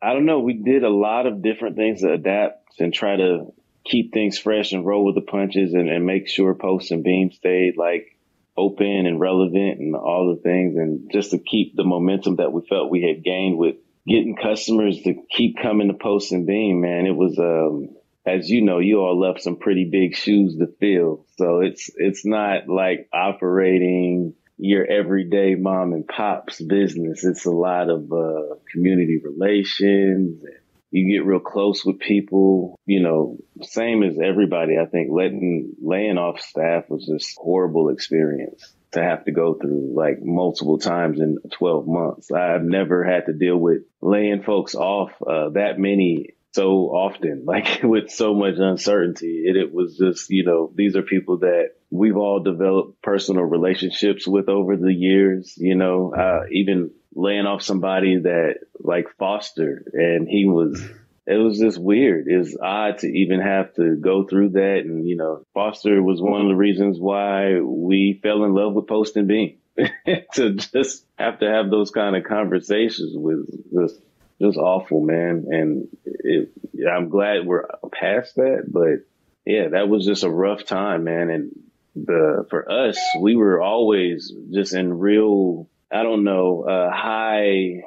I 0.00 0.12
don't 0.12 0.26
know, 0.26 0.40
we 0.40 0.54
did 0.54 0.84
a 0.84 0.90
lot 0.90 1.26
of 1.26 1.42
different 1.42 1.76
things 1.76 2.02
to 2.02 2.12
adapt 2.12 2.80
and 2.80 2.92
try 2.92 3.16
to 3.16 3.52
keep 3.84 4.12
things 4.12 4.38
fresh 4.38 4.72
and 4.72 4.86
roll 4.86 5.04
with 5.04 5.14
the 5.14 5.22
punches 5.22 5.72
and, 5.72 5.88
and 5.88 6.04
make 6.04 6.28
sure 6.28 6.54
Post 6.54 6.90
and 6.90 7.02
Beam 7.02 7.32
stayed 7.32 7.76
like 7.76 8.17
open 8.58 9.06
and 9.06 9.20
relevant 9.20 9.78
and 9.78 9.94
all 9.94 10.34
the 10.34 10.42
things 10.42 10.76
and 10.76 11.10
just 11.12 11.30
to 11.30 11.38
keep 11.38 11.76
the 11.76 11.84
momentum 11.84 12.36
that 12.36 12.52
we 12.52 12.60
felt 12.68 12.90
we 12.90 13.02
had 13.02 13.24
gained 13.24 13.56
with 13.56 13.76
getting 14.06 14.36
customers 14.36 15.00
to 15.02 15.14
keep 15.30 15.56
coming 15.62 15.88
to 15.88 15.94
Post 15.94 16.32
and 16.32 16.46
Beam, 16.46 16.80
man, 16.80 17.06
it 17.06 17.14
was, 17.14 17.38
um, 17.38 17.96
as 18.26 18.48
you 18.50 18.64
know, 18.64 18.78
you 18.78 19.00
all 19.00 19.18
left 19.18 19.42
some 19.42 19.56
pretty 19.56 19.88
big 19.90 20.16
shoes 20.16 20.56
to 20.58 20.66
fill. 20.80 21.26
So 21.36 21.60
it's, 21.60 21.90
it's 21.96 22.26
not 22.26 22.68
like 22.68 23.08
operating 23.12 24.34
your 24.56 24.84
everyday 24.84 25.54
mom 25.54 25.92
and 25.92 26.08
pop's 26.08 26.60
business. 26.60 27.24
It's 27.24 27.46
a 27.46 27.50
lot 27.50 27.90
of, 27.90 28.10
uh, 28.10 28.56
community 28.72 29.20
relations. 29.22 30.42
You 30.90 31.12
get 31.12 31.26
real 31.26 31.40
close 31.40 31.84
with 31.84 31.98
people, 31.98 32.78
you 32.86 33.00
know, 33.02 33.38
same 33.62 34.02
as 34.02 34.18
everybody. 34.18 34.78
I 34.78 34.86
think 34.86 35.10
letting, 35.12 35.74
laying 35.82 36.18
off 36.18 36.40
staff 36.40 36.84
was 36.88 37.06
just 37.06 37.36
horrible 37.36 37.90
experience 37.90 38.74
to 38.92 39.02
have 39.02 39.24
to 39.24 39.32
go 39.32 39.54
through 39.54 39.92
like 39.94 40.22
multiple 40.22 40.78
times 40.78 41.20
in 41.20 41.38
12 41.52 41.86
months. 41.86 42.30
I've 42.32 42.62
never 42.62 43.04
had 43.04 43.26
to 43.26 43.34
deal 43.34 43.56
with 43.56 43.82
laying 44.00 44.42
folks 44.42 44.74
off 44.74 45.10
uh, 45.26 45.50
that 45.50 45.78
many 45.78 46.34
so 46.52 46.88
often, 46.88 47.44
like 47.46 47.82
with 47.82 48.10
so 48.10 48.34
much 48.34 48.54
uncertainty. 48.58 49.44
It 49.46 49.72
was 49.72 49.96
just, 49.96 50.30
you 50.30 50.44
know, 50.44 50.72
these 50.74 50.96
are 50.96 51.02
people 51.02 51.38
that 51.38 51.70
we've 51.90 52.16
all 52.16 52.42
developed 52.42 53.02
personal 53.02 53.44
relationships 53.44 54.26
with 54.26 54.48
over 54.48 54.76
the 54.76 54.92
years, 54.92 55.54
you 55.56 55.74
know, 55.74 56.12
uh, 56.14 56.46
even 56.50 56.90
laying 57.14 57.46
off 57.46 57.62
somebody 57.62 58.18
that 58.18 58.56
like 58.78 59.06
Foster 59.18 59.84
and 59.92 60.28
he 60.28 60.44
was, 60.46 60.82
it 61.26 61.36
was 61.36 61.58
just 61.58 61.78
weird. 61.78 62.26
It 62.28 62.36
was 62.36 62.56
odd 62.60 62.98
to 62.98 63.06
even 63.06 63.40
have 63.40 63.74
to 63.74 63.96
go 63.96 64.24
through 64.24 64.50
that. 64.50 64.82
And, 64.84 65.06
you 65.06 65.16
know, 65.16 65.42
Foster 65.54 66.02
was 66.02 66.20
one 66.20 66.42
of 66.42 66.48
the 66.48 66.56
reasons 66.56 66.98
why 66.98 67.60
we 67.60 68.20
fell 68.22 68.44
in 68.44 68.54
love 68.54 68.74
with 68.74 68.86
Post 68.86 69.16
and 69.16 69.28
Beam. 69.28 69.58
to 70.34 70.54
just 70.54 71.06
have 71.16 71.38
to 71.38 71.48
have 71.48 71.70
those 71.70 71.92
kind 71.92 72.16
of 72.16 72.24
conversations 72.24 73.12
was 73.14 73.46
just 73.72 74.00
just 74.40 74.56
awful, 74.56 75.00
man. 75.00 75.46
And 75.50 75.88
it, 76.04 76.52
I'm 76.90 77.08
glad 77.08 77.44
we're 77.44 77.66
past 77.92 78.36
that, 78.36 78.64
but 78.68 79.06
yeah, 79.44 79.68
that 79.68 79.88
was 79.88 80.04
just 80.04 80.24
a 80.24 80.30
rough 80.30 80.64
time, 80.64 81.04
man. 81.04 81.30
And 81.30 81.50
the 81.96 82.46
for 82.50 82.70
us, 82.70 82.98
we 83.20 83.34
were 83.34 83.60
always 83.60 84.32
just 84.52 84.74
in 84.74 84.98
real, 84.98 85.68
I 85.90 86.02
don't 86.02 86.24
know, 86.24 86.62
uh, 86.62 86.90
high 86.90 87.82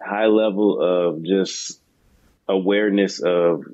high 0.00 0.26
level 0.26 0.80
of 0.80 1.24
just 1.24 1.80
awareness 2.48 3.20
of 3.20 3.64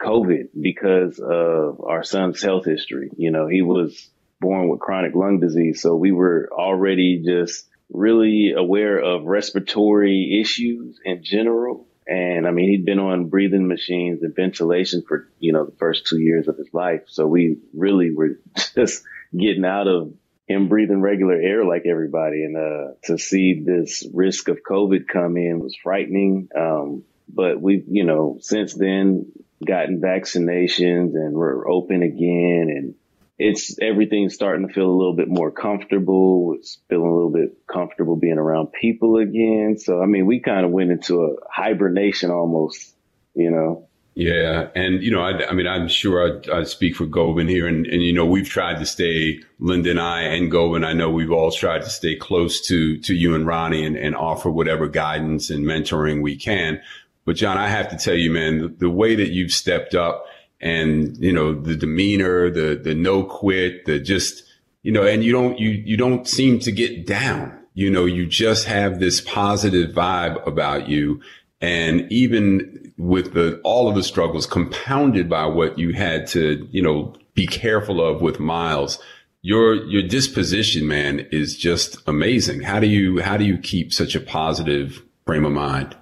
COVID 0.00 0.48
because 0.58 1.18
of 1.18 1.82
our 1.84 2.02
son's 2.02 2.42
health 2.42 2.64
history. 2.64 3.10
You 3.16 3.30
know, 3.30 3.46
he 3.46 3.62
was 3.62 4.08
born 4.40 4.68
with 4.68 4.80
chronic 4.80 5.14
lung 5.14 5.40
disease. 5.40 5.82
So 5.82 5.96
we 5.96 6.12
were 6.12 6.48
already 6.52 7.22
just 7.24 7.66
really 7.90 8.52
aware 8.56 8.98
of 8.98 9.24
respiratory 9.24 10.40
issues 10.40 10.98
in 11.04 11.22
general. 11.22 11.86
And 12.06 12.46
I 12.46 12.50
mean, 12.50 12.70
he'd 12.70 12.86
been 12.86 12.98
on 12.98 13.28
breathing 13.28 13.68
machines 13.68 14.22
and 14.22 14.34
ventilation 14.34 15.02
for, 15.06 15.28
you 15.38 15.52
know, 15.52 15.64
the 15.64 15.76
first 15.76 16.06
two 16.06 16.18
years 16.18 16.48
of 16.48 16.56
his 16.56 16.72
life. 16.72 17.02
So 17.06 17.26
we 17.26 17.58
really 17.74 18.14
were 18.14 18.38
just 18.74 19.02
getting 19.36 19.64
out 19.64 19.88
of 19.88 20.14
him 20.46 20.68
breathing 20.68 21.02
regular 21.02 21.34
air 21.34 21.64
like 21.64 21.82
everybody. 21.86 22.44
And, 22.44 22.56
uh, 22.56 22.94
to 23.04 23.18
see 23.18 23.62
this 23.64 24.06
risk 24.12 24.48
of 24.48 24.62
COVID 24.68 25.06
come 25.06 25.36
in 25.36 25.60
was 25.60 25.76
frightening. 25.82 26.48
Um, 26.56 27.04
but 27.28 27.60
we've, 27.60 27.84
you 27.86 28.04
know, 28.04 28.38
since 28.40 28.74
then 28.74 29.30
gotten 29.64 30.00
vaccinations 30.00 31.14
and 31.14 31.34
we're 31.34 31.68
open 31.68 32.02
again 32.02 32.68
and 32.74 32.94
it's 33.38 33.78
everything's 33.80 34.34
starting 34.34 34.66
to 34.66 34.72
feel 34.72 34.86
a 34.86 34.98
little 34.98 35.14
bit 35.14 35.28
more 35.28 35.50
comfortable. 35.52 36.54
It's 36.58 36.78
feeling 36.88 37.06
a 37.06 37.14
little 37.14 37.30
bit 37.30 37.56
comfortable 37.72 38.16
being 38.16 38.38
around 38.38 38.72
people 38.72 39.16
again. 39.16 39.76
So, 39.78 40.02
I 40.02 40.06
mean, 40.06 40.26
we 40.26 40.40
kind 40.40 40.66
of 40.66 40.72
went 40.72 40.90
into 40.90 41.22
a 41.22 41.36
hibernation 41.48 42.30
almost, 42.30 42.94
you 43.34 43.50
know. 43.50 43.88
Yeah. 44.16 44.70
And, 44.74 45.00
you 45.00 45.12
know, 45.12 45.20
I, 45.20 45.48
I 45.48 45.52
mean, 45.52 45.68
I'm 45.68 45.86
sure 45.86 46.42
I, 46.50 46.58
I 46.58 46.64
speak 46.64 46.96
for 46.96 47.06
Govind 47.06 47.48
here. 47.48 47.68
And, 47.68 47.86
and, 47.86 48.02
you 48.02 48.12
know, 48.12 48.26
we've 48.26 48.48
tried 48.48 48.80
to 48.80 48.86
stay, 48.86 49.38
Linda 49.60 49.90
and 49.90 50.00
I 50.00 50.22
and 50.22 50.50
Govind, 50.50 50.84
I 50.84 50.92
know 50.92 51.08
we've 51.08 51.30
all 51.30 51.52
tried 51.52 51.82
to 51.82 51.90
stay 51.90 52.16
close 52.16 52.66
to, 52.66 52.98
to 53.02 53.14
you 53.14 53.36
and 53.36 53.46
Ronnie 53.46 53.86
and, 53.86 53.96
and 53.96 54.16
offer 54.16 54.50
whatever 54.50 54.88
guidance 54.88 55.50
and 55.50 55.64
mentoring 55.64 56.20
we 56.20 56.34
can. 56.34 56.80
But 57.24 57.36
John, 57.36 57.58
I 57.58 57.68
have 57.68 57.90
to 57.90 57.96
tell 57.96 58.16
you, 58.16 58.32
man, 58.32 58.58
the, 58.58 58.68
the 58.68 58.90
way 58.90 59.14
that 59.14 59.28
you've 59.28 59.52
stepped 59.52 59.94
up 59.94 60.26
and 60.60 61.16
you 61.18 61.32
know 61.32 61.54
the 61.54 61.76
demeanor, 61.76 62.50
the 62.50 62.74
the 62.76 62.94
no 62.94 63.24
quit, 63.24 63.84
the 63.84 63.98
just 63.98 64.44
you 64.82 64.92
know, 64.92 65.04
and 65.04 65.24
you 65.24 65.32
don't 65.32 65.58
you 65.58 65.70
you 65.70 65.96
don't 65.96 66.26
seem 66.26 66.58
to 66.60 66.72
get 66.72 67.06
down. 67.06 67.54
You 67.74 67.90
know, 67.90 68.06
you 68.06 68.26
just 68.26 68.66
have 68.66 68.98
this 68.98 69.20
positive 69.20 69.92
vibe 69.92 70.44
about 70.46 70.88
you, 70.88 71.20
and 71.60 72.10
even 72.10 72.92
with 72.96 73.34
the 73.34 73.60
all 73.62 73.88
of 73.88 73.94
the 73.94 74.02
struggles 74.02 74.46
compounded 74.46 75.28
by 75.28 75.46
what 75.46 75.78
you 75.78 75.92
had 75.92 76.26
to 76.28 76.66
you 76.72 76.82
know 76.82 77.14
be 77.34 77.46
careful 77.46 78.04
of 78.04 78.20
with 78.20 78.40
Miles. 78.40 78.98
Your 79.42 79.76
your 79.86 80.02
disposition, 80.02 80.88
man, 80.88 81.20
is 81.30 81.56
just 81.56 81.98
amazing. 82.08 82.62
How 82.62 82.80
do 82.80 82.88
you 82.88 83.20
how 83.20 83.36
do 83.36 83.44
you 83.44 83.58
keep 83.58 83.92
such 83.92 84.16
a 84.16 84.20
positive 84.20 85.02
frame 85.24 85.44
of 85.44 85.52
mind? 85.52 85.96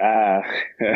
Uh, 0.00 0.40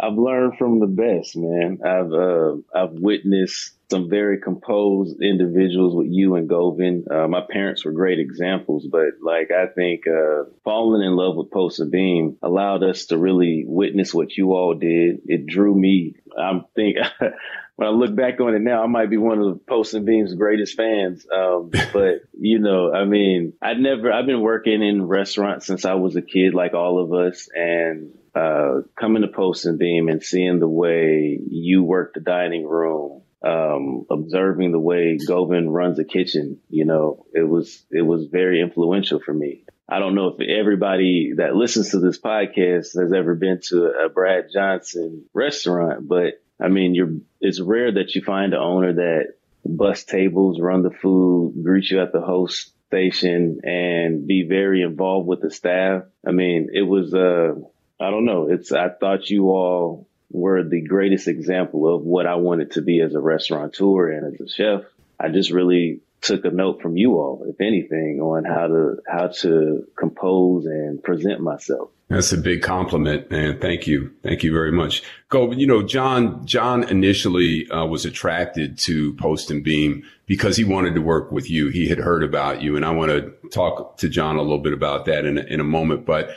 I've 0.00 0.14
learned 0.14 0.58
from 0.58 0.80
the 0.80 0.86
best, 0.86 1.36
man. 1.36 1.78
I've 1.84 2.12
uh, 2.12 2.56
I've 2.74 2.92
witnessed 2.92 3.76
some 3.90 4.08
very 4.08 4.40
composed 4.40 5.20
individuals 5.20 5.94
with 5.94 6.08
you 6.10 6.34
and 6.36 6.48
Govind. 6.48 7.06
Uh, 7.10 7.28
my 7.28 7.42
parents 7.48 7.84
were 7.84 7.92
great 7.92 8.18
examples, 8.18 8.86
but 8.90 9.20
like 9.22 9.50
I 9.50 9.66
think 9.66 10.06
uh, 10.06 10.44
falling 10.64 11.06
in 11.06 11.14
love 11.14 11.36
with 11.36 11.50
Post 11.50 11.80
and 11.80 11.90
Beam 11.90 12.38
allowed 12.42 12.82
us 12.82 13.06
to 13.06 13.18
really 13.18 13.64
witness 13.66 14.14
what 14.14 14.34
you 14.36 14.54
all 14.54 14.74
did. 14.74 15.20
It 15.26 15.46
drew 15.46 15.74
me. 15.74 16.14
I'm 16.36 16.64
think 16.74 16.96
when 17.76 17.88
I 17.88 17.90
look 17.90 18.16
back 18.16 18.40
on 18.40 18.54
it 18.54 18.62
now, 18.62 18.82
I 18.82 18.86
might 18.86 19.10
be 19.10 19.18
one 19.18 19.40
of 19.40 19.66
Post 19.66 19.94
and 19.94 20.06
Beam's 20.06 20.34
greatest 20.34 20.74
fans. 20.76 21.26
Um, 21.30 21.70
but 21.92 22.22
you 22.38 22.58
know, 22.58 22.92
I 22.92 23.04
mean, 23.04 23.52
I 23.60 23.74
never. 23.74 24.10
I've 24.10 24.26
been 24.26 24.40
working 24.40 24.82
in 24.82 25.06
restaurants 25.06 25.66
since 25.66 25.84
I 25.84 25.94
was 25.94 26.16
a 26.16 26.22
kid, 26.22 26.54
like 26.54 26.74
all 26.74 26.98
of 26.98 27.12
us, 27.12 27.48
and 27.54 28.14
uh, 28.34 28.82
coming 28.98 29.22
to 29.22 29.28
Post 29.28 29.66
and 29.66 29.78
Beam 29.78 30.08
and 30.08 30.22
seeing 30.22 30.58
the 30.58 30.68
way 30.68 31.38
you 31.46 31.82
work 31.82 32.14
the 32.14 32.20
dining 32.20 32.66
room, 32.66 33.22
um, 33.44 34.06
observing 34.10 34.72
the 34.72 34.78
way 34.78 35.18
Govind 35.26 35.72
runs 35.72 35.98
a 35.98 36.04
kitchen, 36.04 36.60
you 36.70 36.84
know, 36.84 37.26
it 37.32 37.46
was, 37.46 37.84
it 37.90 38.02
was 38.02 38.26
very 38.26 38.60
influential 38.60 39.20
for 39.20 39.34
me. 39.34 39.64
I 39.88 39.98
don't 39.98 40.14
know 40.14 40.28
if 40.28 40.48
everybody 40.48 41.32
that 41.36 41.54
listens 41.54 41.90
to 41.90 41.98
this 41.98 42.18
podcast 42.18 42.98
has 42.98 43.12
ever 43.14 43.34
been 43.34 43.60
to 43.68 43.92
a 44.06 44.08
Brad 44.08 44.46
Johnson 44.52 45.26
restaurant, 45.34 46.08
but 46.08 46.42
I 46.58 46.68
mean, 46.68 46.94
you're, 46.94 47.14
it's 47.40 47.60
rare 47.60 47.92
that 47.92 48.14
you 48.14 48.22
find 48.22 48.54
an 48.54 48.60
owner 48.60 48.94
that 48.94 49.34
bust 49.64 50.08
tables, 50.08 50.60
run 50.60 50.82
the 50.82 50.90
food, 50.90 51.54
greet 51.62 51.90
you 51.90 52.00
at 52.00 52.12
the 52.12 52.22
host 52.22 52.72
station 52.86 53.60
and 53.64 54.26
be 54.26 54.46
very 54.48 54.82
involved 54.82 55.26
with 55.26 55.40
the 55.42 55.50
staff. 55.50 56.04
I 56.26 56.30
mean, 56.30 56.68
it 56.72 56.82
was, 56.82 57.12
uh, 57.12 57.54
I 58.00 58.10
don't 58.10 58.24
know. 58.24 58.48
It's, 58.50 58.72
I 58.72 58.88
thought 58.88 59.30
you 59.30 59.50
all 59.50 60.08
were 60.30 60.62
the 60.64 60.80
greatest 60.80 61.28
example 61.28 61.94
of 61.94 62.02
what 62.02 62.26
I 62.26 62.36
wanted 62.36 62.72
to 62.72 62.82
be 62.82 63.00
as 63.00 63.14
a 63.14 63.20
restaurateur 63.20 64.10
and 64.10 64.34
as 64.34 64.40
a 64.40 64.48
chef. 64.48 64.82
I 65.20 65.28
just 65.28 65.50
really 65.50 66.00
took 66.20 66.44
a 66.44 66.50
note 66.50 66.80
from 66.80 66.96
you 66.96 67.14
all, 67.14 67.44
if 67.48 67.60
anything, 67.60 68.20
on 68.20 68.44
how 68.44 68.68
to, 68.68 68.96
how 69.06 69.26
to 69.26 69.86
compose 69.96 70.66
and 70.66 71.02
present 71.02 71.40
myself. 71.40 71.90
That's 72.08 72.32
a 72.32 72.38
big 72.38 72.62
compliment, 72.62 73.30
man. 73.30 73.58
Thank 73.58 73.86
you. 73.86 74.12
Thank 74.22 74.42
you 74.42 74.52
very 74.52 74.70
much. 74.70 75.02
Go, 75.30 75.50
you 75.50 75.66
know, 75.66 75.82
John, 75.82 76.46
John 76.46 76.84
initially 76.84 77.68
uh, 77.70 77.86
was 77.86 78.04
attracted 78.04 78.78
to 78.80 79.14
Post 79.14 79.50
and 79.50 79.64
Beam 79.64 80.04
because 80.26 80.56
he 80.56 80.64
wanted 80.64 80.94
to 80.94 81.00
work 81.00 81.32
with 81.32 81.50
you. 81.50 81.68
He 81.68 81.88
had 81.88 81.98
heard 81.98 82.22
about 82.22 82.62
you 82.62 82.76
and 82.76 82.84
I 82.84 82.90
want 82.90 83.10
to 83.10 83.48
talk 83.48 83.96
to 83.98 84.08
John 84.08 84.36
a 84.36 84.42
little 84.42 84.58
bit 84.58 84.74
about 84.74 85.06
that 85.06 85.24
in, 85.24 85.38
in 85.38 85.58
a 85.58 85.64
moment. 85.64 86.04
But 86.04 86.30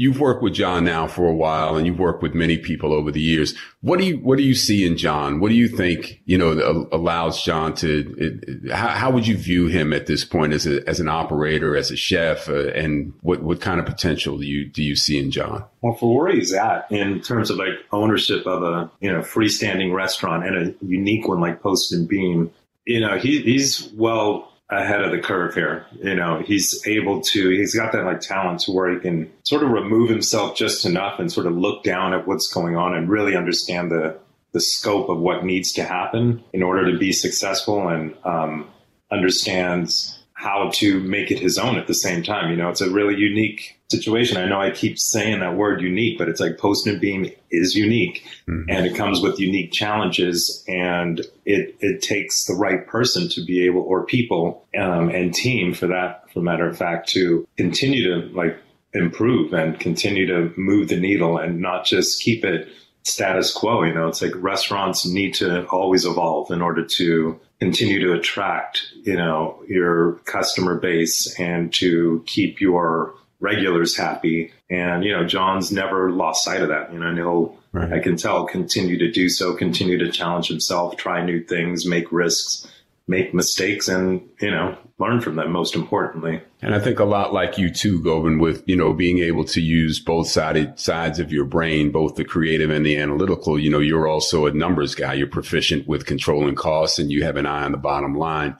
You've 0.00 0.20
worked 0.20 0.44
with 0.44 0.54
John 0.54 0.84
now 0.84 1.08
for 1.08 1.26
a 1.26 1.34
while 1.34 1.76
and 1.76 1.84
you've 1.84 1.98
worked 1.98 2.22
with 2.22 2.32
many 2.32 2.56
people 2.56 2.92
over 2.92 3.10
the 3.10 3.20
years. 3.20 3.56
What 3.80 3.98
do 3.98 4.06
you, 4.06 4.18
what 4.18 4.38
do 4.38 4.44
you 4.44 4.54
see 4.54 4.86
in 4.86 4.96
John? 4.96 5.40
What 5.40 5.48
do 5.48 5.56
you 5.56 5.66
think, 5.66 6.22
you 6.24 6.38
know, 6.38 6.88
allows 6.92 7.42
John 7.42 7.74
to, 7.74 8.14
it, 8.16 8.70
how, 8.70 8.86
how, 8.90 9.10
would 9.10 9.26
you 9.26 9.36
view 9.36 9.66
him 9.66 9.92
at 9.92 10.06
this 10.06 10.24
point 10.24 10.52
as 10.52 10.68
a, 10.68 10.88
as 10.88 11.00
an 11.00 11.08
operator, 11.08 11.76
as 11.76 11.90
a 11.90 11.96
chef, 11.96 12.48
uh, 12.48 12.68
and 12.68 13.12
what, 13.22 13.42
what 13.42 13.60
kind 13.60 13.80
of 13.80 13.86
potential 13.86 14.38
do 14.38 14.46
you, 14.46 14.68
do 14.68 14.84
you 14.84 14.94
see 14.94 15.18
in 15.18 15.32
John? 15.32 15.64
Well, 15.82 15.94
for 15.94 16.16
where 16.16 16.32
he's 16.32 16.52
at 16.52 16.86
in 16.92 17.20
terms 17.20 17.50
of 17.50 17.56
like 17.56 17.74
ownership 17.90 18.46
of 18.46 18.62
a, 18.62 18.88
you 19.00 19.12
know, 19.12 19.22
freestanding 19.22 19.92
restaurant 19.92 20.46
and 20.46 20.56
a 20.56 20.84
unique 20.86 21.26
one 21.26 21.40
like 21.40 21.60
Post 21.60 21.92
and 21.92 22.06
Beam, 22.06 22.52
you 22.84 23.00
know, 23.00 23.18
he, 23.18 23.42
he's 23.42 23.90
well 23.94 24.52
ahead 24.70 25.02
of 25.02 25.10
the 25.10 25.18
curve 25.18 25.54
here. 25.54 25.86
You 26.02 26.14
know, 26.14 26.42
he's 26.44 26.86
able 26.86 27.22
to, 27.22 27.50
he's 27.50 27.74
got 27.74 27.92
that 27.92 28.04
like 28.04 28.20
talent 28.20 28.60
to 28.60 28.72
where 28.72 28.92
he 28.92 29.00
can 29.00 29.30
sort 29.44 29.62
of 29.62 29.70
remove 29.70 30.10
himself 30.10 30.56
just 30.56 30.84
enough 30.84 31.18
and 31.18 31.32
sort 31.32 31.46
of 31.46 31.56
look 31.56 31.82
down 31.82 32.12
at 32.12 32.26
what's 32.26 32.52
going 32.52 32.76
on 32.76 32.94
and 32.94 33.08
really 33.08 33.34
understand 33.34 33.90
the, 33.90 34.18
the 34.52 34.60
scope 34.60 35.08
of 35.08 35.18
what 35.18 35.44
needs 35.44 35.72
to 35.72 35.84
happen 35.84 36.44
in 36.52 36.62
order 36.62 36.90
to 36.90 36.98
be 36.98 37.12
successful 37.12 37.88
and 37.88 38.14
um, 38.24 38.68
understands 39.10 40.18
how 40.34 40.70
to 40.72 41.00
make 41.00 41.30
it 41.30 41.38
his 41.38 41.58
own 41.58 41.76
at 41.76 41.86
the 41.86 41.94
same 41.94 42.22
time. 42.22 42.50
You 42.50 42.56
know, 42.56 42.68
it's 42.68 42.80
a 42.80 42.90
really 42.90 43.16
unique 43.16 43.77
situation. 43.90 44.36
I 44.36 44.46
know 44.46 44.60
I 44.60 44.70
keep 44.70 44.98
saying 44.98 45.40
that 45.40 45.56
word 45.56 45.80
unique, 45.80 46.18
but 46.18 46.28
it's 46.28 46.40
like 46.40 46.58
Post 46.58 46.86
and 46.86 47.00
Beam 47.00 47.30
is 47.50 47.74
unique 47.74 48.22
mm-hmm. 48.46 48.68
and 48.68 48.86
it 48.86 48.94
comes 48.94 49.22
with 49.22 49.40
unique 49.40 49.72
challenges 49.72 50.62
and 50.68 51.20
it, 51.46 51.74
it 51.80 52.02
takes 52.02 52.44
the 52.44 52.54
right 52.54 52.86
person 52.86 53.28
to 53.30 53.44
be 53.44 53.64
able, 53.64 53.80
or 53.80 54.04
people 54.04 54.66
um, 54.78 55.08
and 55.08 55.32
team 55.32 55.72
for 55.72 55.86
that, 55.86 56.30
for 56.32 56.40
matter 56.40 56.68
of 56.68 56.76
fact, 56.76 57.08
to 57.10 57.48
continue 57.56 58.04
to 58.04 58.28
like 58.34 58.58
improve 58.92 59.54
and 59.54 59.80
continue 59.80 60.26
to 60.26 60.52
move 60.58 60.88
the 60.88 60.96
needle 60.98 61.38
and 61.38 61.60
not 61.60 61.86
just 61.86 62.22
keep 62.22 62.44
it 62.44 62.68
status 63.04 63.52
quo. 63.52 63.84
You 63.84 63.94
know, 63.94 64.08
it's 64.08 64.20
like 64.20 64.32
restaurants 64.36 65.06
need 65.06 65.32
to 65.34 65.66
always 65.68 66.04
evolve 66.04 66.50
in 66.50 66.60
order 66.60 66.84
to 66.84 67.40
continue 67.58 68.00
to 68.00 68.12
attract, 68.12 68.82
you 69.02 69.16
know, 69.16 69.62
your 69.66 70.14
customer 70.24 70.78
base 70.78 71.38
and 71.38 71.72
to 71.74 72.22
keep 72.26 72.60
your 72.60 73.14
regulars 73.40 73.96
happy. 73.96 74.52
And, 74.70 75.04
you 75.04 75.12
know, 75.12 75.24
John's 75.26 75.70
never 75.70 76.10
lost 76.10 76.44
sight 76.44 76.62
of 76.62 76.68
that, 76.68 76.92
you 76.92 76.98
know, 76.98 77.06
and 77.06 77.18
he'll, 77.18 77.56
right. 77.72 77.92
I 77.92 77.98
can 78.00 78.16
tell, 78.16 78.46
continue 78.46 78.98
to 78.98 79.10
do 79.10 79.28
so, 79.28 79.54
continue 79.54 79.98
to 79.98 80.10
challenge 80.10 80.48
himself, 80.48 80.96
try 80.96 81.24
new 81.24 81.42
things, 81.42 81.86
make 81.86 82.10
risks, 82.10 82.66
make 83.06 83.32
mistakes 83.32 83.88
and, 83.88 84.28
you 84.40 84.50
know, 84.50 84.76
learn 84.98 85.20
from 85.20 85.36
them 85.36 85.52
most 85.52 85.74
importantly. 85.74 86.42
And 86.60 86.74
I 86.74 86.80
think 86.80 86.98
a 86.98 87.04
lot 87.04 87.32
like 87.32 87.56
you 87.56 87.70
too, 87.70 88.02
Govind, 88.02 88.40
with, 88.40 88.64
you 88.66 88.76
know, 88.76 88.92
being 88.92 89.20
able 89.20 89.44
to 89.44 89.60
use 89.60 90.00
both 90.00 90.28
sided 90.28 90.78
sides 90.78 91.20
of 91.20 91.32
your 91.32 91.44
brain, 91.44 91.92
both 91.92 92.16
the 92.16 92.24
creative 92.24 92.70
and 92.70 92.84
the 92.84 92.98
analytical, 92.98 93.58
you 93.58 93.70
know, 93.70 93.78
you're 93.78 94.08
also 94.08 94.46
a 94.46 94.52
numbers 94.52 94.94
guy. 94.94 95.14
You're 95.14 95.28
proficient 95.28 95.86
with 95.86 96.04
controlling 96.04 96.56
costs 96.56 96.98
and 96.98 97.10
you 97.10 97.22
have 97.22 97.36
an 97.36 97.46
eye 97.46 97.64
on 97.64 97.72
the 97.72 97.78
bottom 97.78 98.16
line. 98.16 98.56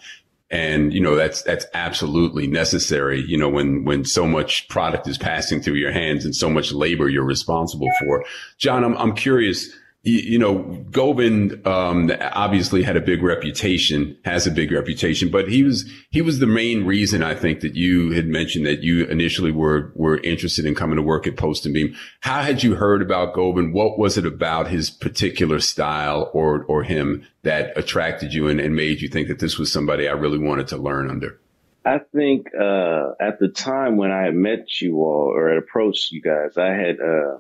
And, 0.50 0.94
you 0.94 1.00
know, 1.00 1.14
that's, 1.14 1.42
that's 1.42 1.66
absolutely 1.74 2.46
necessary, 2.46 3.22
you 3.26 3.36
know, 3.36 3.50
when, 3.50 3.84
when 3.84 4.04
so 4.04 4.26
much 4.26 4.66
product 4.68 5.06
is 5.06 5.18
passing 5.18 5.60
through 5.60 5.74
your 5.74 5.92
hands 5.92 6.24
and 6.24 6.34
so 6.34 6.48
much 6.48 6.72
labor 6.72 7.08
you're 7.08 7.22
responsible 7.22 7.90
for. 8.00 8.24
John, 8.56 8.82
I'm, 8.82 8.96
I'm 8.96 9.14
curious, 9.14 9.68
you 10.02 10.38
know, 10.38 10.62
Govind 10.90 11.66
um, 11.66 12.10
obviously 12.20 12.84
had 12.84 12.96
a 12.96 13.00
big 13.00 13.20
reputation, 13.22 14.16
has 14.24 14.46
a 14.46 14.50
big 14.50 14.70
reputation, 14.70 15.28
but 15.28 15.48
he 15.48 15.64
was 15.64 15.90
he 16.10 16.22
was 16.22 16.38
the 16.38 16.46
main 16.46 16.84
reason 16.84 17.22
I 17.22 17.34
think 17.34 17.60
that 17.60 17.74
you 17.74 18.12
had 18.12 18.26
mentioned 18.26 18.64
that 18.66 18.82
you 18.82 19.06
initially 19.06 19.50
were 19.50 19.92
were 19.96 20.18
interested 20.18 20.64
in 20.64 20.76
coming 20.76 20.96
to 20.96 21.02
work 21.02 21.26
at 21.26 21.36
Post 21.36 21.64
and 21.64 21.74
Beam. 21.74 21.96
How 22.20 22.42
had 22.42 22.62
you 22.62 22.76
heard 22.76 23.02
about 23.02 23.34
Govind? 23.34 23.74
What 23.74 23.98
was 23.98 24.16
it 24.16 24.24
about 24.24 24.68
his 24.68 24.88
particular 24.88 25.58
style 25.58 26.30
or 26.32 26.64
or 26.64 26.84
him 26.84 27.26
that 27.42 27.76
attracted 27.76 28.32
you 28.32 28.46
and, 28.46 28.60
and 28.60 28.76
made 28.76 29.00
you 29.00 29.08
think 29.08 29.26
that 29.28 29.40
this 29.40 29.58
was 29.58 29.72
somebody 29.72 30.08
I 30.08 30.12
really 30.12 30.38
wanted 30.38 30.68
to 30.68 30.76
learn 30.76 31.10
under? 31.10 31.40
I 31.84 31.98
think 32.14 32.48
uh, 32.54 33.12
at 33.20 33.40
the 33.40 33.48
time 33.48 33.96
when 33.96 34.12
I 34.12 34.30
met 34.30 34.80
you 34.80 34.98
all 34.98 35.32
or 35.34 35.56
approached 35.56 36.12
you 36.12 36.22
guys, 36.22 36.56
I 36.56 36.68
had. 36.68 37.00
Uh, 37.00 37.38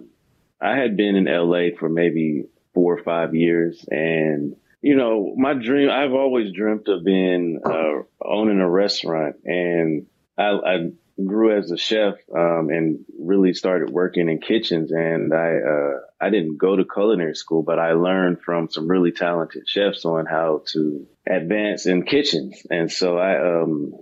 I 0.60 0.76
had 0.76 0.96
been 0.96 1.16
in 1.16 1.24
LA 1.24 1.76
for 1.78 1.88
maybe 1.88 2.44
four 2.74 2.98
or 2.98 3.02
five 3.02 3.34
years 3.34 3.84
and 3.90 4.56
you 4.80 4.96
know, 4.96 5.34
my 5.36 5.54
dream, 5.54 5.90
I've 5.90 6.12
always 6.12 6.52
dreamt 6.52 6.88
of 6.88 7.04
being, 7.04 7.60
uh, 7.64 8.02
owning 8.22 8.60
a 8.60 8.70
restaurant 8.70 9.36
and 9.44 10.06
I, 10.36 10.50
I 10.50 10.90
grew 11.24 11.58
as 11.58 11.72
a 11.72 11.76
chef, 11.76 12.14
um, 12.32 12.68
and 12.70 13.04
really 13.18 13.54
started 13.54 13.90
working 13.90 14.28
in 14.28 14.40
kitchens 14.40 14.92
and 14.92 15.34
I, 15.34 15.56
uh, 15.56 16.00
I 16.20 16.30
didn't 16.30 16.58
go 16.58 16.76
to 16.76 16.84
culinary 16.84 17.34
school, 17.34 17.64
but 17.64 17.80
I 17.80 17.94
learned 17.94 18.40
from 18.40 18.70
some 18.70 18.88
really 18.88 19.10
talented 19.10 19.68
chefs 19.68 20.04
on 20.04 20.26
how 20.26 20.62
to 20.68 21.06
advance 21.28 21.86
in 21.86 22.04
kitchens. 22.04 22.62
And 22.70 22.90
so 22.90 23.18
I, 23.18 23.62
um, 23.62 23.94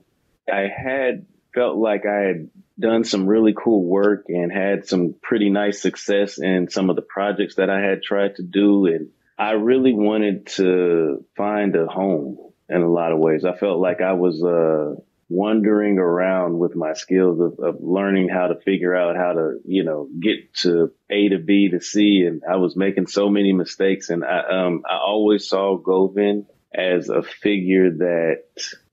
I 0.52 0.68
had 0.68 1.24
felt 1.56 1.78
like 1.78 2.04
I 2.06 2.20
had 2.20 2.50
done 2.78 3.04
some 3.04 3.26
really 3.26 3.54
cool 3.56 3.82
work 3.82 4.26
and 4.28 4.52
had 4.52 4.86
some 4.86 5.14
pretty 5.22 5.48
nice 5.48 5.80
success 5.80 6.38
in 6.38 6.68
some 6.68 6.90
of 6.90 6.96
the 6.96 7.02
projects 7.02 7.54
that 7.54 7.70
I 7.70 7.80
had 7.80 8.02
tried 8.02 8.36
to 8.36 8.42
do. 8.42 8.84
And 8.84 9.08
I 9.38 9.52
really 9.52 9.94
wanted 9.94 10.48
to 10.58 11.24
find 11.34 11.74
a 11.74 11.86
home 11.86 12.36
in 12.68 12.82
a 12.82 12.92
lot 12.92 13.12
of 13.12 13.18
ways. 13.18 13.46
I 13.46 13.56
felt 13.56 13.80
like 13.80 14.02
I 14.02 14.12
was, 14.12 14.44
uh, 14.44 15.00
wandering 15.28 15.98
around 15.98 16.58
with 16.58 16.76
my 16.76 16.92
skills 16.92 17.40
of, 17.40 17.58
of 17.58 17.76
learning 17.80 18.28
how 18.28 18.48
to 18.48 18.60
figure 18.60 18.94
out 18.94 19.16
how 19.16 19.32
to, 19.32 19.58
you 19.64 19.82
know, 19.82 20.08
get 20.20 20.54
to 20.54 20.92
A 21.10 21.30
to 21.30 21.38
B 21.38 21.70
to 21.70 21.80
C. 21.80 22.24
And 22.28 22.42
I 22.48 22.56
was 22.56 22.76
making 22.76 23.06
so 23.06 23.28
many 23.28 23.52
mistakes. 23.52 24.10
And 24.10 24.24
I, 24.24 24.66
um, 24.66 24.82
I 24.88 24.98
always 24.98 25.48
saw 25.48 25.78
Govind 25.78 26.46
as 26.72 27.08
a 27.08 27.22
figure 27.22 27.90
that 27.90 28.42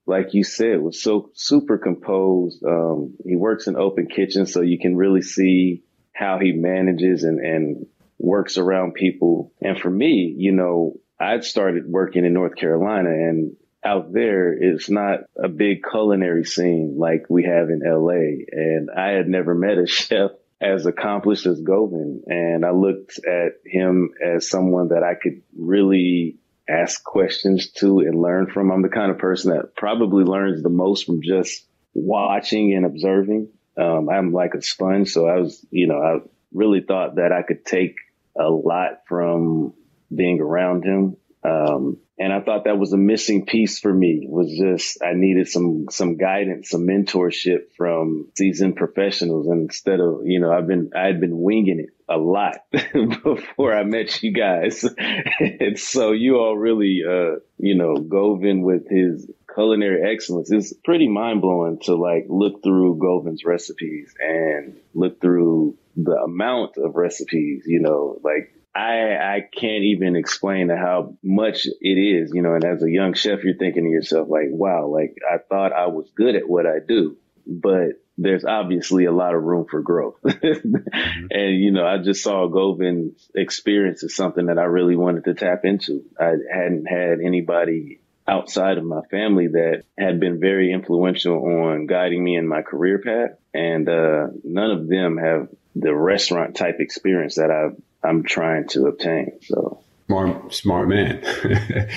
like 0.06 0.34
you 0.34 0.44
said, 0.44 0.80
was 0.80 1.02
so 1.02 1.30
super 1.34 1.78
composed. 1.78 2.62
Um, 2.64 3.14
he 3.24 3.36
works 3.36 3.66
in 3.66 3.76
open 3.76 4.06
kitchen, 4.06 4.46
so 4.46 4.60
you 4.60 4.78
can 4.78 4.96
really 4.96 5.22
see 5.22 5.82
how 6.12 6.38
he 6.38 6.52
manages 6.52 7.24
and, 7.24 7.40
and 7.40 7.86
works 8.18 8.58
around 8.58 8.94
people. 8.94 9.52
And 9.60 9.78
for 9.78 9.90
me, 9.90 10.34
you 10.36 10.52
know, 10.52 11.00
I'd 11.18 11.44
started 11.44 11.84
working 11.86 12.24
in 12.24 12.34
North 12.34 12.56
Carolina 12.56 13.10
and 13.10 13.56
out 13.84 14.12
there, 14.12 14.52
it's 14.52 14.88
not 14.88 15.20
a 15.36 15.48
big 15.48 15.82
culinary 15.88 16.44
scene 16.44 16.96
like 16.98 17.26
we 17.28 17.44
have 17.44 17.68
in 17.68 17.82
LA. 17.84 18.44
And 18.50 18.90
I 18.90 19.10
had 19.10 19.28
never 19.28 19.54
met 19.54 19.78
a 19.78 19.86
chef 19.86 20.30
as 20.60 20.86
accomplished 20.86 21.46
as 21.46 21.60
Govind. 21.60 22.24
And 22.26 22.64
I 22.64 22.70
looked 22.70 23.18
at 23.18 23.52
him 23.66 24.10
as 24.24 24.48
someone 24.48 24.88
that 24.88 25.02
I 25.02 25.14
could 25.14 25.42
really 25.56 26.38
ask 26.68 27.02
questions 27.02 27.70
to 27.72 28.00
and 28.00 28.20
learn 28.20 28.46
from. 28.46 28.70
I'm 28.70 28.82
the 28.82 28.88
kind 28.88 29.10
of 29.10 29.18
person 29.18 29.54
that 29.54 29.76
probably 29.76 30.24
learns 30.24 30.62
the 30.62 30.70
most 30.70 31.06
from 31.06 31.22
just 31.22 31.66
watching 31.92 32.74
and 32.74 32.86
observing. 32.86 33.50
Um, 33.76 34.08
I'm 34.08 34.32
like 34.32 34.54
a 34.54 34.62
sponge. 34.62 35.10
So 35.10 35.26
I 35.26 35.40
was, 35.40 35.64
you 35.70 35.86
know, 35.86 35.98
I 35.98 36.18
really 36.52 36.80
thought 36.80 37.16
that 37.16 37.32
I 37.32 37.42
could 37.42 37.64
take 37.64 37.96
a 38.38 38.48
lot 38.48 39.02
from 39.06 39.74
being 40.14 40.40
around 40.40 40.84
him. 40.84 41.16
Um, 41.42 41.98
and 42.18 42.32
I 42.32 42.40
thought 42.40 42.64
that 42.64 42.78
was 42.78 42.92
a 42.92 42.96
missing 42.96 43.44
piece 43.44 43.80
for 43.80 43.92
me 43.92 44.26
was 44.28 44.56
just, 44.56 45.02
I 45.02 45.12
needed 45.14 45.48
some, 45.48 45.86
some 45.90 46.16
guidance, 46.16 46.70
some 46.70 46.86
mentorship 46.86 47.72
from 47.76 48.28
seasoned 48.36 48.76
professionals. 48.76 49.48
And 49.48 49.62
instead 49.62 50.00
of, 50.00 50.20
you 50.24 50.40
know, 50.40 50.52
I've 50.52 50.66
been, 50.66 50.92
I 50.96 51.06
had 51.06 51.20
been 51.20 51.38
winging 51.38 51.80
it 51.80 51.90
a 52.08 52.16
lot 52.16 52.56
before 53.24 53.74
I 53.74 53.84
met 53.84 54.22
you 54.22 54.32
guys. 54.32 54.84
and 55.40 55.78
so 55.78 56.12
you 56.12 56.36
all 56.36 56.56
really, 56.56 57.00
uh, 57.06 57.40
you 57.58 57.76
know, 57.76 57.96
Govind 57.96 58.64
with 58.64 58.88
his 58.88 59.30
culinary 59.54 60.12
excellence 60.12 60.50
is 60.50 60.76
pretty 60.84 61.08
mind 61.08 61.40
blowing 61.40 61.78
to 61.82 61.94
like 61.94 62.26
look 62.28 62.62
through 62.62 62.98
Govind's 62.98 63.44
recipes 63.44 64.14
and 64.18 64.76
look 64.94 65.20
through 65.20 65.76
the 65.96 66.16
amount 66.16 66.76
of 66.76 66.96
recipes, 66.96 67.62
you 67.66 67.80
know, 67.80 68.18
like 68.22 68.52
I 68.74 69.14
I 69.14 69.48
can't 69.54 69.84
even 69.84 70.16
explain 70.16 70.68
how 70.68 71.16
much 71.22 71.66
it 71.66 71.88
is, 71.88 72.32
you 72.34 72.42
know. 72.42 72.54
And 72.54 72.64
as 72.64 72.82
a 72.82 72.90
young 72.90 73.14
chef, 73.14 73.44
you're 73.44 73.56
thinking 73.56 73.84
to 73.84 73.90
yourself 73.90 74.28
like, 74.28 74.48
wow, 74.50 74.88
like 74.88 75.16
I 75.24 75.38
thought 75.38 75.72
I 75.72 75.86
was 75.86 76.10
good 76.16 76.34
at 76.34 76.48
what 76.48 76.66
I 76.66 76.80
do, 76.86 77.16
but 77.46 78.00
there's 78.16 78.44
obviously 78.44 79.06
a 79.06 79.12
lot 79.12 79.34
of 79.34 79.42
room 79.42 79.66
for 79.68 79.82
growth. 79.82 80.16
mm-hmm. 80.24 81.26
And 81.30 81.60
you 81.60 81.72
know, 81.72 81.86
I 81.86 81.98
just 81.98 82.22
saw 82.22 82.48
Govind's 82.48 83.30
experience 83.34 84.04
as 84.04 84.14
something 84.14 84.46
that 84.46 84.58
I 84.58 84.64
really 84.64 84.96
wanted 84.96 85.24
to 85.24 85.34
tap 85.34 85.64
into. 85.64 86.04
I 86.18 86.34
hadn't 86.52 86.86
had 86.86 87.20
anybody 87.20 88.00
outside 88.26 88.78
of 88.78 88.84
my 88.84 89.02
family 89.10 89.48
that 89.48 89.82
had 89.98 90.18
been 90.18 90.40
very 90.40 90.72
influential 90.72 91.44
on 91.44 91.86
guiding 91.86 92.22
me 92.22 92.36
in 92.36 92.48
my 92.48 92.62
career 92.62 92.98
path, 92.98 93.38
and 93.52 93.88
uh, 93.88 94.28
none 94.42 94.70
of 94.70 94.88
them 94.88 95.18
have 95.18 95.48
the 95.76 95.94
restaurant 95.94 96.56
type 96.56 96.76
experience 96.78 97.36
that 97.36 97.50
I've 97.50 97.76
I'm 98.02 98.22
trying 98.22 98.68
to 98.68 98.86
obtain. 98.86 99.40
So 99.42 99.83
smart, 100.06 100.54
smart 100.54 100.88
man. 100.88 101.22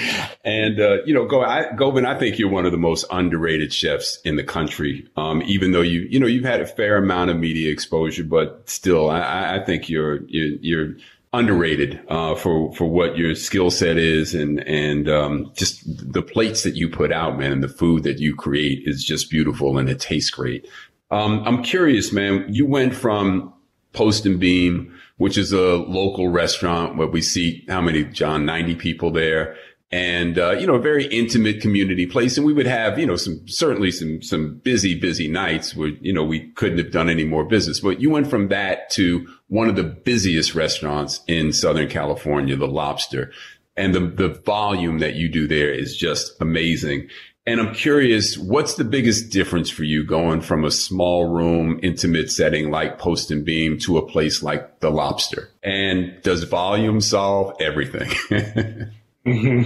and 0.43 0.79
uh, 0.79 1.03
you 1.05 1.13
know, 1.13 1.25
go, 1.25 1.41
I, 1.41 1.69
I 1.71 2.19
think 2.19 2.39
you're 2.39 2.49
one 2.49 2.65
of 2.65 2.71
the 2.71 2.77
most 2.77 3.05
underrated 3.11 3.73
chefs 3.73 4.19
in 4.23 4.35
the 4.35 4.43
country. 4.43 5.07
Um, 5.17 5.41
even 5.43 5.71
though 5.71 5.81
you, 5.81 6.01
you 6.09 6.19
know, 6.19 6.27
you've 6.27 6.45
had 6.45 6.61
a 6.61 6.67
fair 6.67 6.97
amount 6.97 7.29
of 7.29 7.37
media 7.37 7.71
exposure, 7.71 8.23
but 8.23 8.69
still, 8.69 9.09
I, 9.09 9.57
I 9.57 9.65
think 9.65 9.89
you're 9.89 10.23
you're, 10.27 10.57
you're 10.61 10.95
underrated 11.33 11.99
uh, 12.07 12.35
for 12.35 12.73
for 12.73 12.85
what 12.85 13.17
your 13.17 13.35
skill 13.35 13.69
set 13.69 13.97
is, 13.97 14.33
and 14.33 14.65
and 14.67 15.09
um, 15.09 15.51
just 15.55 15.83
the 15.85 16.21
plates 16.21 16.63
that 16.63 16.75
you 16.75 16.89
put 16.89 17.11
out, 17.11 17.37
man, 17.37 17.51
and 17.51 17.63
the 17.63 17.69
food 17.69 18.03
that 18.03 18.19
you 18.19 18.35
create 18.35 18.83
is 18.85 19.03
just 19.03 19.29
beautiful 19.29 19.77
and 19.77 19.89
it 19.89 19.99
tastes 19.99 20.31
great. 20.31 20.67
Um, 21.09 21.43
I'm 21.45 21.63
curious, 21.63 22.11
man. 22.11 22.45
You 22.49 22.65
went 22.65 22.93
from 22.93 23.53
Post 23.93 24.25
and 24.25 24.39
Beam 24.39 24.96
which 25.17 25.37
is 25.37 25.51
a 25.51 25.75
local 25.75 26.29
restaurant 26.29 26.95
where 26.95 27.07
we 27.07 27.21
see 27.21 27.65
how 27.67 27.81
many, 27.81 28.03
John, 28.05 28.45
90 28.45 28.75
people 28.75 29.11
there. 29.11 29.55
And, 29.89 30.37
uh, 30.37 30.51
you 30.51 30.67
know, 30.67 30.75
a 30.75 30.81
very 30.81 31.05
intimate 31.05 31.61
community 31.61 32.05
place. 32.05 32.37
And 32.37 32.45
we 32.45 32.51
would 32.51 32.67
have, 32.67 32.99
you 32.99 33.05
know, 33.05 33.15
some, 33.15 33.47
certainly 33.47 33.89
some, 33.89 34.21
some 34.21 34.59
busy, 34.63 34.99
busy 34.99 35.29
nights 35.29 35.75
where, 35.75 35.89
you 36.01 36.11
know, 36.11 36.25
we 36.25 36.51
couldn't 36.51 36.77
have 36.77 36.91
done 36.91 37.09
any 37.09 37.23
more 37.23 37.45
business. 37.45 37.79
But 37.79 38.01
you 38.01 38.09
went 38.09 38.27
from 38.27 38.49
that 38.49 38.89
to 38.91 39.25
one 39.47 39.69
of 39.69 39.77
the 39.77 39.85
busiest 39.85 40.55
restaurants 40.55 41.21
in 41.25 41.53
Southern 41.53 41.87
California, 41.87 42.57
the 42.57 42.67
Lobster. 42.67 43.31
And 43.77 43.95
the, 43.95 44.01
the 44.01 44.29
volume 44.45 44.99
that 44.99 45.15
you 45.15 45.29
do 45.29 45.47
there 45.47 45.71
is 45.71 45.95
just 45.95 46.33
amazing. 46.41 47.07
And 47.47 47.61
I'm 47.61 47.73
curious, 47.73 48.37
what's 48.37 48.75
the 48.75 48.83
biggest 48.83 49.31
difference 49.31 49.69
for 49.69 49.83
you 49.85 50.03
going 50.03 50.41
from 50.41 50.65
a 50.65 50.69
small 50.69 51.29
room, 51.29 51.79
intimate 51.81 52.29
setting 52.29 52.69
like 52.71 52.99
Post 52.99 53.31
and 53.31 53.45
Beam 53.45 53.79
to 53.79 53.97
a 53.97 54.05
place 54.05 54.43
like 54.43 54.81
the 54.81 54.91
Lobster? 54.91 55.49
And 55.63 56.21
does 56.23 56.43
volume 56.43 56.99
solve 56.99 57.55
everything? 57.61 58.09
mm-hmm. 59.25 59.63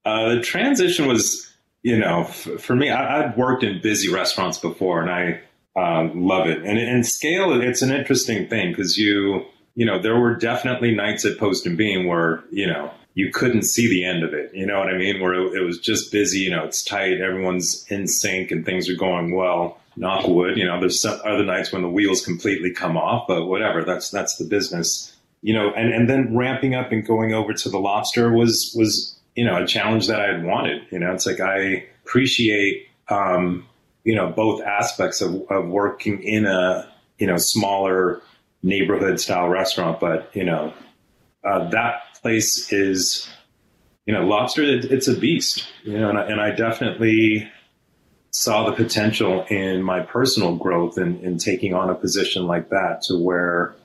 uh, 0.06 0.29
the 0.34 0.41
transition 0.41 1.08
was, 1.08 1.47
you 1.84 1.99
know, 1.99 2.21
f- 2.21 2.60
for 2.60 2.75
me, 2.75 2.89
I, 2.89 3.27
have 3.27 3.38
worked 3.38 3.63
in 3.63 3.79
busy 3.79 4.12
restaurants 4.12 4.58
before 4.58 4.99
and 4.99 5.12
I 5.12 5.41
um, 5.79 6.25
love 6.25 6.47
it. 6.47 6.63
And 6.63 6.79
in 6.79 7.03
scale, 7.03 7.62
it's 7.62 7.84
an 7.84 7.91
interesting 7.91 8.49
thing 8.49 8.71
because 8.71 8.97
you, 8.97 9.45
you 9.75 9.86
know, 9.86 10.01
there 10.01 10.19
were 10.19 10.34
definitely 10.34 10.95
nights 10.95 11.23
at 11.23 11.38
Post 11.38 11.67
and 11.67 11.77
Beam 11.77 12.08
where, 12.08 12.43
you 12.49 12.65
know, 12.65 12.91
you 13.15 13.32
couldn't 13.32 13.63
see 13.63 13.88
the 13.88 14.06
end 14.06 14.23
of 14.23 14.34
it. 14.34 14.52
You 14.54 14.65
know 14.65 14.80
what 14.80 14.89
I 14.89 14.97
mean? 14.97 15.21
Where 15.21 15.34
it, 15.34 15.54
it, 15.56 15.65
was 15.65 15.80
just 15.80 16.12
busy, 16.12 16.39
you 16.39 16.49
know, 16.49 16.63
it's 16.63 16.84
tight, 16.84 17.21
everyone's 17.21 17.86
in 17.89 18.08
sync 18.08 18.52
and 18.52 18.65
things 18.65 18.89
are 18.89 18.95
going 18.95 19.36
well. 19.36 19.80
knock 19.95 20.28
wood. 20.28 20.58
You 20.58 20.65
know, 20.65 20.80
there's 20.80 21.02
some 21.02 21.19
other 21.23 21.45
nights 21.45 21.71
when 21.71 21.84
the 21.84 21.89
wheels 21.89 22.26
completely 22.26 22.71
come 22.71 22.97
off, 22.97 23.28
but 23.28 23.45
whatever. 23.45 23.84
That's 23.84 24.10
that's 24.10 24.38
the 24.38 24.45
business. 24.45 25.15
You 25.41 25.54
know, 25.54 25.71
and 25.71 25.93
and 25.93 26.10
then 26.10 26.36
ramping 26.36 26.73
up 26.73 26.91
and 26.91 27.06
going 27.06 27.34
over 27.34 27.54
to 27.54 27.69
the 27.69 27.80
lobster 27.80 28.32
was 28.32 28.73
was 28.78 29.15
you 29.36 29.45
know 29.45 29.62
a 29.62 29.67
challenge 29.67 30.08
that 30.08 30.19
I 30.19 30.34
had 30.34 30.43
wanted. 30.43 30.84
You 30.89 30.99
know, 30.99 31.13
it's 31.13 31.26
like 31.26 31.39
I 31.39 31.86
appreciate 32.06 32.88
um, 33.10 33.67
you 34.04 34.15
know 34.15 34.32
both 34.32 34.62
aspects 34.62 35.21
of, 35.21 35.43
of 35.52 35.67
working 35.67 36.23
in 36.23 36.45
a 36.45 36.89
you 37.19 37.28
know 37.28 37.38
smaller 37.38 38.21
neighborhood 38.63 39.19
style 39.19 39.49
restaurant, 39.49 39.99
but 39.99 40.32
you 40.34 40.45
know 40.45 40.73
uh, 41.45 41.69
that 41.69 42.01
place 42.21 42.71
is 42.71 43.29
you 44.06 44.13
know 44.13 44.25
lobster. 44.25 44.63
It, 44.63 44.86
it's 44.86 45.08
a 45.08 45.17
beast. 45.17 45.67
You 45.84 45.99
know, 45.99 46.10
and 46.10 46.17
I, 46.17 46.23
and 46.23 46.41
I 46.41 46.51
definitely 46.51 47.49
saw 48.34 48.67
the 48.67 48.75
potential 48.75 49.45
in 49.49 49.84
my 49.84 50.01
personal 50.01 50.56
growth 50.56 50.97
in, 50.97 51.19
in 51.19 51.38
taking 51.38 51.73
on 51.73 51.89
a 51.89 51.95
position 51.95 52.47
like 52.47 52.69
that 52.69 53.03
to 53.03 53.15
where, 53.15 53.75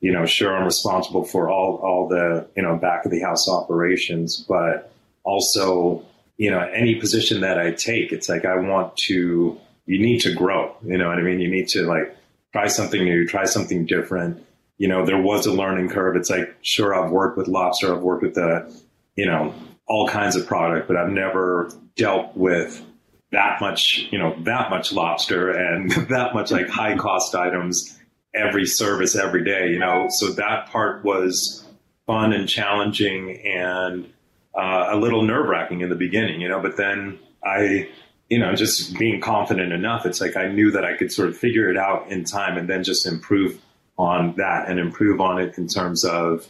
you 0.00 0.10
know, 0.10 0.24
sure, 0.24 0.56
I'm 0.56 0.64
responsible 0.64 1.22
for 1.22 1.50
all, 1.50 1.76
all 1.82 2.08
the, 2.08 2.48
you 2.56 2.62
know, 2.62 2.76
back 2.76 3.04
of 3.04 3.10
the 3.10 3.20
house 3.20 3.46
operations, 3.46 4.38
but 4.48 4.90
also, 5.22 6.02
you 6.38 6.50
know, 6.50 6.60
any 6.60 6.94
position 6.94 7.42
that 7.42 7.58
I 7.58 7.72
take, 7.72 8.10
it's 8.10 8.26
like 8.26 8.46
I 8.46 8.56
want 8.56 8.96
to, 9.08 9.60
you 9.84 10.00
need 10.00 10.20
to 10.20 10.34
grow. 10.34 10.74
You 10.82 10.96
know 10.96 11.08
what 11.08 11.18
I 11.18 11.22
mean? 11.22 11.38
You 11.38 11.50
need 11.50 11.68
to 11.68 11.82
like 11.82 12.16
try 12.52 12.68
something 12.68 13.04
new, 13.04 13.26
try 13.26 13.44
something 13.44 13.84
different. 13.84 14.42
You 14.80 14.88
know, 14.88 15.04
there 15.04 15.20
was 15.20 15.44
a 15.44 15.52
learning 15.52 15.90
curve. 15.90 16.16
It's 16.16 16.30
like, 16.30 16.56
sure, 16.62 16.94
I've 16.94 17.10
worked 17.10 17.36
with 17.36 17.48
lobster, 17.48 17.94
I've 17.94 18.00
worked 18.00 18.22
with 18.22 18.32
the, 18.32 18.74
you 19.14 19.26
know, 19.26 19.52
all 19.86 20.08
kinds 20.08 20.36
of 20.36 20.46
product, 20.46 20.88
but 20.88 20.96
I've 20.96 21.10
never 21.10 21.70
dealt 21.96 22.34
with 22.34 22.82
that 23.30 23.60
much, 23.60 24.08
you 24.10 24.18
know, 24.18 24.34
that 24.44 24.70
much 24.70 24.90
lobster 24.90 25.50
and 25.50 25.90
that 26.08 26.32
much 26.32 26.50
like 26.50 26.70
high 26.70 26.96
cost 26.96 27.34
items 27.34 27.94
every 28.34 28.64
service 28.64 29.14
every 29.14 29.44
day, 29.44 29.68
you 29.68 29.78
know. 29.78 30.06
So 30.08 30.30
that 30.32 30.70
part 30.70 31.04
was 31.04 31.62
fun 32.06 32.32
and 32.32 32.48
challenging 32.48 33.38
and 33.44 34.10
uh, 34.54 34.86
a 34.92 34.96
little 34.96 35.20
nerve 35.20 35.46
wracking 35.46 35.82
in 35.82 35.90
the 35.90 35.94
beginning, 35.94 36.40
you 36.40 36.48
know. 36.48 36.62
But 36.62 36.78
then 36.78 37.18
I, 37.44 37.90
you 38.30 38.38
know, 38.38 38.54
just 38.54 38.98
being 38.98 39.20
confident 39.20 39.74
enough, 39.74 40.06
it's 40.06 40.22
like 40.22 40.38
I 40.38 40.48
knew 40.48 40.70
that 40.70 40.86
I 40.86 40.96
could 40.96 41.12
sort 41.12 41.28
of 41.28 41.36
figure 41.36 41.70
it 41.70 41.76
out 41.76 42.10
in 42.10 42.24
time 42.24 42.56
and 42.56 42.66
then 42.66 42.82
just 42.82 43.06
improve 43.06 43.60
on 44.00 44.34
that 44.36 44.68
and 44.68 44.78
improve 44.78 45.20
on 45.20 45.38
it 45.40 45.58
in 45.58 45.68
terms 45.68 46.04
of 46.04 46.48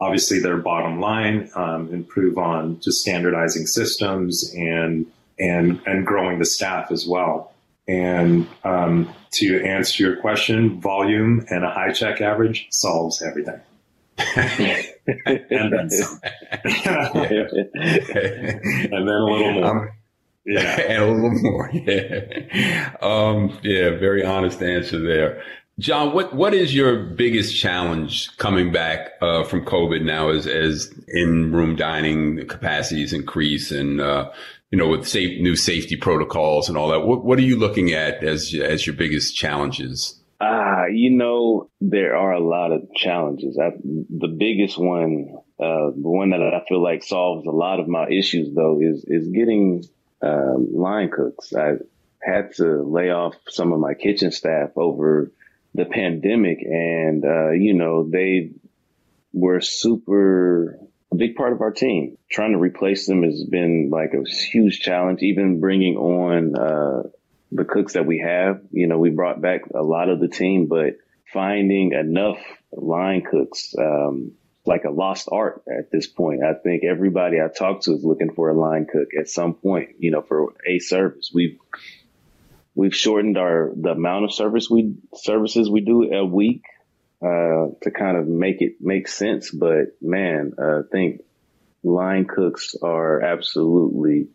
obviously 0.00 0.40
their 0.40 0.56
bottom 0.56 1.00
line, 1.00 1.50
um, 1.54 1.92
improve 1.92 2.38
on 2.38 2.80
just 2.80 2.98
standardizing 3.02 3.66
systems 3.66 4.52
and 4.56 5.06
and 5.38 5.80
and 5.86 6.06
growing 6.06 6.38
the 6.38 6.46
staff 6.46 6.90
as 6.90 7.06
well. 7.06 7.52
And 7.86 8.46
um, 8.64 9.14
to 9.32 9.62
answer 9.64 10.02
your 10.02 10.16
question, 10.16 10.80
volume 10.80 11.44
and 11.50 11.64
a 11.64 11.70
high 11.70 11.92
check 11.92 12.20
average 12.20 12.68
solves 12.70 13.22
everything. 13.22 13.60
and 14.36 15.72
then 15.72 15.90
some. 15.90 16.20
and 16.64 16.74
then 18.92 19.08
a 19.08 19.24
little 19.24 19.52
more. 19.52 19.64
Um, 19.64 19.90
yeah. 20.44 20.80
and 20.88 21.02
a 21.02 21.06
little 21.06 21.42
more. 21.42 21.70
Yeah. 21.72 22.96
Um, 23.00 23.58
yeah, 23.62 23.90
very 23.98 24.24
honest 24.24 24.62
answer 24.62 25.00
there. 25.00 25.42
John, 25.78 26.12
what, 26.12 26.34
what 26.34 26.54
is 26.54 26.74
your 26.74 26.96
biggest 27.04 27.56
challenge 27.56 28.36
coming 28.36 28.72
back 28.72 29.12
uh, 29.22 29.44
from 29.44 29.64
COVID 29.64 30.02
now 30.02 30.30
as, 30.30 30.46
as 30.46 30.92
in 31.06 31.52
room 31.52 31.76
dining 31.76 32.46
capacities 32.48 33.12
increase 33.12 33.70
and 33.70 34.00
uh, 34.00 34.30
you 34.70 34.78
know, 34.78 34.88
with 34.88 35.08
safe, 35.08 35.40
new 35.40 35.56
safety 35.56 35.96
protocols 35.96 36.68
and 36.68 36.76
all 36.76 36.88
that. 36.88 37.00
What, 37.00 37.24
what 37.24 37.38
are 37.38 37.42
you 37.42 37.56
looking 37.56 37.92
at 37.92 38.22
as 38.22 38.54
as 38.54 38.86
your 38.86 38.96
biggest 38.96 39.34
challenges? 39.34 40.20
Ah, 40.40 40.82
uh, 40.82 40.86
you 40.86 41.10
know, 41.10 41.70
there 41.80 42.16
are 42.16 42.32
a 42.32 42.40
lot 42.40 42.70
of 42.72 42.82
challenges. 42.94 43.58
I, 43.58 43.70
the 43.82 44.28
biggest 44.28 44.78
one, 44.78 45.34
uh, 45.58 45.90
the 45.90 46.08
one 46.08 46.30
that 46.30 46.40
I 46.40 46.62
feel 46.68 46.82
like 46.82 47.02
solves 47.02 47.46
a 47.46 47.50
lot 47.50 47.80
of 47.80 47.88
my 47.88 48.08
issues, 48.08 48.54
though, 48.54 48.80
is 48.80 49.04
is 49.06 49.28
getting 49.28 49.84
uh, 50.22 50.54
line 50.58 51.10
cooks. 51.10 51.54
I 51.54 51.76
had 52.20 52.54
to 52.56 52.82
lay 52.82 53.10
off 53.10 53.34
some 53.48 53.72
of 53.72 53.80
my 53.80 53.94
kitchen 53.94 54.30
staff 54.32 54.70
over 54.76 55.32
the 55.78 55.86
pandemic, 55.86 56.58
and 56.62 57.24
uh, 57.24 57.50
you 57.50 57.74
know, 57.74 58.08
they 58.10 58.50
were 59.32 59.60
super 59.60 60.78
a 61.10 61.16
big 61.16 61.36
part 61.36 61.52
of 61.52 61.60
our 61.60 61.70
team. 61.70 62.18
Trying 62.30 62.52
to 62.52 62.58
replace 62.58 63.06
them 63.06 63.22
has 63.22 63.44
been 63.44 63.88
like 63.90 64.12
a 64.12 64.28
huge 64.28 64.80
challenge. 64.80 65.22
Even 65.22 65.60
bringing 65.60 65.96
on 65.96 66.54
uh, 66.56 67.08
the 67.52 67.64
cooks 67.64 67.94
that 67.94 68.06
we 68.06 68.18
have, 68.18 68.60
you 68.70 68.86
know, 68.86 68.98
we 68.98 69.10
brought 69.10 69.40
back 69.40 69.62
a 69.74 69.82
lot 69.82 70.10
of 70.10 70.20
the 70.20 70.28
team, 70.28 70.66
but 70.66 70.96
finding 71.32 71.92
enough 71.92 72.38
line 72.72 73.22
cooks, 73.22 73.74
um, 73.78 74.32
like 74.66 74.84
a 74.84 74.90
lost 74.90 75.28
art 75.32 75.62
at 75.66 75.90
this 75.90 76.06
point. 76.06 76.42
I 76.44 76.52
think 76.54 76.82
everybody 76.84 77.38
I 77.40 77.48
talk 77.48 77.82
to 77.82 77.92
is 77.92 78.04
looking 78.04 78.34
for 78.34 78.50
a 78.50 78.58
line 78.58 78.86
cook 78.90 79.08
at 79.18 79.28
some 79.28 79.54
point, 79.54 79.90
you 79.98 80.10
know, 80.10 80.22
for 80.22 80.52
a 80.66 80.78
service. 80.78 81.30
We've 81.32 81.58
we've 82.74 82.94
shortened 82.94 83.36
our 83.36 83.72
the 83.76 83.90
amount 83.90 84.24
of 84.24 84.32
service 84.32 84.68
we 84.70 84.94
services 85.14 85.68
we 85.70 85.80
do 85.80 86.12
a 86.12 86.24
week 86.24 86.62
uh, 87.22 87.66
to 87.82 87.90
kind 87.90 88.16
of 88.16 88.26
make 88.28 88.60
it 88.60 88.76
make 88.80 89.08
sense. 89.08 89.50
But 89.50 90.00
man, 90.00 90.52
uh, 90.58 90.80
I 90.80 90.82
think 90.90 91.22
line 91.82 92.26
cooks 92.26 92.74
are 92.82 93.20
absolutely 93.22 94.28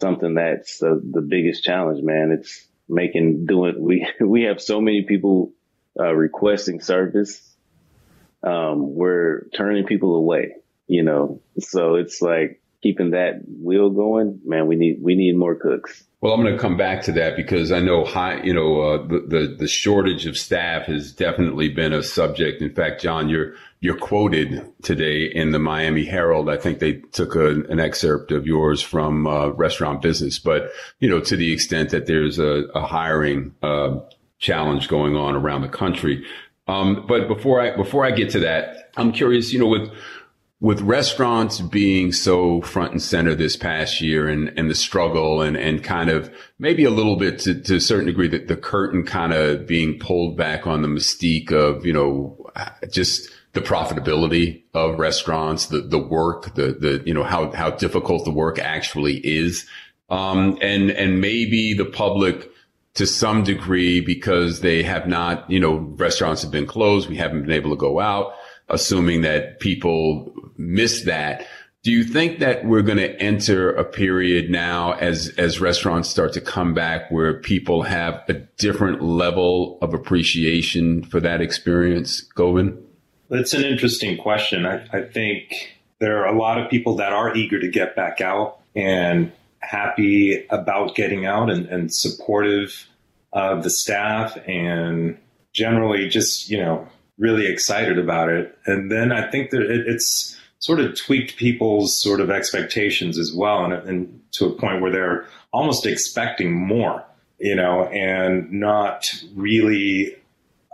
something 0.00 0.34
that's 0.34 0.78
the, 0.78 1.00
the 1.12 1.22
biggest 1.22 1.62
challenge, 1.64 2.02
man. 2.02 2.36
It's 2.38 2.66
making 2.88 3.46
doing 3.46 3.76
we 3.80 4.08
we 4.20 4.42
have 4.42 4.60
so 4.60 4.80
many 4.80 5.02
people 5.02 5.52
uh, 5.98 6.12
requesting 6.12 6.80
service. 6.80 7.40
Um, 8.42 8.94
we're 8.94 9.48
turning 9.56 9.86
people 9.86 10.16
away, 10.16 10.56
you 10.86 11.02
know. 11.02 11.40
So 11.58 11.94
it's 11.94 12.20
like 12.20 12.60
keeping 12.82 13.10
that 13.10 13.40
wheel 13.46 13.90
going. 13.90 14.40
Man, 14.44 14.66
we 14.66 14.76
need 14.76 15.02
we 15.02 15.14
need 15.14 15.36
more 15.36 15.54
cooks. 15.54 16.04
Well, 16.20 16.32
I'm 16.32 16.42
going 16.42 16.54
to 16.54 16.60
come 16.60 16.76
back 16.76 17.02
to 17.04 17.12
that 17.12 17.36
because 17.36 17.70
I 17.70 17.80
know 17.80 18.04
high, 18.04 18.42
you 18.42 18.52
know, 18.52 18.80
uh, 18.80 19.06
the, 19.06 19.20
the, 19.28 19.56
the 19.58 19.68
shortage 19.68 20.26
of 20.26 20.36
staff 20.36 20.86
has 20.86 21.12
definitely 21.12 21.68
been 21.68 21.92
a 21.92 22.02
subject. 22.02 22.62
In 22.62 22.74
fact, 22.74 23.02
John, 23.02 23.28
you're 23.28 23.54
you're 23.80 23.98
quoted 23.98 24.66
today 24.82 25.24
in 25.24 25.52
the 25.52 25.58
Miami 25.58 26.04
Herald. 26.04 26.48
I 26.48 26.56
think 26.56 26.78
they 26.78 26.94
took 27.12 27.36
a, 27.36 27.60
an 27.68 27.78
excerpt 27.78 28.32
of 28.32 28.46
yours 28.46 28.82
from 28.82 29.26
uh, 29.26 29.48
Restaurant 29.50 30.00
Business, 30.02 30.38
but 30.38 30.70
you 30.98 31.08
know, 31.08 31.20
to 31.20 31.36
the 31.36 31.52
extent 31.52 31.90
that 31.90 32.06
there's 32.06 32.38
a, 32.38 32.64
a 32.74 32.86
hiring 32.86 33.54
uh, 33.62 34.00
challenge 34.38 34.88
going 34.88 35.14
on 35.14 35.34
around 35.34 35.62
the 35.62 35.68
country. 35.68 36.24
Um, 36.66 37.04
but 37.06 37.28
before 37.28 37.60
I 37.60 37.76
before 37.76 38.04
I 38.04 38.10
get 38.10 38.30
to 38.30 38.40
that, 38.40 38.90
I'm 38.96 39.12
curious. 39.12 39.52
You 39.52 39.60
know, 39.60 39.68
with 39.68 39.90
with 40.66 40.80
restaurants 40.80 41.60
being 41.60 42.10
so 42.10 42.60
front 42.62 42.90
and 42.90 43.00
center 43.00 43.36
this 43.36 43.54
past 43.54 44.00
year 44.00 44.28
and, 44.28 44.52
and 44.58 44.68
the 44.68 44.74
struggle 44.74 45.40
and, 45.40 45.56
and 45.56 45.84
kind 45.84 46.10
of 46.10 46.28
maybe 46.58 46.82
a 46.82 46.90
little 46.90 47.14
bit 47.14 47.38
to, 47.38 47.54
to 47.54 47.76
a 47.76 47.80
certain 47.80 48.06
degree 48.06 48.26
that 48.26 48.48
the 48.48 48.56
curtain 48.56 49.04
kind 49.04 49.32
of 49.32 49.64
being 49.64 49.96
pulled 49.96 50.36
back 50.36 50.66
on 50.66 50.82
the 50.82 50.88
mystique 50.88 51.52
of, 51.52 51.86
you 51.86 51.92
know, 51.92 52.50
just 52.90 53.30
the 53.52 53.60
profitability 53.60 54.60
of 54.74 54.98
restaurants, 54.98 55.66
the, 55.66 55.82
the 55.82 56.00
work, 56.00 56.52
the, 56.56 56.72
the, 56.72 57.00
you 57.06 57.14
know, 57.14 57.22
how, 57.22 57.52
how 57.52 57.70
difficult 57.70 58.24
the 58.24 58.32
work 58.32 58.58
actually 58.58 59.18
is. 59.18 59.68
Um, 60.10 60.58
and, 60.60 60.90
and 60.90 61.20
maybe 61.20 61.74
the 61.74 61.84
public, 61.84 62.50
to 62.94 63.06
some 63.06 63.44
degree 63.44 64.00
because 64.00 64.62
they 64.62 64.82
have 64.82 65.06
not, 65.06 65.48
you 65.48 65.60
know, 65.60 65.76
restaurants 65.76 66.42
have 66.42 66.50
been 66.50 66.66
closed. 66.66 67.08
We 67.08 67.18
haven't 67.18 67.42
been 67.42 67.52
able 67.52 67.70
to 67.70 67.76
go 67.76 68.00
out 68.00 68.32
assuming 68.68 69.20
that 69.22 69.60
people 69.60 70.32
miss 70.58 71.02
that. 71.02 71.46
Do 71.82 71.92
you 71.92 72.02
think 72.02 72.40
that 72.40 72.64
we're 72.64 72.82
going 72.82 72.98
to 72.98 73.14
enter 73.20 73.70
a 73.70 73.84
period 73.84 74.50
now 74.50 74.94
as, 74.94 75.28
as 75.38 75.60
restaurants 75.60 76.08
start 76.08 76.32
to 76.32 76.40
come 76.40 76.74
back 76.74 77.10
where 77.12 77.34
people 77.34 77.82
have 77.82 78.24
a 78.28 78.32
different 78.32 79.02
level 79.02 79.78
of 79.80 79.94
appreciation 79.94 81.04
for 81.04 81.20
that 81.20 81.40
experience, 81.40 82.20
Govind? 82.20 82.82
That's 83.30 83.54
an 83.54 83.62
interesting 83.64 84.16
question. 84.16 84.66
I, 84.66 84.84
I 84.92 85.02
think 85.02 85.76
there 86.00 86.24
are 86.24 86.34
a 86.34 86.36
lot 86.36 86.58
of 86.58 86.70
people 86.70 86.96
that 86.96 87.12
are 87.12 87.36
eager 87.36 87.60
to 87.60 87.68
get 87.68 87.94
back 87.94 88.20
out 88.20 88.58
and 88.74 89.30
happy 89.60 90.44
about 90.50 90.94
getting 90.94 91.24
out 91.24 91.50
and, 91.50 91.66
and 91.66 91.94
supportive 91.94 92.86
of 93.32 93.62
the 93.62 93.70
staff 93.70 94.36
and 94.46 95.18
generally 95.52 96.08
just, 96.08 96.50
you 96.50 96.58
know, 96.58 96.88
really 97.18 97.46
excited 97.46 97.98
about 97.98 98.28
it. 98.28 98.58
And 98.66 98.90
then 98.90 99.12
I 99.12 99.30
think 99.30 99.50
that 99.50 99.62
it, 99.62 99.86
it's 99.86 100.36
sort 100.66 100.80
of 100.80 100.98
tweaked 100.98 101.36
people's 101.36 102.02
sort 102.02 102.20
of 102.20 102.28
expectations 102.28 103.18
as 103.20 103.32
well, 103.32 103.64
and, 103.64 103.72
and 103.72 104.20
to 104.32 104.46
a 104.46 104.50
point 104.50 104.82
where 104.82 104.90
they're 104.90 105.26
almost 105.52 105.86
expecting 105.86 106.52
more, 106.52 107.04
you 107.38 107.54
know, 107.54 107.84
and 107.84 108.50
not 108.50 109.08
really 109.36 110.16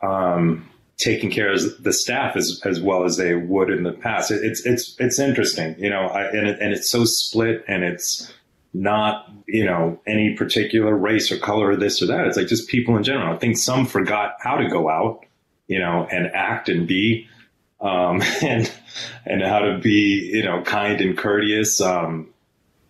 um, 0.03 0.67
taking 0.97 1.31
care 1.31 1.53
of 1.53 1.61
the 1.83 1.93
staff 1.93 2.37
as 2.37 2.59
as 2.65 2.81
well 2.81 3.05
as 3.05 3.19
they 3.19 3.35
would 3.35 3.69
in 3.69 3.83
the 3.83 3.93
past. 3.93 4.31
It, 4.31 4.43
it's 4.43 4.65
it's 4.65 4.97
it's 4.99 5.19
interesting, 5.19 5.77
you 5.79 5.91
know, 5.91 6.07
I, 6.07 6.23
and 6.29 6.49
it, 6.49 6.59
and 6.59 6.73
it's 6.73 6.91
so 6.91 7.05
split, 7.05 7.63
and 7.69 7.85
it's 7.85 8.33
not, 8.73 9.31
you 9.47 9.67
know, 9.67 10.01
any 10.07 10.35
particular 10.37 10.97
race 10.97 11.31
or 11.31 11.37
color 11.37 11.73
or 11.73 11.77
this 11.77 12.01
or 12.01 12.07
that. 12.07 12.27
It's 12.27 12.39
like 12.39 12.47
just 12.47 12.67
people 12.67 12.97
in 12.97 13.03
general. 13.03 13.35
I 13.35 13.39
think 13.39 13.59
some 13.59 13.85
forgot 13.85 14.37
how 14.41 14.57
to 14.57 14.71
go 14.71 14.89
out, 14.89 15.27
you 15.67 15.79
know, 15.79 16.09
and 16.11 16.29
act 16.29 16.71
and 16.71 16.89
be, 16.89 17.29
um, 17.83 18.23
and, 18.43 18.73
and 19.27 19.43
how 19.43 19.61
to 19.61 19.79
be, 19.79 20.31
you 20.33 20.43
know, 20.43 20.63
kind 20.63 21.01
and 21.01 21.17
courteous, 21.17 21.81
um, 21.81 22.29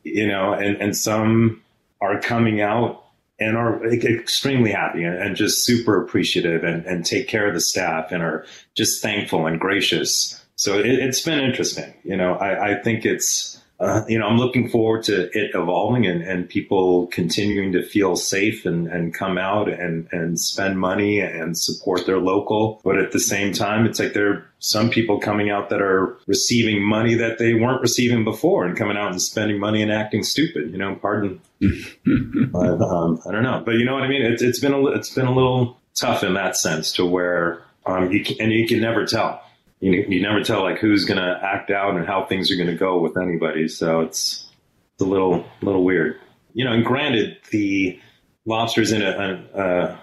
you 0.03 0.26
know, 0.26 0.53
and, 0.53 0.76
and 0.76 0.96
some 0.96 1.62
are 2.00 2.20
coming 2.20 2.61
out 2.61 3.05
and 3.38 3.57
are 3.57 3.84
extremely 3.86 4.70
happy 4.70 5.05
and, 5.05 5.16
and 5.16 5.36
just 5.36 5.64
super 5.64 6.03
appreciative 6.03 6.64
and, 6.64 6.84
and 6.86 7.05
take 7.05 7.28
care 7.28 7.46
of 7.46 7.55
the 7.55 7.61
staff 7.61 8.12
and 8.12 8.22
are 8.22 8.44
just 8.74 9.03
thankful 9.03 9.46
and 9.46 9.61
gracious. 9.61 10.40
So 10.57 10.78
it, 10.78 11.00
has 11.00 11.20
been 11.20 11.40
interesting. 11.40 11.94
You 12.05 12.16
know, 12.16 12.34
I, 12.34 12.72
I 12.72 12.82
think 12.82 13.05
it's, 13.05 13.62
uh, 13.83 14.05
you 14.07 14.16
know, 14.16 14.28
I'm 14.28 14.39
looking 14.39 14.68
forward 14.68 15.03
to 15.05 15.28
it 15.37 15.51
evolving 15.55 16.07
and, 16.07 16.22
and 16.22 16.49
people 16.49 17.09
continuing 17.09 17.72
to 17.72 17.83
feel 17.83 18.14
safe 18.14 18.64
and, 18.64 18.87
and 18.87 19.12
come 19.12 19.39
out 19.39 19.68
and, 19.68 20.09
and 20.12 20.39
spend 20.39 20.78
money 20.78 21.18
and 21.18 21.59
support 21.59 22.07
their 22.07 22.20
local. 22.20 22.80
But 22.85 22.99
at 22.99 23.11
the 23.11 23.18
same 23.18 23.53
time, 23.53 23.85
it's 23.85 23.99
like 23.99 24.12
there 24.12 24.30
are 24.30 24.47
some 24.61 24.89
people 24.89 25.18
coming 25.18 25.51
out 25.51 25.68
that 25.70 25.83
are 25.83 26.16
receiving 26.28 26.80
money 26.80 27.14
that 27.14 27.39
they 27.39 27.55
weren't 27.55 27.83
receiving 27.83 28.22
before 28.22 28.64
and 28.64 28.76
coming 28.76 28.97
out 28.97 29.11
and 29.11 29.20
spending 29.20 29.59
money 29.59 29.83
and 29.83 29.91
acting 29.91 30.22
stupid, 30.22 30.70
you 30.70 30.78
know, 30.78 30.95
pardon. 30.95 31.41
but, 31.61 32.80
um, 32.80 33.20
I 33.26 33.33
don't 33.33 33.43
know. 33.43 33.64
But 33.64 33.74
you 33.74 33.85
know 33.85 33.95
what 33.95 34.05
I 34.05 34.09
mean? 34.09 34.22
It's, 34.22 34.43
it's 34.43 34.61
been 34.61 34.74
a, 34.74 34.87
it's 34.93 35.12
been 35.12 35.26
a 35.26 35.35
little 35.35 35.76
tough 35.97 36.22
in 36.22 36.35
that 36.35 36.57
sense 36.57 36.93
to 36.93 37.05
where, 37.05 37.64
um, 37.85 38.12
you 38.12 38.22
can, 38.22 38.37
and 38.39 38.53
you 38.53 38.64
can 38.68 38.80
never 38.80 39.05
tell 39.07 39.43
you, 39.83 40.05
you 40.09 40.22
never 40.22 40.43
tell 40.43 40.62
like 40.62 40.78
who's 40.78 41.05
going 41.05 41.18
to 41.18 41.41
act 41.43 41.70
out 41.70 41.97
and 41.97 42.07
how 42.07 42.24
things 42.24 42.53
are 42.53 42.57
going 42.57 42.68
to 42.68 42.76
go 42.76 43.01
with 43.01 43.18
anybody. 43.18 43.66
So 43.66 44.01
it's, 44.01 44.47
it's 44.95 45.03
a 45.03 45.05
little, 45.05 45.45
little 45.61 45.85
weird, 45.85 46.20
you 46.55 46.64
know, 46.64 46.72
and 46.72 46.85
granted 46.85 47.39
the 47.51 48.01
lobster's 48.47 48.93
in 48.93 49.03
a, 49.03 49.99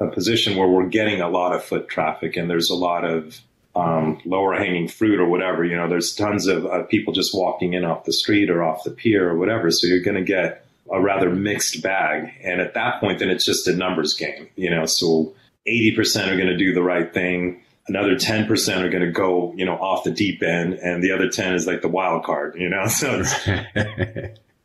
a, 0.00 0.04
a 0.06 0.10
position 0.12 0.56
where 0.56 0.68
we're 0.68 0.86
getting 0.86 1.20
a 1.20 1.28
lot 1.28 1.52
of 1.52 1.64
foot 1.64 1.88
traffic 1.88 2.36
and 2.36 2.48
there's 2.48 2.70
a 2.70 2.76
lot 2.76 3.04
of, 3.04 3.40
um, 3.74 4.20
lower 4.24 4.54
hanging 4.54 4.86
fruit 4.86 5.18
or 5.18 5.26
whatever, 5.26 5.64
you 5.64 5.76
know, 5.76 5.88
there's 5.88 6.14
tons 6.14 6.46
of 6.46 6.64
uh, 6.64 6.84
people 6.84 7.12
just 7.12 7.34
walking 7.34 7.74
in 7.74 7.84
off 7.84 8.04
the 8.04 8.12
street 8.12 8.48
or 8.48 8.62
off 8.62 8.84
the 8.84 8.90
pier 8.92 9.28
or 9.28 9.36
whatever. 9.36 9.72
So 9.72 9.88
you're 9.88 10.00
going 10.00 10.16
to 10.16 10.22
get 10.22 10.64
a 10.90 11.00
rather 11.00 11.30
mixed 11.30 11.82
bag. 11.82 12.32
And 12.42 12.60
at 12.60 12.74
that 12.74 13.00
point, 13.00 13.18
then 13.18 13.28
it's 13.28 13.44
just 13.44 13.66
a 13.66 13.74
numbers 13.74 14.14
game, 14.14 14.48
you 14.54 14.70
know, 14.70 14.86
so 14.86 15.34
80% 15.68 16.28
are 16.28 16.36
going 16.36 16.46
to 16.46 16.56
do 16.56 16.72
the 16.72 16.82
right 16.82 17.12
thing 17.12 17.64
another 17.88 18.16
10% 18.16 18.82
are 18.82 18.88
going 18.88 19.04
to 19.04 19.12
go, 19.12 19.52
you 19.56 19.64
know, 19.64 19.74
off 19.74 20.04
the 20.04 20.10
deep 20.10 20.42
end 20.42 20.74
and 20.74 21.02
the 21.02 21.12
other 21.12 21.28
10 21.28 21.54
is 21.54 21.66
like 21.66 21.82
the 21.82 21.88
wild 21.88 22.24
card, 22.24 22.54
you 22.58 22.68
know? 22.68 22.84
So 22.88 23.22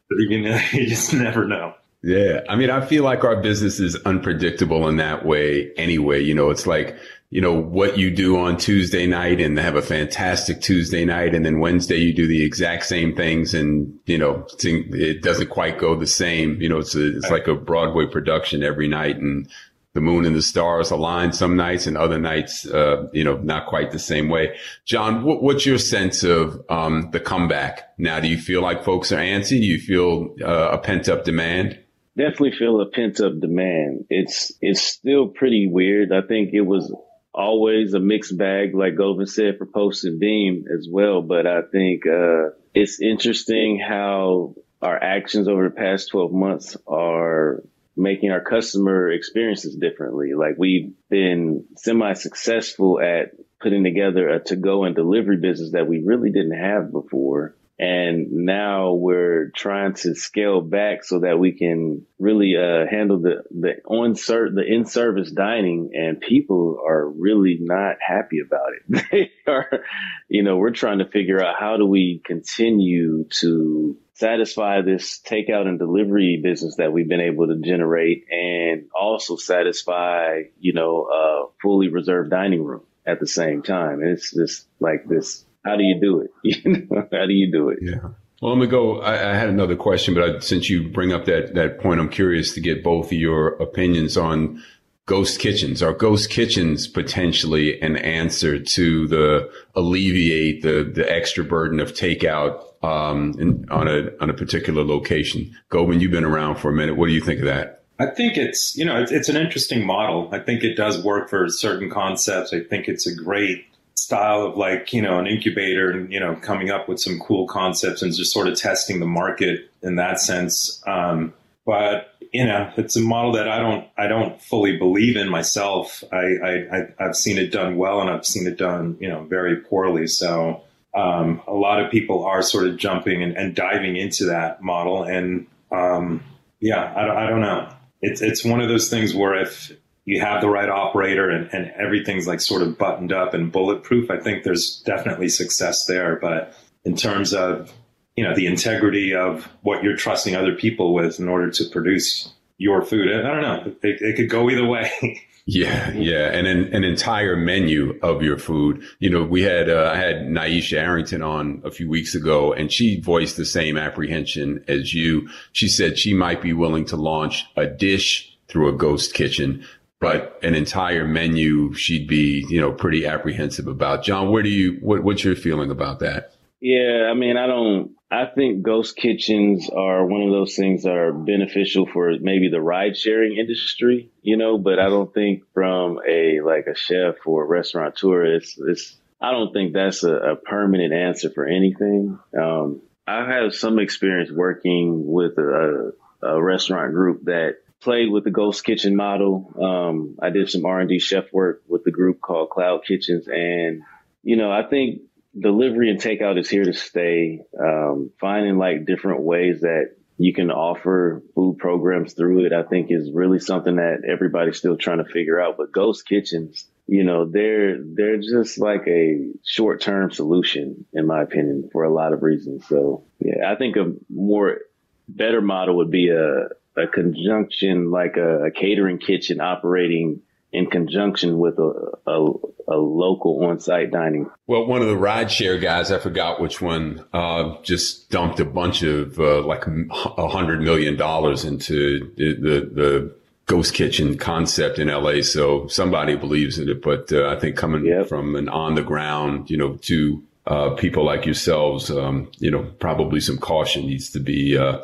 you, 0.09 0.41
know, 0.41 0.59
you 0.73 0.87
just 0.87 1.13
never 1.13 1.45
know. 1.45 1.73
Yeah. 2.03 2.41
I 2.49 2.55
mean, 2.55 2.69
I 2.69 2.85
feel 2.85 3.03
like 3.03 3.23
our 3.23 3.41
business 3.41 3.79
is 3.79 3.95
unpredictable 4.05 4.87
in 4.87 4.97
that 4.97 5.25
way 5.25 5.71
anyway. 5.77 6.21
You 6.21 6.33
know, 6.33 6.49
it's 6.49 6.65
like, 6.65 6.97
you 7.29 7.39
know, 7.39 7.53
what 7.53 7.97
you 7.97 8.09
do 8.09 8.37
on 8.37 8.57
Tuesday 8.57 9.05
night 9.05 9.39
and 9.39 9.57
have 9.57 9.75
a 9.75 9.81
fantastic 9.81 10.61
Tuesday 10.61 11.05
night. 11.05 11.35
And 11.35 11.45
then 11.45 11.59
Wednesday 11.59 11.97
you 11.97 12.13
do 12.13 12.27
the 12.27 12.43
exact 12.43 12.85
same 12.85 13.15
things 13.15 13.53
and, 13.53 13.97
you 14.05 14.17
know, 14.17 14.45
it 14.63 15.21
doesn't 15.21 15.49
quite 15.49 15.77
go 15.77 15.95
the 15.95 16.07
same. 16.07 16.59
You 16.59 16.69
know, 16.69 16.79
it's 16.79 16.95
a, 16.95 17.15
it's 17.15 17.29
like 17.29 17.47
a 17.47 17.55
Broadway 17.55 18.07
production 18.07 18.63
every 18.63 18.87
night. 18.87 19.17
And 19.17 19.47
the 19.93 20.01
moon 20.01 20.25
and 20.25 20.35
the 20.35 20.41
stars 20.41 20.89
align 20.89 21.33
some 21.33 21.57
nights 21.57 21.85
and 21.85 21.97
other 21.97 22.17
nights, 22.17 22.65
uh, 22.65 23.07
you 23.11 23.23
know, 23.23 23.37
not 23.37 23.67
quite 23.67 23.91
the 23.91 23.99
same 23.99 24.29
way. 24.29 24.55
John, 24.85 25.23
what, 25.23 25.43
what's 25.43 25.65
your 25.65 25.77
sense 25.77 26.23
of 26.23 26.63
um, 26.69 27.09
the 27.11 27.19
comeback 27.19 27.93
now? 27.97 28.19
Do 28.19 28.27
you 28.27 28.37
feel 28.37 28.61
like 28.61 28.85
folks 28.85 29.11
are 29.11 29.17
antsy? 29.17 29.59
Do 29.59 29.65
you 29.65 29.79
feel 29.79 30.35
uh, 30.41 30.69
a 30.71 30.77
pent 30.77 31.09
up 31.09 31.25
demand? 31.25 31.77
Definitely 32.17 32.53
feel 32.57 32.79
a 32.81 32.89
pent 32.89 33.19
up 33.19 33.39
demand. 33.39 34.05
It's 34.09 34.51
it's 34.61 34.81
still 34.81 35.27
pretty 35.27 35.67
weird. 35.67 36.11
I 36.11 36.21
think 36.21 36.49
it 36.53 36.61
was 36.61 36.93
always 37.33 37.93
a 37.93 37.99
mixed 37.99 38.37
bag, 38.37 38.75
like 38.75 38.97
Govind 38.97 39.29
said 39.29 39.57
for 39.57 39.65
Post 39.65 40.03
and 40.05 40.19
Beam 40.19 40.65
as 40.73 40.87
well. 40.89 41.21
But 41.21 41.47
I 41.47 41.61
think 41.71 42.05
uh, 42.05 42.49
it's 42.73 43.01
interesting 43.01 43.79
how 43.79 44.55
our 44.81 45.01
actions 45.01 45.47
over 45.47 45.65
the 45.69 45.75
past 45.75 46.09
12 46.09 46.31
months 46.31 46.77
are 46.87 47.63
making 47.95 48.31
our 48.31 48.41
customer 48.41 49.11
experiences 49.11 49.75
differently. 49.75 50.33
Like 50.33 50.55
we've 50.57 50.93
been 51.09 51.65
semi 51.77 52.13
successful 52.13 52.99
at 52.99 53.31
putting 53.61 53.83
together 53.83 54.29
a 54.29 54.43
to 54.45 54.55
go 54.55 54.85
and 54.85 54.95
delivery 54.95 55.37
business 55.37 55.73
that 55.73 55.87
we 55.87 56.01
really 56.03 56.31
didn't 56.31 56.57
have 56.57 56.91
before. 56.91 57.55
And 57.79 58.45
now 58.45 58.93
we're 58.93 59.49
trying 59.55 59.95
to 59.95 60.13
scale 60.13 60.61
back 60.61 61.03
so 61.03 61.21
that 61.21 61.39
we 61.39 61.53
can 61.53 62.05
really 62.19 62.53
uh, 62.55 62.85
handle 62.87 63.19
the 63.19 63.41
the 63.49 63.81
on 63.87 64.13
the 64.13 64.63
in 64.67 64.85
service 64.85 65.31
dining, 65.31 65.89
and 65.95 66.21
people 66.21 66.77
are 66.87 67.09
really 67.09 67.57
not 67.59 67.95
happy 67.99 68.37
about 68.45 68.73
it. 68.73 69.05
they 69.11 69.31
are, 69.51 69.83
you 70.29 70.43
know, 70.43 70.57
we're 70.57 70.69
trying 70.69 70.99
to 70.99 71.09
figure 71.09 71.43
out 71.43 71.55
how 71.59 71.77
do 71.77 71.87
we 71.87 72.21
continue 72.23 73.25
to 73.39 73.97
satisfy 74.21 74.81
this 74.83 75.19
takeout 75.19 75.65
and 75.67 75.79
delivery 75.79 76.39
business 76.41 76.75
that 76.75 76.93
we've 76.93 77.07
been 77.07 77.19
able 77.21 77.47
to 77.47 77.55
generate 77.55 78.25
and 78.31 78.85
also 78.93 79.35
satisfy, 79.35 80.43
you 80.59 80.73
know, 80.73 81.07
a 81.11 81.45
fully 81.59 81.87
reserved 81.87 82.29
dining 82.29 82.63
room 82.63 82.83
at 83.03 83.19
the 83.19 83.25
same 83.25 83.63
time. 83.63 84.01
And 84.01 84.11
it's 84.11 84.31
just 84.31 84.67
like 84.79 85.07
this, 85.07 85.43
how 85.65 85.75
do 85.75 85.83
you 85.83 85.99
do 85.99 86.21
it? 86.21 86.87
How 87.11 87.25
do 87.25 87.33
you 87.33 87.51
do 87.51 87.69
it? 87.69 87.79
Yeah. 87.81 88.11
Well, 88.41 88.55
let 88.55 88.59
me 88.59 88.67
go. 88.67 89.01
I, 89.01 89.31
I 89.31 89.35
had 89.35 89.49
another 89.49 89.75
question, 89.75 90.13
but 90.13 90.23
I, 90.23 90.39
since 90.39 90.69
you 90.69 90.89
bring 90.89 91.13
up 91.13 91.25
that, 91.25 91.53
that 91.55 91.79
point, 91.79 91.99
I'm 91.99 92.09
curious 92.09 92.53
to 92.55 92.61
get 92.61 92.83
both 92.83 93.07
of 93.07 93.13
your 93.13 93.49
opinions 93.61 94.17
on 94.17 94.63
ghost 95.05 95.39
kitchens. 95.39 95.81
Are 95.81 95.93
ghost 95.93 96.29
kitchens 96.29 96.87
potentially 96.87 97.79
an 97.81 97.97
answer 97.97 98.59
to 98.59 99.07
the 99.07 99.51
alleviate 99.75 100.61
the, 100.61 100.83
the 100.83 101.09
extra 101.11 101.43
burden 101.43 101.79
of 101.79 101.93
takeout 101.93 102.63
um, 102.83 103.35
in, 103.39 103.67
on 103.69 103.87
a 103.87 104.11
on 104.19 104.29
a 104.29 104.33
particular 104.33 104.83
location. 104.83 105.55
Govind, 105.69 106.01
you've 106.01 106.11
been 106.11 106.23
around 106.23 106.57
for 106.57 106.69
a 106.69 106.73
minute. 106.73 106.97
What 106.97 107.07
do 107.07 107.13
you 107.13 107.21
think 107.21 107.39
of 107.39 107.45
that? 107.45 107.83
I 107.99 108.07
think 108.07 108.37
it's 108.37 108.75
you 108.75 108.85
know 108.85 109.01
it's, 109.01 109.11
it's 109.11 109.29
an 109.29 109.37
interesting 109.37 109.85
model. 109.85 110.29
I 110.31 110.39
think 110.39 110.63
it 110.63 110.75
does 110.75 111.03
work 111.03 111.29
for 111.29 111.47
certain 111.49 111.89
concepts. 111.89 112.53
I 112.53 112.61
think 112.61 112.87
it's 112.87 113.05
a 113.05 113.15
great 113.15 113.65
style 113.95 114.43
of 114.43 114.57
like 114.57 114.91
you 114.93 115.01
know 115.01 115.19
an 115.19 115.27
incubator 115.27 115.91
and 115.91 116.11
you 116.11 116.19
know 116.19 116.35
coming 116.37 116.71
up 116.71 116.89
with 116.89 116.99
some 116.99 117.19
cool 117.19 117.47
concepts 117.47 118.01
and 118.01 118.13
just 118.15 118.33
sort 118.33 118.47
of 118.47 118.55
testing 118.55 118.99
the 118.99 119.05
market 119.05 119.69
in 119.83 119.95
that 119.97 120.19
sense. 120.19 120.81
Um, 120.87 121.33
but 121.65 122.10
you 122.31 122.45
know 122.45 122.71
it's 122.77 122.95
a 122.95 123.01
model 123.01 123.33
that 123.33 123.47
I 123.47 123.59
don't 123.59 123.87
I 123.97 124.07
don't 124.07 124.41
fully 124.41 124.77
believe 124.77 125.17
in 125.17 125.29
myself. 125.29 126.03
I, 126.11 126.17
I 126.17 126.81
I've 126.99 127.15
seen 127.15 127.37
it 127.37 127.51
done 127.51 127.77
well 127.77 128.01
and 128.01 128.09
I've 128.09 128.25
seen 128.25 128.47
it 128.47 128.57
done 128.57 128.97
you 128.99 129.09
know 129.09 129.23
very 129.23 129.57
poorly. 129.57 130.07
So 130.07 130.63
um, 130.93 131.41
a 131.47 131.53
lot 131.53 131.83
of 131.83 131.91
people 131.91 132.25
are 132.25 132.41
sort 132.41 132.67
of 132.67 132.77
jumping 132.77 133.23
and, 133.23 133.37
and 133.37 133.55
diving 133.55 133.95
into 133.95 134.25
that 134.25 134.61
model. 134.61 135.03
And 135.03 135.47
um, 135.71 136.23
yeah, 136.59 136.81
I, 136.81 137.25
I, 137.25 137.29
don't 137.29 137.41
know. 137.41 137.73
It's 138.01 138.21
it's 138.21 138.43
one 138.43 138.61
of 138.61 138.67
those 138.67 138.89
things 138.89 139.13
where 139.13 139.35
if 139.35 139.71
you 140.03 140.19
have 140.19 140.41
the 140.41 140.49
right 140.49 140.67
operator 140.67 141.29
and, 141.29 141.49
and 141.53 141.71
everything's 141.71 142.27
like 142.27 142.41
sort 142.41 142.61
of 142.61 142.77
buttoned 142.77 143.13
up 143.13 143.33
and 143.33 143.51
bulletproof, 143.51 144.11
I 144.11 144.19
think 144.19 144.43
there's 144.43 144.81
definitely 144.85 145.29
success 145.29 145.85
there. 145.85 146.17
But 146.19 146.57
in 146.83 146.95
terms 146.95 147.33
of 147.33 147.71
you 148.15 148.23
know 148.23 148.35
the 148.35 148.45
integrity 148.45 149.13
of 149.13 149.47
what 149.61 149.83
you're 149.83 149.95
trusting 149.95 150.35
other 150.35 150.53
people 150.53 150.93
with 150.93 151.19
in 151.19 151.27
order 151.27 151.49
to 151.49 151.65
produce 151.71 152.33
your 152.57 152.83
food, 152.83 153.11
I 153.11 153.21
don't 153.21 153.41
know. 153.41 153.75
It, 153.81 154.01
it 154.01 154.15
could 154.15 154.29
go 154.29 154.49
either 154.49 154.65
way. 154.65 154.91
Yeah, 155.45 155.91
yeah, 155.93 156.27
and 156.27 156.45
an, 156.45 156.73
an 156.73 156.83
entire 156.83 157.35
menu 157.35 157.99
of 158.03 158.21
your 158.21 158.37
food. 158.37 158.83
You 158.99 159.09
know, 159.09 159.23
we 159.23 159.41
had 159.41 159.69
uh, 159.69 159.91
I 159.91 159.97
had 159.97 160.27
Nyesha 160.27 160.77
Arrington 160.77 161.23
on 161.23 161.61
a 161.65 161.71
few 161.71 161.89
weeks 161.89 162.13
ago, 162.13 162.53
and 162.53 162.71
she 162.71 163.01
voiced 163.01 163.37
the 163.37 163.45
same 163.45 163.75
apprehension 163.75 164.63
as 164.67 164.93
you. 164.93 165.27
She 165.51 165.67
said 165.67 165.97
she 165.97 166.13
might 166.13 166.41
be 166.41 166.53
willing 166.53 166.85
to 166.85 166.95
launch 166.95 167.45
a 167.57 167.65
dish 167.65 168.37
through 168.47 168.69
a 168.69 168.77
ghost 168.77 169.15
kitchen, 169.15 169.65
but 169.99 170.39
an 170.43 170.53
entire 170.53 171.07
menu 171.07 171.73
she'd 171.73 172.07
be, 172.07 172.45
you 172.47 172.61
know, 172.61 172.71
pretty 172.71 173.07
apprehensive 173.07 173.67
about. 173.67 174.03
John, 174.03 174.29
where 174.29 174.43
do 174.43 174.49
you 174.49 174.77
what, 174.81 175.03
what's 175.03 175.23
your 175.23 175.35
feeling 175.35 175.71
about 175.71 175.99
that? 175.99 176.33
Yeah, 176.61 177.09
I 177.09 177.15
mean, 177.15 177.37
I 177.37 177.47
don't 177.47 177.91
I 178.11 178.25
think 178.25 178.61
ghost 178.61 178.97
kitchens 178.97 179.69
are 179.69 180.05
one 180.05 180.21
of 180.21 180.31
those 180.31 180.55
things 180.55 180.83
that 180.83 180.97
are 180.97 181.13
beneficial 181.13 181.85
for 181.85 182.11
maybe 182.19 182.49
the 182.49 182.59
ride 182.59 182.97
sharing 182.97 183.37
industry, 183.37 184.11
you 184.21 184.35
know, 184.35 184.57
but 184.57 184.79
I 184.79 184.89
don't 184.89 185.13
think 185.13 185.43
from 185.53 186.01
a 186.05 186.41
like 186.41 186.67
a 186.67 186.75
chef 186.75 187.15
or 187.25 187.45
a 187.45 187.47
restaurateur, 187.47 188.25
it's, 188.25 188.57
it's, 188.59 188.97
I 189.21 189.31
don't 189.31 189.53
think 189.53 189.71
that's 189.71 190.03
a, 190.03 190.13
a 190.13 190.35
permanent 190.35 190.93
answer 190.93 191.29
for 191.29 191.45
anything. 191.45 192.19
Um, 192.37 192.81
I 193.07 193.25
have 193.31 193.55
some 193.55 193.79
experience 193.79 194.29
working 194.29 195.05
with 195.05 195.37
a, 195.37 195.93
a 196.21 196.43
restaurant 196.43 196.93
group 196.93 197.23
that 197.25 197.59
played 197.79 198.11
with 198.11 198.25
the 198.25 198.31
ghost 198.31 198.65
kitchen 198.65 198.97
model. 198.97 199.53
Um, 199.57 200.17
I 200.21 200.31
did 200.31 200.49
some 200.49 200.65
R 200.65 200.81
and 200.81 200.89
D 200.89 200.99
chef 200.99 201.31
work 201.31 201.63
with 201.65 201.85
the 201.85 201.91
group 201.91 202.19
called 202.19 202.49
Cloud 202.49 202.83
Kitchens 202.85 203.29
and, 203.29 203.83
you 204.21 204.35
know, 204.35 204.51
I 204.51 204.63
think 204.63 205.03
delivery 205.37 205.89
and 205.89 205.99
takeout 205.99 206.39
is 206.39 206.49
here 206.49 206.63
to 206.63 206.73
stay. 206.73 207.41
Um, 207.59 208.11
finding 208.19 208.57
like 208.57 208.85
different 208.85 209.21
ways 209.21 209.61
that 209.61 209.95
you 210.17 210.33
can 210.33 210.51
offer 210.51 211.23
food 211.33 211.57
programs 211.57 212.13
through 212.13 212.45
it, 212.45 212.53
I 212.53 212.63
think 212.63 212.87
is 212.91 213.11
really 213.11 213.39
something 213.39 213.77
that 213.77 214.03
everybody's 214.07 214.57
still 214.57 214.77
trying 214.77 215.03
to 215.03 215.11
figure 215.11 215.41
out. 215.41 215.57
But 215.57 215.71
ghost 215.71 216.07
kitchens, 216.07 216.67
you 216.85 217.03
know, 217.03 217.25
they're, 217.25 217.77
they're 217.81 218.19
just 218.19 218.59
like 218.59 218.87
a 218.87 219.31
short 219.43 219.81
term 219.81 220.11
solution, 220.11 220.85
in 220.93 221.07
my 221.07 221.23
opinion, 221.23 221.69
for 221.71 221.83
a 221.83 221.93
lot 221.93 222.13
of 222.13 222.21
reasons. 222.21 222.67
So 222.67 223.05
yeah, 223.19 223.51
I 223.51 223.55
think 223.55 223.77
a 223.77 223.93
more 224.09 224.59
better 225.07 225.41
model 225.41 225.77
would 225.77 225.91
be 225.91 226.09
a, 226.09 226.49
a 226.77 226.87
conjunction, 226.87 227.89
like 227.89 228.17
a, 228.17 228.45
a 228.45 228.51
catering 228.51 228.99
kitchen 228.99 229.41
operating 229.41 230.21
in 230.51 230.67
conjunction 230.67 231.39
with 231.39 231.57
a, 231.59 231.91
a, 232.07 232.31
a 232.67 232.77
local 232.77 233.43
on-site 233.45 233.91
dining. 233.91 234.29
Well, 234.47 234.65
one 234.65 234.81
of 234.81 234.87
the 234.87 234.95
rideshare 234.95 235.61
guys, 235.61 235.91
I 235.91 235.99
forgot 235.99 236.41
which 236.41 236.61
one, 236.61 237.05
uh, 237.13 237.55
just 237.63 238.09
dumped 238.09 238.39
a 238.39 238.45
bunch 238.45 238.83
of 238.83 239.19
uh, 239.19 239.41
like 239.41 239.65
a 239.67 240.27
hundred 240.27 240.61
million 240.61 240.97
dollars 240.97 241.45
into 241.45 242.11
the, 242.17 242.33
the, 242.33 242.69
the 242.73 243.15
ghost 243.45 243.73
kitchen 243.73 244.17
concept 244.17 244.77
in 244.79 244.87
LA. 244.87 245.21
So 245.21 245.67
somebody 245.67 246.15
believes 246.15 246.59
in 246.59 246.69
it, 246.69 246.81
but 246.81 247.11
uh, 247.11 247.29
I 247.29 247.39
think 247.39 247.55
coming 247.55 247.85
yep. 247.85 248.07
from 248.07 248.35
an 248.35 248.49
on 248.49 248.75
the 248.75 248.83
ground, 248.83 249.49
you 249.49 249.57
know, 249.57 249.77
to 249.83 250.23
uh, 250.47 250.69
people 250.71 251.05
like 251.05 251.25
yourselves, 251.25 251.91
um, 251.91 252.29
you 252.39 252.51
know, 252.51 252.63
probably 252.79 253.19
some 253.19 253.37
caution 253.37 253.85
needs 253.85 254.09
to 254.11 254.19
be 254.19 254.57
uh, 254.57 254.79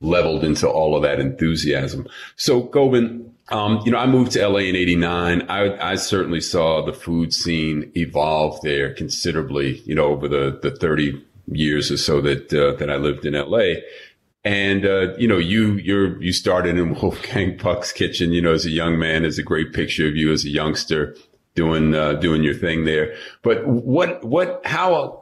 leveled 0.00 0.44
into 0.44 0.68
all 0.68 0.96
of 0.96 1.02
that 1.02 1.20
enthusiasm. 1.20 2.06
So, 2.36 2.62
Govind, 2.62 3.34
um, 3.50 3.82
you 3.84 3.90
know, 3.90 3.98
I 3.98 4.06
moved 4.06 4.32
to 4.32 4.48
LA 4.48 4.60
in 4.60 4.76
'89. 4.76 5.42
I, 5.48 5.92
I, 5.92 5.94
certainly 5.96 6.40
saw 6.40 6.84
the 6.84 6.92
food 6.92 7.32
scene 7.32 7.90
evolve 7.96 8.60
there 8.62 8.94
considerably. 8.94 9.80
You 9.84 9.94
know, 9.94 10.06
over 10.06 10.28
the 10.28 10.58
the 10.62 10.70
30 10.70 11.24
years 11.52 11.90
or 11.90 11.96
so 11.96 12.20
that 12.20 12.52
uh, 12.52 12.76
that 12.76 12.90
I 12.90 12.96
lived 12.96 13.26
in 13.26 13.34
LA. 13.34 13.80
And 14.44 14.86
uh, 14.86 15.16
you 15.16 15.28
know, 15.28 15.38
you 15.38 15.74
you're 15.74 16.20
you 16.22 16.32
started 16.32 16.78
in 16.78 16.94
Wolfgang 17.02 17.58
Puck's 17.58 17.92
kitchen. 17.92 18.32
You 18.32 18.42
know, 18.42 18.52
as 18.52 18.66
a 18.66 18.70
young 18.70 18.98
man, 18.98 19.22
there's 19.22 19.38
a 19.38 19.42
great 19.42 19.72
picture 19.72 20.06
of 20.06 20.16
you 20.16 20.32
as 20.32 20.44
a 20.44 20.50
youngster 20.50 21.16
doing 21.54 21.94
uh, 21.94 22.14
doing 22.14 22.42
your 22.42 22.54
thing 22.54 22.84
there. 22.84 23.14
But 23.42 23.66
what 23.66 24.24
what 24.24 24.60
how 24.64 25.19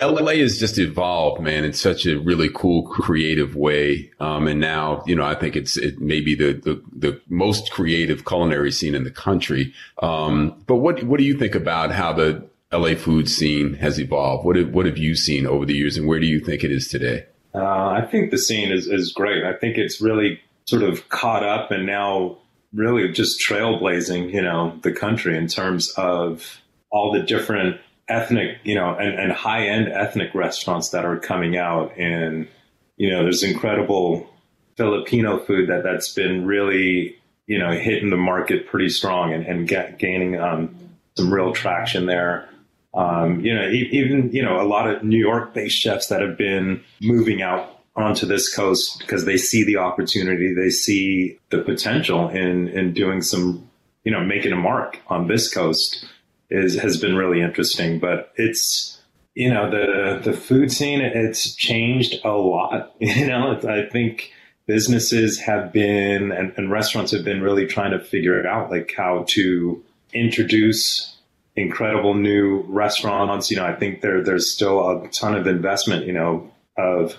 LA 0.00 0.32
has 0.36 0.58
just 0.58 0.78
evolved, 0.78 1.42
man, 1.42 1.64
in 1.64 1.72
such 1.72 2.06
a 2.06 2.18
really 2.18 2.48
cool, 2.54 2.82
creative 2.84 3.56
way. 3.56 4.10
Um, 4.18 4.46
and 4.46 4.58
now, 4.58 5.02
you 5.06 5.14
know, 5.14 5.24
I 5.24 5.34
think 5.34 5.56
it's 5.56 5.76
it 5.76 6.00
may 6.00 6.20
be 6.20 6.34
the, 6.34 6.54
the, 6.54 6.82
the 6.92 7.20
most 7.28 7.70
creative 7.70 8.24
culinary 8.24 8.72
scene 8.72 8.94
in 8.94 9.04
the 9.04 9.10
country. 9.10 9.74
Um, 10.02 10.62
but 10.66 10.76
what 10.76 11.02
what 11.04 11.18
do 11.18 11.24
you 11.24 11.34
think 11.34 11.54
about 11.54 11.92
how 11.92 12.12
the 12.12 12.48
LA 12.72 12.94
food 12.94 13.28
scene 13.28 13.74
has 13.74 14.00
evolved? 14.00 14.44
What 14.46 14.56
have, 14.56 14.70
what 14.70 14.86
have 14.86 14.98
you 14.98 15.14
seen 15.14 15.46
over 15.46 15.66
the 15.66 15.74
years, 15.74 15.96
and 15.96 16.06
where 16.06 16.20
do 16.20 16.26
you 16.26 16.40
think 16.40 16.64
it 16.64 16.72
is 16.72 16.88
today? 16.88 17.26
Uh, 17.54 17.88
I 17.88 18.06
think 18.10 18.30
the 18.30 18.38
scene 18.38 18.72
is 18.72 18.86
is 18.86 19.12
great. 19.12 19.44
I 19.44 19.52
think 19.52 19.76
it's 19.76 20.00
really 20.00 20.40
sort 20.64 20.82
of 20.82 21.08
caught 21.08 21.42
up 21.42 21.70
and 21.70 21.84
now 21.84 22.38
really 22.72 23.10
just 23.12 23.40
trailblazing, 23.46 24.32
you 24.32 24.40
know, 24.40 24.78
the 24.82 24.92
country 24.92 25.36
in 25.36 25.48
terms 25.48 25.90
of 25.96 26.60
all 26.90 27.12
the 27.12 27.22
different 27.22 27.80
ethnic, 28.10 28.58
you 28.64 28.74
know, 28.74 28.94
and, 28.94 29.18
and 29.18 29.32
high 29.32 29.68
end 29.68 29.88
ethnic 29.88 30.34
restaurants 30.34 30.90
that 30.90 31.04
are 31.04 31.18
coming 31.18 31.56
out. 31.56 31.96
And, 31.96 32.48
you 32.96 33.10
know, 33.10 33.22
there's 33.22 33.42
incredible 33.42 34.28
Filipino 34.76 35.38
food 35.38 35.68
that 35.68 35.82
that's 35.82 36.12
been 36.12 36.46
really, 36.46 37.16
you 37.46 37.58
know, 37.58 37.70
hitting 37.70 38.10
the 38.10 38.16
market 38.16 38.66
pretty 38.66 38.88
strong 38.88 39.32
and, 39.32 39.46
and 39.46 39.68
get, 39.68 39.98
gaining 39.98 40.38
um, 40.38 40.74
some 41.16 41.32
real 41.32 41.52
traction 41.52 42.06
there. 42.06 42.48
Um, 42.92 43.40
you 43.40 43.54
know, 43.54 43.68
even, 43.68 44.32
you 44.32 44.42
know, 44.42 44.60
a 44.60 44.66
lot 44.66 44.90
of 44.90 45.04
New 45.04 45.18
York 45.18 45.54
based 45.54 45.78
chefs 45.78 46.08
that 46.08 46.22
have 46.22 46.36
been 46.36 46.82
moving 47.00 47.40
out 47.40 47.80
onto 47.94 48.26
this 48.26 48.54
coast 48.54 48.98
because 48.98 49.24
they 49.24 49.36
see 49.36 49.64
the 49.64 49.76
opportunity, 49.76 50.54
they 50.54 50.70
see 50.70 51.38
the 51.50 51.58
potential 51.58 52.28
in, 52.28 52.68
in 52.68 52.92
doing 52.92 53.22
some, 53.22 53.68
you 54.04 54.10
know, 54.10 54.24
making 54.24 54.52
a 54.52 54.56
mark 54.56 54.98
on 55.06 55.28
this 55.28 55.52
coast 55.52 56.04
is 56.50 56.78
has 56.80 56.96
been 56.98 57.16
really 57.16 57.40
interesting. 57.40 57.98
But 57.98 58.32
it's 58.36 59.00
you 59.34 59.52
know 59.52 59.70
the 59.70 60.20
the 60.22 60.36
food 60.36 60.72
scene 60.72 61.00
it's 61.00 61.54
changed 61.54 62.16
a 62.24 62.32
lot. 62.32 62.94
You 63.00 63.26
know, 63.26 63.58
I 63.68 63.88
think 63.90 64.32
businesses 64.66 65.38
have 65.40 65.72
been 65.72 66.32
and, 66.32 66.52
and 66.56 66.70
restaurants 66.70 67.12
have 67.12 67.24
been 67.24 67.42
really 67.42 67.66
trying 67.66 67.92
to 67.92 67.98
figure 67.98 68.38
it 68.38 68.46
out, 68.46 68.70
like 68.70 68.92
how 68.96 69.24
to 69.28 69.82
introduce 70.12 71.16
incredible 71.56 72.14
new 72.14 72.64
restaurants. 72.68 73.50
You 73.50 73.56
know, 73.56 73.66
I 73.66 73.74
think 73.74 74.00
there 74.00 74.22
there's 74.22 74.52
still 74.52 74.88
a 74.88 75.08
ton 75.08 75.34
of 75.34 75.46
investment. 75.46 76.06
You 76.06 76.12
know, 76.12 76.50
of 76.76 77.16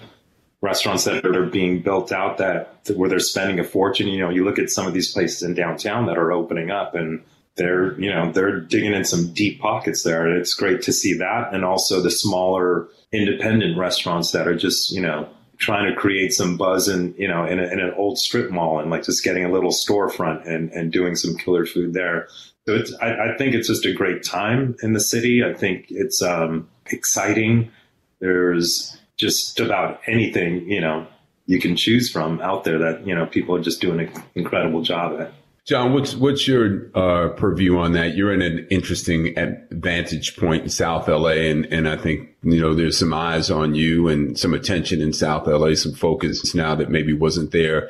restaurants 0.62 1.06
that 1.06 1.26
are 1.26 1.46
being 1.46 1.82
built 1.82 2.12
out 2.12 2.38
that 2.38 2.80
where 2.96 3.10
they're 3.10 3.20
spending 3.20 3.60
a 3.60 3.64
fortune. 3.64 4.08
You 4.08 4.20
know, 4.20 4.30
you 4.30 4.46
look 4.46 4.60
at 4.60 4.70
some 4.70 4.88
of 4.88 4.94
these 4.94 5.12
places 5.12 5.44
in 5.44 5.54
downtown 5.54 6.06
that 6.06 6.18
are 6.18 6.32
opening 6.32 6.72
up 6.72 6.96
and 6.96 7.24
they're 7.58 8.00
you 8.00 8.10
know 8.10 8.32
they're 8.32 8.60
digging 8.60 8.94
in 8.94 9.06
some 9.06 9.34
deep 9.34 9.60
pockets 9.60 10.04
there. 10.04 10.26
And 10.26 10.38
it's 10.38 10.54
great 10.54 10.82
to 10.84 10.94
see 10.94 11.14
that. 11.18 11.54
And 11.54 11.66
also 11.66 12.02
the 12.02 12.12
smaller 12.12 12.88
independent 13.12 13.78
restaurants 13.78 14.32
that 14.32 14.48
are 14.48 14.56
just 14.56 14.92
you 14.92 15.02
know 15.02 15.30
trying 15.58 15.94
to 15.94 16.00
create 16.00 16.34
some 16.34 16.58
buzz 16.58 16.88
in 16.88 17.14
you 17.18 17.28
know 17.28 17.46
in, 17.46 17.60
a, 17.60 17.64
in 17.64 17.80
an 17.80 17.94
old 17.98 18.18
strip 18.18 18.52
mall 18.52 18.80
and 18.80 18.90
like 18.90 19.04
just 19.04 19.24
getting 19.24 19.46
a 19.46 19.52
little 19.52 19.72
storefront 19.72 20.48
and 20.48 20.72
and 20.72 20.92
doing 20.92 21.16
some 21.16 21.36
killer 21.38 21.66
food 21.66 21.94
there. 21.94 22.28
So 22.68 22.76
it's 22.76 22.94
I, 23.02 23.34
I 23.34 23.38
think 23.38 23.54
it's 23.54 23.68
just 23.68 23.86
a 23.86 23.94
great 23.94 24.24
time 24.24 24.76
in 24.82 24.94
the 24.94 25.00
city. 25.00 25.44
I 25.44 25.54
think 25.54 25.88
it's 25.90 26.22
um 26.22 26.70
exciting. 26.88 27.72
There's 28.20 28.98
just 29.18 29.60
about 29.60 30.00
anything 30.08 30.70
you 30.70 30.82
know 30.82 31.06
you 31.46 31.60
can 31.60 31.76
choose 31.76 32.10
from 32.10 32.40
out 32.42 32.64
there 32.64 32.80
that 32.80 33.06
you 33.06 33.14
know 33.14 33.26
people 33.26 33.56
are 33.56 33.62
just 33.62 33.82
doing 33.82 34.00
an 34.00 34.24
incredible 34.36 34.82
job 34.82 35.20
at 35.20 35.34
John, 35.72 35.94
what's 35.94 36.18
what's 36.18 36.50
your 36.50 36.92
uh, 36.94 37.30
purview 37.30 37.78
on 37.78 37.94
that? 37.94 38.18
You're 38.18 38.34
in 38.34 38.42
an 38.42 38.68
interesting 38.70 39.34
vantage 39.72 40.36
point 40.36 40.64
in 40.64 40.70
South 40.70 41.08
LA, 41.08 41.30
and 41.30 41.66
and 41.68 41.88
I 41.88 41.96
think 41.96 42.28
you 42.44 42.60
know 42.60 42.74
there's 42.74 43.00
some 43.00 43.14
eyes 43.14 43.50
on 43.50 43.74
you 43.74 44.10
and 44.10 44.38
some 44.38 44.54
attention 44.54 45.00
in 45.00 45.14
South 45.14 45.48
LA, 45.48 45.76
some 45.76 45.94
focus 45.94 46.54
now 46.54 46.76
that 46.76 46.90
maybe 46.90 47.14
wasn't 47.14 47.52
there 47.52 47.90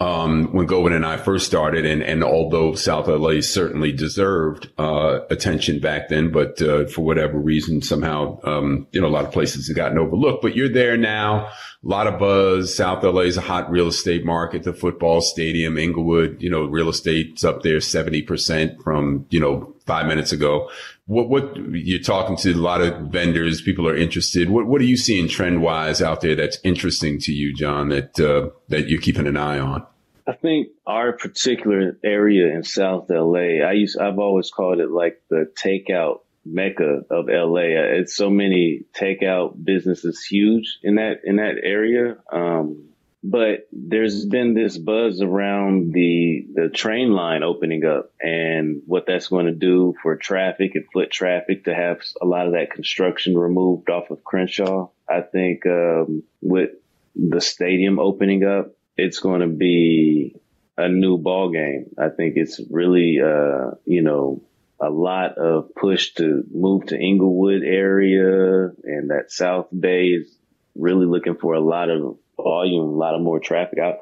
um, 0.00 0.52
when 0.52 0.64
Govind 0.64 0.94
and 0.94 1.04
I 1.04 1.18
first 1.18 1.44
started, 1.44 1.84
and, 1.84 2.02
and 2.02 2.24
although 2.24 2.74
South 2.74 3.06
LA 3.06 3.42
certainly 3.42 3.92
deserved 3.92 4.70
uh, 4.78 5.20
attention 5.28 5.78
back 5.78 6.08
then, 6.08 6.32
but 6.32 6.60
uh, 6.62 6.86
for 6.86 7.02
whatever 7.02 7.38
reason, 7.38 7.82
somehow 7.82 8.40
um, 8.44 8.86
you 8.92 9.00
know 9.00 9.06
a 9.06 9.10
lot 9.10 9.26
of 9.26 9.32
places 9.32 9.68
have 9.68 9.76
gotten 9.76 9.98
overlooked. 9.98 10.40
But 10.40 10.56
you're 10.56 10.72
there 10.72 10.96
now, 10.96 11.48
a 11.48 11.52
lot 11.82 12.06
of 12.06 12.18
buzz. 12.18 12.74
South 12.74 13.04
LA 13.04 13.22
is 13.22 13.36
a 13.36 13.42
hot 13.42 13.70
real 13.70 13.88
estate 13.88 14.24
market. 14.24 14.62
The 14.62 14.72
football 14.72 15.20
stadium, 15.20 15.76
Inglewood, 15.76 16.40
you 16.40 16.48
know, 16.48 16.64
real 16.64 16.88
estate's 16.88 17.44
up 17.44 17.62
there 17.62 17.80
seventy 17.80 18.22
percent 18.22 18.82
from 18.82 19.26
you 19.28 19.40
know 19.40 19.74
five 19.90 20.06
minutes 20.06 20.30
ago. 20.30 20.70
What 21.06 21.28
what 21.28 21.56
you're 21.56 22.00
talking 22.00 22.36
to 22.38 22.52
a 22.52 22.54
lot 22.54 22.80
of 22.80 23.10
vendors, 23.10 23.60
people 23.60 23.88
are 23.88 23.96
interested. 23.96 24.48
What 24.48 24.66
what 24.66 24.80
are 24.80 24.84
you 24.84 24.96
seeing 24.96 25.26
trend 25.26 25.62
wise 25.62 26.00
out 26.00 26.20
there 26.20 26.36
that's 26.36 26.58
interesting 26.62 27.18
to 27.22 27.32
you, 27.32 27.52
John? 27.52 27.88
That 27.88 28.20
uh, 28.20 28.50
that 28.68 28.88
you're 28.88 29.00
keeping 29.00 29.26
an 29.26 29.36
eye 29.36 29.58
on. 29.58 29.84
I 30.28 30.34
think 30.34 30.68
our 30.86 31.12
particular 31.12 31.98
area 32.04 32.54
in 32.54 32.62
South 32.62 33.06
LA, 33.10 33.66
I 33.66 33.72
used, 33.72 33.98
I've 33.98 34.20
always 34.20 34.48
called 34.50 34.78
it 34.78 34.88
like 34.88 35.20
the 35.28 35.50
takeout 35.60 36.20
mecca 36.44 37.02
of 37.10 37.26
LA. 37.26 37.66
It's 37.98 38.14
so 38.14 38.30
many 38.30 38.84
takeout 38.94 39.64
businesses 39.64 40.22
huge 40.22 40.78
in 40.84 40.96
that, 40.96 41.22
in 41.24 41.36
that 41.36 41.56
area. 41.64 42.18
Um, 42.30 42.89
but 43.22 43.68
there's 43.70 44.24
been 44.24 44.54
this 44.54 44.78
buzz 44.78 45.20
around 45.20 45.92
the, 45.92 46.46
the 46.54 46.68
train 46.70 47.12
line 47.12 47.42
opening 47.42 47.84
up 47.84 48.12
and 48.20 48.82
what 48.86 49.04
that's 49.06 49.28
going 49.28 49.46
to 49.46 49.52
do 49.52 49.94
for 50.02 50.16
traffic 50.16 50.74
and 50.74 50.86
foot 50.92 51.10
traffic 51.10 51.64
to 51.64 51.74
have 51.74 52.00
a 52.20 52.24
lot 52.24 52.46
of 52.46 52.52
that 52.52 52.70
construction 52.70 53.36
removed 53.36 53.90
off 53.90 54.10
of 54.10 54.24
Crenshaw. 54.24 54.88
I 55.08 55.20
think, 55.20 55.66
um, 55.66 56.22
with 56.40 56.70
the 57.14 57.40
stadium 57.40 57.98
opening 57.98 58.44
up, 58.44 58.74
it's 58.96 59.18
going 59.18 59.40
to 59.40 59.48
be 59.48 60.36
a 60.78 60.88
new 60.88 61.18
ball 61.18 61.50
game. 61.50 61.90
I 61.98 62.08
think 62.08 62.34
it's 62.36 62.60
really, 62.70 63.18
uh, 63.22 63.72
you 63.84 64.02
know, 64.02 64.42
a 64.80 64.88
lot 64.88 65.36
of 65.36 65.74
push 65.74 66.14
to 66.14 66.42
move 66.50 66.86
to 66.86 66.98
Inglewood 66.98 67.62
area 67.62 68.70
and 68.82 69.10
that 69.10 69.26
South 69.30 69.66
Bay 69.78 70.06
is 70.06 70.34
really 70.74 71.04
looking 71.04 71.36
for 71.36 71.52
a 71.54 71.60
lot 71.60 71.90
of 71.90 72.16
volume, 72.42 72.84
a 72.84 72.96
lot 72.96 73.14
of 73.14 73.22
more 73.22 73.40
traffic 73.40 73.78
out. 73.78 73.96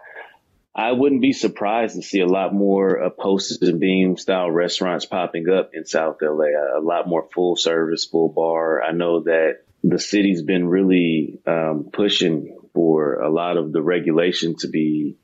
I 0.75 0.93
wouldn't 0.93 1.23
be 1.23 1.33
surprised 1.33 1.97
to 1.97 2.03
see 2.03 2.21
a 2.21 2.27
lot 2.27 2.55
more 2.55 3.03
uh, 3.03 3.11
posted 3.11 3.69
and 3.69 3.81
beam 3.81 4.17
style 4.17 4.49
restaurants 4.49 5.07
popping 5.07 5.49
up 5.49 5.71
in 5.73 5.85
South 5.85 6.19
LA. 6.23 6.45
A, 6.45 6.81
a, 6.81 6.83
lot 6.83 7.09
more 7.09 7.29
full 7.35 7.57
service, 7.57 8.05
full 8.05 8.29
bar. 8.29 8.81
I 8.81 8.93
know 8.93 9.25
that 9.25 9.65
the 9.83 9.99
city's 9.99 10.43
been 10.43 10.69
really 10.69 11.41
um, 11.47 11.91
pushing 11.93 12.57
for 12.75 13.15
a 13.15 13.29
lot 13.29 13.57
of 13.57 13.73
the 13.73 13.83
regulation 13.83 14.55
to 14.61 14.69
be, 14.69 15.17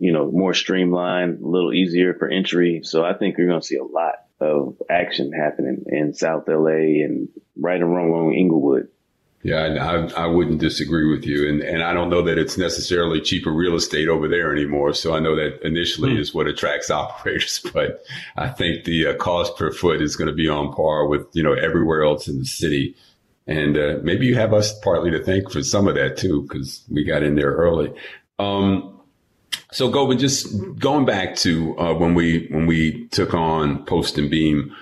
you 0.00 0.12
know, 0.12 0.28
more 0.28 0.54
streamlined, 0.54 1.40
a 1.40 1.46
little 1.46 1.72
easier 1.72 2.14
for 2.14 2.28
entry. 2.28 2.80
So 2.82 3.04
I 3.04 3.14
think 3.14 3.38
you're 3.38 3.46
going 3.46 3.60
to 3.60 3.66
see 3.66 3.76
a 3.76 3.84
lot 3.84 4.14
of 4.40 4.76
action 4.90 5.30
happening 5.32 5.84
in 5.86 6.14
South 6.14 6.48
LA 6.48 7.04
and 7.04 7.28
right 7.56 7.80
around 7.80 8.34
Inglewood. 8.34 8.88
Yeah, 9.46 10.10
I, 10.16 10.24
I, 10.24 10.26
wouldn't 10.26 10.58
disagree 10.58 11.08
with 11.08 11.24
you, 11.24 11.48
and 11.48 11.62
and 11.62 11.84
I 11.84 11.94
don't 11.94 12.10
know 12.10 12.20
that 12.22 12.36
it's 12.36 12.58
necessarily 12.58 13.20
cheaper 13.20 13.52
real 13.52 13.76
estate 13.76 14.08
over 14.08 14.26
there 14.26 14.50
anymore. 14.50 14.92
So 14.92 15.14
I 15.14 15.20
know 15.20 15.36
that 15.36 15.64
initially 15.64 16.14
mm. 16.14 16.18
is 16.18 16.34
what 16.34 16.48
attracts 16.48 16.90
operators, 17.02 17.60
but 17.72 18.02
I 18.36 18.48
think 18.48 18.82
the 18.82 19.06
uh, 19.06 19.14
cost 19.14 19.56
per 19.56 19.70
foot 19.70 20.02
is 20.02 20.16
going 20.16 20.26
to 20.26 20.34
be 20.34 20.48
on 20.48 20.74
par 20.74 21.06
with 21.06 21.28
you 21.32 21.44
know 21.44 21.52
everywhere 21.52 22.02
else 22.02 22.26
in 22.26 22.40
the 22.40 22.44
city, 22.44 22.96
and 23.46 23.78
uh, 23.78 23.98
maybe 24.02 24.26
you 24.26 24.34
have 24.34 24.52
us 24.52 24.76
partly 24.80 25.12
to 25.12 25.22
thank 25.22 25.48
for 25.52 25.62
some 25.62 25.86
of 25.86 25.94
that 25.94 26.16
too, 26.16 26.42
because 26.42 26.82
we 26.90 27.04
got 27.04 27.22
in 27.22 27.36
there 27.36 27.52
early. 27.52 27.94
Um, 28.40 29.00
so 29.70 29.88
Govind, 29.88 30.18
just 30.18 30.76
going 30.80 31.04
back 31.04 31.36
to 31.36 31.78
uh, 31.78 31.94
when 31.94 32.16
we 32.16 32.48
when 32.50 32.66
we 32.66 33.06
took 33.12 33.32
on 33.32 33.84
Post 33.84 34.18
and 34.18 34.28
Beam 34.28 34.74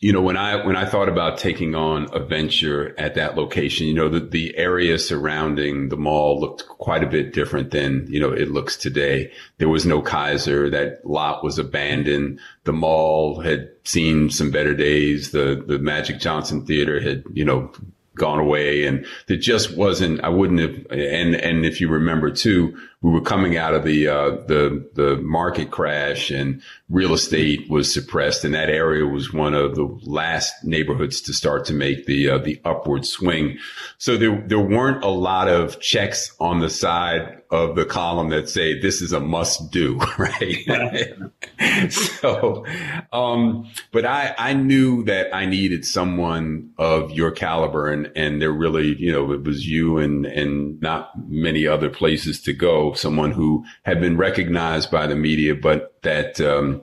you 0.00 0.12
know, 0.12 0.22
when 0.22 0.36
I 0.36 0.64
when 0.64 0.76
I 0.76 0.84
thought 0.84 1.08
about 1.08 1.38
taking 1.38 1.74
on 1.74 2.08
a 2.12 2.20
venture 2.20 2.94
at 2.98 3.16
that 3.16 3.36
location, 3.36 3.88
you 3.88 3.94
know, 3.94 4.08
the, 4.08 4.20
the 4.20 4.56
area 4.56 4.96
surrounding 4.96 5.88
the 5.88 5.96
mall 5.96 6.40
looked 6.40 6.68
quite 6.68 7.02
a 7.02 7.08
bit 7.08 7.32
different 7.32 7.72
than, 7.72 8.06
you 8.08 8.20
know, 8.20 8.30
it 8.30 8.50
looks 8.50 8.76
today. 8.76 9.32
There 9.58 9.68
was 9.68 9.86
no 9.86 10.00
Kaiser. 10.00 10.70
That 10.70 11.04
lot 11.04 11.42
was 11.42 11.58
abandoned. 11.58 12.38
The 12.62 12.72
mall 12.72 13.40
had 13.40 13.70
seen 13.82 14.30
some 14.30 14.52
better 14.52 14.74
days. 14.74 15.32
The 15.32 15.64
the 15.66 15.80
Magic 15.80 16.20
Johnson 16.20 16.64
Theater 16.64 17.00
had, 17.00 17.24
you 17.32 17.44
know, 17.44 17.72
gone 18.18 18.38
away. 18.38 18.84
And 18.84 19.06
it 19.28 19.38
just 19.38 19.76
wasn't 19.76 20.22
i 20.22 20.28
wouldn't 20.28 20.60
have 20.60 20.86
and 20.90 21.34
and 21.34 21.64
if 21.64 21.80
you 21.80 21.88
remember 21.88 22.30
too 22.30 22.76
we 23.00 23.12
were 23.12 23.20
coming 23.20 23.56
out 23.56 23.74
of 23.74 23.84
the 23.84 24.08
uh, 24.08 24.30
the 24.46 24.88
the 24.94 25.16
market 25.18 25.70
crash 25.70 26.30
and 26.30 26.60
real 26.88 27.14
estate 27.14 27.70
was 27.70 27.92
suppressed, 27.92 28.44
and 28.44 28.54
that 28.54 28.70
area 28.70 29.06
was 29.06 29.32
one 29.32 29.54
of 29.54 29.76
the 29.76 29.84
last 30.02 30.64
neighborhoods 30.64 31.20
to 31.22 31.32
start 31.32 31.64
to 31.66 31.74
make 31.74 32.06
the 32.06 32.28
uh, 32.28 32.38
the 32.38 32.60
upward 32.64 33.06
swing. 33.06 33.58
So 33.98 34.16
there 34.16 34.42
there 34.46 34.58
weren't 34.58 35.04
a 35.04 35.10
lot 35.10 35.48
of 35.48 35.80
checks 35.80 36.34
on 36.40 36.58
the 36.58 36.70
side 36.70 37.37
of 37.50 37.76
the 37.76 37.84
column 37.84 38.28
that 38.28 38.48
say 38.48 38.78
this 38.78 39.00
is 39.00 39.12
a 39.12 39.20
must 39.20 39.70
do, 39.70 39.98
right? 40.18 41.12
so, 41.90 42.64
um, 43.12 43.68
but 43.92 44.04
I 44.04 44.34
I 44.38 44.52
knew 44.52 45.04
that 45.04 45.34
I 45.34 45.46
needed 45.46 45.84
someone 45.84 46.72
of 46.78 47.10
your 47.12 47.30
caliber, 47.30 47.90
and 47.90 48.10
and 48.14 48.40
there 48.40 48.52
really 48.52 48.96
you 48.96 49.12
know 49.12 49.32
it 49.32 49.44
was 49.44 49.66
you 49.66 49.98
and 49.98 50.26
and 50.26 50.80
not 50.80 51.12
many 51.28 51.66
other 51.66 51.88
places 51.88 52.40
to 52.42 52.52
go 52.52 52.92
someone 52.94 53.32
who 53.32 53.64
had 53.82 54.00
been 54.00 54.16
recognized 54.16 54.90
by 54.90 55.06
the 55.06 55.16
media, 55.16 55.54
but 55.54 56.00
that 56.02 56.40
um, 56.40 56.82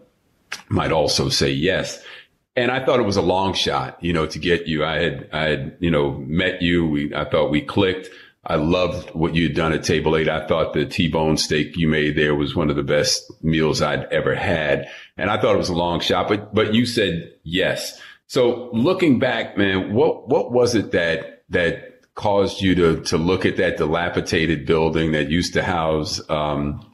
might 0.69 0.91
also 0.91 1.29
say 1.29 1.49
yes. 1.49 2.03
And 2.57 2.71
I 2.71 2.83
thought 2.85 3.01
it 3.01 3.03
was 3.05 3.17
a 3.17 3.21
long 3.21 3.53
shot, 3.53 3.97
you 4.01 4.13
know, 4.13 4.25
to 4.27 4.39
get 4.39 4.65
you. 4.65 4.85
I 4.85 5.01
had, 5.01 5.29
I 5.33 5.43
had, 5.43 5.77
you 5.81 5.91
know, 5.91 6.11
met 6.25 6.61
you. 6.61 6.87
We, 6.87 7.13
I 7.13 7.25
thought 7.25 7.51
we 7.51 7.61
clicked. 7.61 8.09
I 8.45 8.55
loved 8.55 9.11
what 9.11 9.35
you'd 9.35 9.55
done 9.55 9.73
at 9.73 9.83
Table 9.83 10.15
8. 10.15 10.29
I 10.29 10.47
thought 10.47 10.73
the 10.73 10.85
T-bone 10.85 11.37
steak 11.37 11.75
you 11.77 11.87
made 11.87 12.15
there 12.15 12.35
was 12.35 12.55
one 12.55 12.69
of 12.69 12.75
the 12.75 12.83
best 12.83 13.31
meals 13.43 13.81
I'd 13.81 14.05
ever 14.05 14.35
had. 14.35 14.87
And 15.17 15.29
I 15.29 15.41
thought 15.41 15.55
it 15.55 15.59
was 15.59 15.69
a 15.69 15.73
long 15.73 15.99
shot, 15.99 16.27
but, 16.27 16.53
but 16.53 16.73
you 16.73 16.85
said 16.85 17.33
yes. 17.43 17.99
So 18.27 18.69
looking 18.71 19.17
back, 19.17 19.57
man, 19.57 19.93
what, 19.93 20.27
what 20.29 20.51
was 20.51 20.75
it 20.75 20.91
that, 20.91 21.43
that 21.49 21.95
caused 22.15 22.61
you 22.61 22.73
to 22.75 23.01
to 23.01 23.17
look 23.17 23.45
at 23.45 23.57
that 23.57 23.77
dilapidated 23.77 24.65
building 24.65 25.11
that 25.11 25.29
used 25.29 25.53
to 25.53 25.61
house 25.61 26.21
um, 26.29 26.89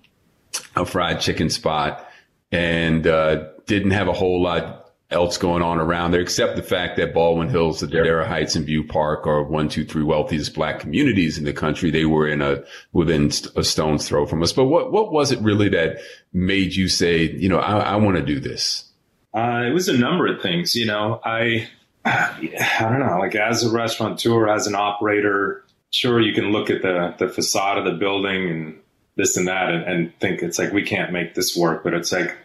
a 0.75 0.85
fried 0.85 1.21
chicken 1.21 1.49
spot 1.49 2.09
and 2.51 3.05
uh, 3.07 3.43
didn't 3.67 3.91
have 3.91 4.07
a 4.07 4.13
whole 4.13 4.41
lot 4.41 4.80
else 5.11 5.37
going 5.37 5.61
on 5.61 5.79
around 5.79 6.11
there 6.11 6.21
except 6.21 6.55
the 6.55 6.63
fact 6.63 6.97
that 6.97 7.13
Baldwin 7.13 7.49
Hills, 7.49 7.81
Ladera 7.81 8.25
Heights, 8.25 8.55
and 8.55 8.65
View 8.65 8.83
Park 8.83 9.27
are 9.27 9.43
one, 9.43 9.69
two, 9.69 9.85
three 9.85 10.03
wealthiest 10.03 10.53
black 10.53 10.79
communities 10.79 11.37
in 11.37 11.43
the 11.43 11.53
country. 11.53 11.91
They 11.91 12.05
were 12.05 12.27
in 12.27 12.41
a 12.41 12.63
within 12.93 13.31
a 13.55 13.63
stone's 13.63 14.07
throw 14.07 14.25
from 14.25 14.41
us. 14.41 14.53
But 14.53 14.65
what 14.65 14.91
what 14.91 15.11
was 15.11 15.31
it 15.31 15.39
really 15.41 15.69
that 15.69 15.99
made 16.33 16.75
you 16.75 16.87
say, 16.87 17.29
you 17.29 17.49
know, 17.49 17.59
I, 17.59 17.79
I 17.79 17.95
want 17.97 18.17
to 18.17 18.23
do 18.23 18.39
this? 18.39 18.89
Uh, 19.33 19.63
it 19.67 19.73
was 19.73 19.87
a 19.87 19.97
number 19.97 20.27
of 20.27 20.41
things. 20.41 20.75
You 20.75 20.85
know, 20.85 21.19
I 21.23 21.67
I 22.05 22.77
don't 22.79 22.99
know, 22.99 23.19
like 23.19 23.35
as 23.35 23.63
a 23.63 23.71
restaurateur, 23.71 24.47
as 24.47 24.67
an 24.67 24.75
operator, 24.75 25.63
sure 25.91 26.19
you 26.19 26.33
can 26.33 26.51
look 26.51 26.69
at 26.69 26.81
the 26.81 27.15
the 27.17 27.29
facade 27.29 27.77
of 27.77 27.85
the 27.85 27.99
building 27.99 28.49
and 28.49 28.79
this 29.17 29.37
and 29.37 29.47
that 29.47 29.69
and, 29.69 29.83
and 29.83 30.19
think 30.19 30.41
it's 30.41 30.57
like 30.57 30.71
we 30.71 30.83
can't 30.83 31.11
make 31.11 31.35
this 31.35 31.55
work, 31.55 31.83
but 31.83 31.93
it's 31.93 32.11
like 32.11 32.35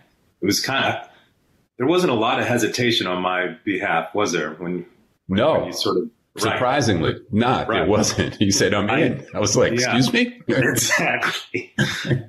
it 0.40 0.44
was 0.44 0.60
kind 0.60 0.84
of 0.84 1.08
there 1.78 1.86
wasn't 1.86 2.12
a 2.12 2.16
lot 2.16 2.40
of 2.40 2.46
hesitation 2.46 3.06
on 3.06 3.22
my 3.22 3.56
behalf, 3.64 4.14
was 4.14 4.32
there? 4.32 4.50
When, 4.54 4.86
when 5.26 5.38
no, 5.38 5.66
you 5.66 5.72
sort 5.72 5.98
of 5.98 6.10
surprisingly 6.36 7.12
right. 7.12 7.32
not. 7.32 7.68
Right. 7.68 7.82
It 7.82 7.88
wasn't. 7.88 8.40
You 8.40 8.50
said 8.50 8.74
I'm 8.74 8.90
I, 8.90 8.98
in. 9.00 9.26
I 9.34 9.40
was 9.40 9.56
like, 9.56 9.72
excuse 9.72 10.12
yeah, 10.12 10.24
me. 10.24 10.40
exactly. 10.48 11.74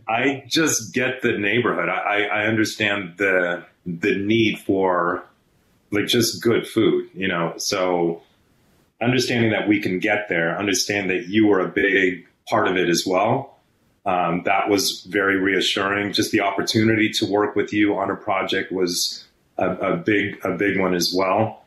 I 0.08 0.44
just 0.48 0.94
get 0.94 1.22
the 1.22 1.38
neighborhood. 1.38 1.90
I, 1.90 2.24
I 2.24 2.46
understand 2.46 3.16
the 3.18 3.66
the 3.86 4.18
need 4.18 4.60
for 4.60 5.24
like 5.92 6.08
just 6.08 6.44
good 6.44 6.68
food, 6.68 7.10
you 7.14 7.28
know. 7.28 7.54
So 7.58 8.22
understanding 9.02 9.52
that 9.52 9.68
we 9.68 9.82
can 9.82 10.00
get 10.00 10.28
there, 10.30 10.58
understand 10.58 11.10
that 11.10 11.28
you 11.28 11.48
were 11.48 11.60
a 11.60 11.68
big 11.68 12.26
part 12.50 12.68
of 12.68 12.78
it 12.78 12.90
as 12.90 13.06
well. 13.06 13.58
Um, 14.06 14.44
that 14.46 14.70
was 14.70 15.02
very 15.10 15.38
reassuring. 15.38 16.14
Just 16.14 16.32
the 16.32 16.40
opportunity 16.40 17.10
to 17.14 17.26
work 17.26 17.56
with 17.56 17.74
you 17.74 17.98
on 17.98 18.10
a 18.10 18.16
project 18.16 18.72
was 18.72 19.27
a, 19.58 19.94
a 19.94 19.98
big, 19.98 20.44
a 20.44 20.52
big 20.52 20.80
one 20.80 20.94
as 20.94 21.14
well. 21.16 21.66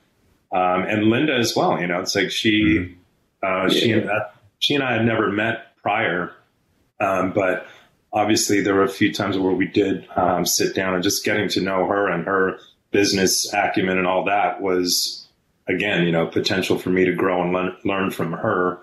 Um, 0.53 0.83
and 0.83 1.05
Linda 1.05 1.35
as 1.35 1.55
well. 1.55 1.81
You 1.81 1.87
know, 1.87 2.01
it's 2.01 2.15
like 2.15 2.31
she, 2.31 2.61
mm-hmm. 2.61 3.47
uh, 3.47 3.65
yeah. 3.65 3.69
she 3.69 3.93
and 3.93 4.11
she 4.59 4.75
and 4.75 4.85
I 4.85 4.95
had 4.95 5.05
never 5.05 5.31
met 5.31 5.77
prior, 5.83 6.33
um, 7.01 7.33
but 7.33 7.67
obviously 8.13 8.61
there 8.61 8.75
were 8.75 8.85
a 8.85 8.89
few 8.89 9.13
times 9.13 9.39
where 9.39 9.53
we 9.53 9.67
did 9.67 10.07
um, 10.17 10.45
sit 10.45 10.75
down 10.75 10.95
and 10.95 11.03
just 11.03 11.25
getting 11.25 11.49
to 11.51 11.61
know 11.61 11.87
her 11.87 12.09
and 12.09 12.27
her 12.27 12.59
business 12.91 13.53
acumen 13.55 13.99
and 13.99 14.07
all 14.07 14.25
that 14.25 14.61
was 14.61 15.29
again, 15.69 16.05
you 16.05 16.13
know, 16.13 16.27
potential 16.27 16.79
for 16.79 16.91
me 16.91 17.05
to 17.05 17.13
grow 17.13 17.43
and 17.43 17.53
learn, 17.53 17.77
learn 17.85 18.11
from 18.11 18.33
her. 18.33 18.83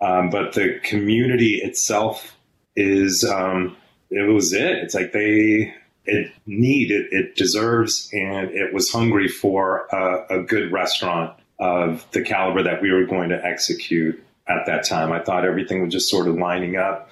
Um, 0.00 0.30
but 0.30 0.52
the 0.52 0.78
community 0.82 1.56
itself 1.56 2.36
is, 2.76 3.24
um, 3.24 3.76
it 4.10 4.30
was 4.30 4.52
it. 4.52 4.78
It's 4.78 4.94
like 4.94 5.12
they, 5.12 5.74
it 6.08 6.32
need, 6.46 6.90
it, 6.90 7.08
it 7.10 7.36
deserves, 7.36 8.08
and 8.12 8.50
it 8.50 8.72
was 8.72 8.90
hungry 8.90 9.28
for 9.28 9.86
a, 9.92 10.40
a 10.40 10.42
good 10.42 10.72
restaurant 10.72 11.38
of 11.58 12.06
the 12.12 12.22
caliber 12.22 12.62
that 12.62 12.80
we 12.80 12.92
were 12.92 13.04
going 13.04 13.30
to 13.30 13.44
execute 13.44 14.22
at 14.48 14.66
that 14.66 14.84
time. 14.84 15.12
I 15.12 15.20
thought 15.20 15.44
everything 15.44 15.82
was 15.82 15.92
just 15.92 16.08
sort 16.08 16.28
of 16.28 16.36
lining 16.36 16.76
up. 16.76 17.10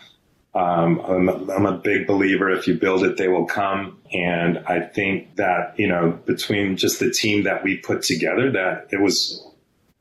Um, 0.55 1.01
I'm, 1.01 1.29
a, 1.29 1.53
I'm, 1.53 1.67
a 1.67 1.77
big 1.77 2.07
believer 2.07 2.51
if 2.51 2.67
you 2.67 2.79
build 2.79 3.05
it, 3.05 3.19
they 3.19 3.29
will 3.29 3.45
come. 3.45 3.99
And 4.11 4.59
I 4.67 4.81
think 4.81 5.37
that, 5.37 5.75
you 5.79 5.87
know, 5.87 6.19
between 6.25 6.79
just 6.79 6.99
the 6.99 7.11
team 7.11 7.43
that 7.43 7.63
we 7.63 7.77
put 7.77 8.03
together, 8.03 8.51
that 8.53 8.89
it 8.91 9.01
was, 9.01 9.47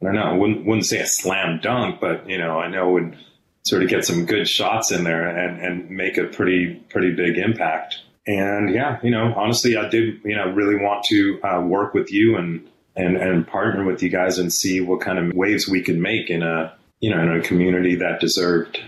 I 0.01 0.05
don't 0.05 0.15
know, 0.15 0.23
I 0.23 0.33
wouldn't, 0.33 0.65
wouldn't 0.65 0.85
say 0.85 0.99
a 0.99 1.07
slam 1.07 1.59
dunk, 1.61 1.99
but, 1.99 2.29
you 2.29 2.37
know, 2.37 2.57
I 2.57 2.69
know 2.69 2.91
would 2.91 3.17
sort 3.63 3.83
of 3.83 3.89
get 3.89 4.05
some 4.05 4.25
good 4.25 4.47
shots 4.47 4.91
in 4.91 5.03
there 5.03 5.27
and, 5.27 5.59
and 5.59 5.89
make 5.89 6.17
a 6.17 6.23
pretty, 6.25 6.75
pretty 6.89 7.11
big 7.13 7.37
impact. 7.37 7.99
And 8.27 8.73
yeah, 8.73 8.99
you 9.03 9.11
know, 9.11 9.33
honestly, 9.35 9.77
I 9.77 9.87
did, 9.87 10.19
you 10.23 10.35
know, 10.35 10.51
really 10.51 10.75
want 10.75 11.03
to 11.05 11.39
uh, 11.43 11.61
work 11.61 11.93
with 11.93 12.11
you 12.11 12.37
and, 12.37 12.67
and, 12.95 13.17
and 13.17 13.47
partner 13.47 13.85
with 13.85 14.01
you 14.01 14.09
guys 14.09 14.39
and 14.39 14.51
see 14.51 14.81
what 14.81 15.01
kind 15.01 15.19
of 15.19 15.33
waves 15.35 15.67
we 15.67 15.81
could 15.81 15.97
make 15.99 16.29
in 16.29 16.41
a, 16.41 16.73
you 16.99 17.09
know, 17.09 17.21
in 17.21 17.29
a 17.29 17.41
community 17.41 17.95
that 17.95 18.19
deserved 18.19 18.79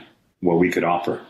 what 0.41 0.57
we 0.57 0.71
could 0.71 0.83
offer. 0.83 1.21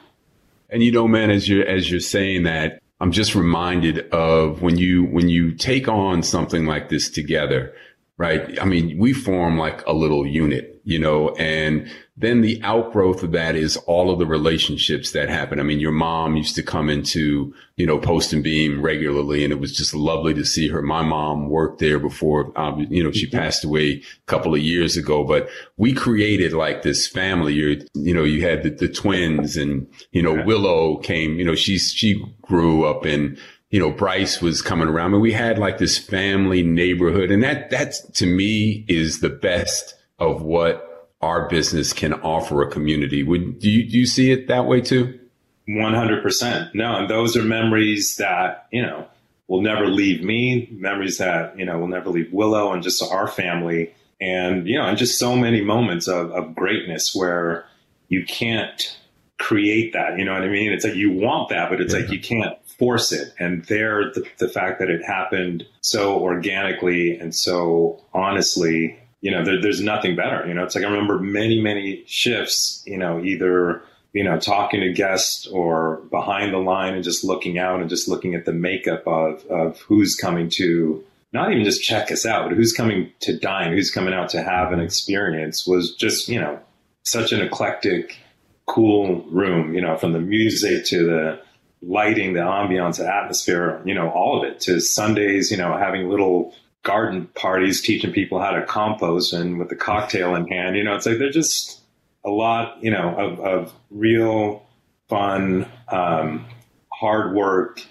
And 0.69 0.83
you 0.83 0.91
know, 0.91 1.07
man, 1.07 1.31
as 1.31 1.49
you're, 1.49 1.65
as 1.65 1.89
you're 1.89 1.99
saying 1.99 2.43
that, 2.43 2.81
I'm 2.99 3.11
just 3.11 3.35
reminded 3.35 4.09
of 4.11 4.61
when 4.61 4.77
you, 4.77 5.05
when 5.05 5.29
you 5.29 5.53
take 5.53 5.87
on 5.87 6.23
something 6.23 6.65
like 6.65 6.89
this 6.89 7.09
together, 7.09 7.73
right? 8.17 8.59
I 8.59 8.65
mean, 8.65 8.97
we 8.97 9.13
form 9.13 9.57
like 9.57 9.85
a 9.85 9.93
little 9.93 10.25
unit, 10.25 10.81
you 10.83 10.97
know, 10.97 11.29
and 11.35 11.91
then 12.19 12.41
the 12.41 12.59
outgrowth 12.63 13.21
of 13.21 13.31
that 13.33 13.55
is 13.55 13.77
all 13.77 14.09
of 14.09 14.17
the 14.17 14.25
relationships 14.25 15.11
that 15.11 15.29
happen. 15.29 15.59
I 15.59 15.63
mean, 15.63 15.79
your 15.79 15.91
mom 15.91 16.35
used 16.35 16.55
to 16.55 16.63
come 16.63 16.89
into, 16.89 17.53
you 17.75 17.85
know, 17.85 17.99
Post 17.99 18.33
and 18.33 18.43
Beam 18.43 18.81
regularly, 18.81 19.43
and 19.43 19.53
it 19.53 19.59
was 19.59 19.77
just 19.77 19.93
lovely 19.93 20.33
to 20.33 20.43
see 20.43 20.67
her. 20.69 20.81
My 20.81 21.03
mom 21.03 21.47
worked 21.47 21.77
there 21.77 21.99
before, 21.99 22.51
um, 22.59 22.87
you 22.89 23.03
know, 23.03 23.11
she 23.11 23.27
mm-hmm. 23.27 23.37
passed 23.37 23.63
away 23.63 23.91
a 23.91 24.01
couple 24.25 24.55
of 24.55 24.61
years 24.61 24.97
ago, 24.97 25.23
but 25.23 25.47
we 25.77 25.93
created 25.93 26.53
like 26.53 26.81
this 26.81 27.07
family. 27.07 27.53
You're, 27.53 27.77
you 27.93 28.15
know, 28.15 28.23
you 28.23 28.41
had 28.41 28.63
the, 28.63 28.71
the 28.71 28.87
twins 28.89 29.55
and, 29.55 29.87
you 30.11 30.23
know, 30.23 30.43
Willow 30.43 30.97
came, 30.97 31.37
you 31.37 31.45
know, 31.45 31.55
she's, 31.55 31.91
she 31.95 32.19
grew 32.41 32.83
up 32.83 33.05
in, 33.05 33.37
you 33.69 33.79
know, 33.79 33.91
Bryce 33.91 34.41
was 34.41 34.63
coming 34.63 34.87
around 34.87 35.13
and 35.13 35.21
we 35.21 35.33
had 35.33 35.59
like 35.59 35.77
this 35.77 35.99
family 35.99 36.63
neighborhood. 36.63 37.29
And 37.29 37.43
that, 37.43 37.69
that's 37.69 38.01
to 38.13 38.25
me 38.25 38.85
is 38.87 39.19
the 39.19 39.29
best 39.29 39.93
of 40.17 40.41
what 40.41 40.86
our 41.27 41.47
business 41.49 41.93
can 41.93 42.13
offer 42.13 42.61
a 42.61 42.71
community. 42.71 43.21
Would 43.21 43.59
do 43.59 43.69
you, 43.69 43.89
do 43.89 43.97
you 43.97 44.05
see 44.05 44.31
it 44.31 44.47
that 44.47 44.65
way 44.65 44.81
too? 44.81 45.19
100%. 45.67 46.73
No, 46.73 46.95
and 46.95 47.09
those 47.09 47.35
are 47.35 47.43
memories 47.43 48.15
that, 48.15 48.67
you 48.71 48.81
know, 48.81 49.05
will 49.47 49.61
never 49.61 49.87
leave 49.87 50.23
me, 50.23 50.69
memories 50.71 51.17
that, 51.17 51.57
you 51.59 51.65
know, 51.65 51.77
will 51.77 51.87
never 51.87 52.09
leave 52.09 52.31
Willow 52.31 52.71
and 52.71 52.81
just 52.81 53.03
our 53.03 53.27
family. 53.27 53.93
and 54.19 54.67
you 54.67 54.77
know, 54.77 54.85
and 54.85 54.97
just 54.97 55.19
so 55.19 55.35
many 55.35 55.61
moments 55.61 56.07
of, 56.07 56.31
of 56.31 56.55
greatness 56.55 57.13
where 57.13 57.65
you 58.07 58.25
can't 58.25 58.97
create 59.37 59.93
that. 59.93 60.17
You 60.17 60.25
know 60.25 60.33
what 60.33 60.43
I 60.43 60.47
mean? 60.47 60.71
It's 60.71 60.85
like 60.85 60.95
you 60.95 61.11
want 61.11 61.49
that, 61.49 61.69
but 61.69 61.81
it's 61.81 61.93
yeah. 61.93 62.01
like 62.01 62.09
you 62.11 62.19
can't 62.19 62.57
force 62.79 63.11
it. 63.11 63.33
And 63.37 63.65
there, 63.65 64.11
the, 64.13 64.25
the 64.37 64.49
fact 64.49 64.79
that 64.79 64.89
it 64.89 65.03
happened 65.03 65.65
so 65.81 66.19
organically 66.19 67.17
and 67.17 67.35
so 67.35 68.01
honestly, 68.13 68.97
you 69.27 69.33
know, 69.33 69.43
there, 69.43 69.61
there's 69.61 69.81
nothing 69.81 70.15
better. 70.15 70.47
You 70.47 70.53
know, 70.53 70.63
it's 70.63 70.73
like 70.73 70.85
I 70.85 70.87
remember 70.87 71.19
many, 71.19 71.59
many 71.59 72.05
shifts. 72.07 72.81
You 72.85 72.97
know, 72.97 73.21
either 73.21 73.83
you 74.13 74.23
know, 74.23 74.39
talking 74.39 74.79
to 74.79 74.93
guests 74.93 75.45
or 75.47 75.97
behind 76.09 76.53
the 76.53 76.59
line 76.59 76.93
and 76.93 77.03
just 77.03 77.25
looking 77.25 77.59
out 77.59 77.81
and 77.81 77.89
just 77.89 78.07
looking 78.07 78.35
at 78.35 78.45
the 78.45 78.53
makeup 78.53 79.05
of, 79.05 79.45
of 79.47 79.81
who's 79.81 80.15
coming 80.15 80.49
to 80.51 81.03
not 81.33 81.51
even 81.51 81.65
just 81.65 81.83
check 81.83 82.09
us 82.09 82.25
out, 82.25 82.47
but 82.47 82.55
who's 82.55 82.71
coming 82.71 83.11
to 83.19 83.37
dine, 83.37 83.73
who's 83.73 83.91
coming 83.91 84.13
out 84.13 84.29
to 84.29 84.41
have 84.41 84.71
an 84.71 84.79
experience 84.79 85.67
was 85.67 85.93
just, 85.95 86.29
you 86.29 86.39
know, 86.39 86.57
such 87.03 87.33
an 87.33 87.41
eclectic, 87.41 88.17
cool 88.65 89.23
room, 89.23 89.73
you 89.73 89.81
know, 89.81 89.97
from 89.97 90.13
the 90.13 90.21
music 90.21 90.85
to 90.85 91.05
the 91.05 91.39
lighting, 91.81 92.31
the 92.31 92.39
ambiance, 92.39 92.97
the 92.97 93.13
atmosphere, 93.13 93.81
you 93.83 93.93
know, 93.93 94.09
all 94.09 94.41
of 94.41 94.49
it 94.49 94.61
to 94.61 94.79
Sundays, 94.79 95.51
you 95.51 95.57
know, 95.57 95.77
having 95.77 96.09
little 96.09 96.53
garden 96.87 97.27
parties, 97.35 97.81
teaching 97.81 98.13
people 98.13 98.39
how 98.39 98.51
to 98.51 98.65
compost 98.65 99.33
and 99.33 99.59
with 99.59 99.69
the 99.69 99.75
cocktail 99.75 100.35
in 100.35 100.47
hand, 100.47 100.77
you 100.77 100.83
know, 100.83 100.95
it's 100.95 101.05
like 101.05 101.19
they're 101.19 101.29
just, 101.29 101.81
a 102.25 102.29
lot, 102.29 102.83
you 102.83 102.91
know, 102.91 103.15
of, 103.17 103.39
of 103.39 103.73
real 103.89 104.65
fun, 105.07 105.65
um, 105.87 106.45
hard 106.91 107.33
work. 107.33 107.81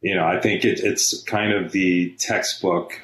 You 0.00 0.14
know, 0.14 0.24
I 0.24 0.40
think 0.40 0.64
it, 0.64 0.80
it's 0.80 1.22
kind 1.24 1.52
of 1.52 1.72
the 1.72 2.14
textbook 2.18 3.00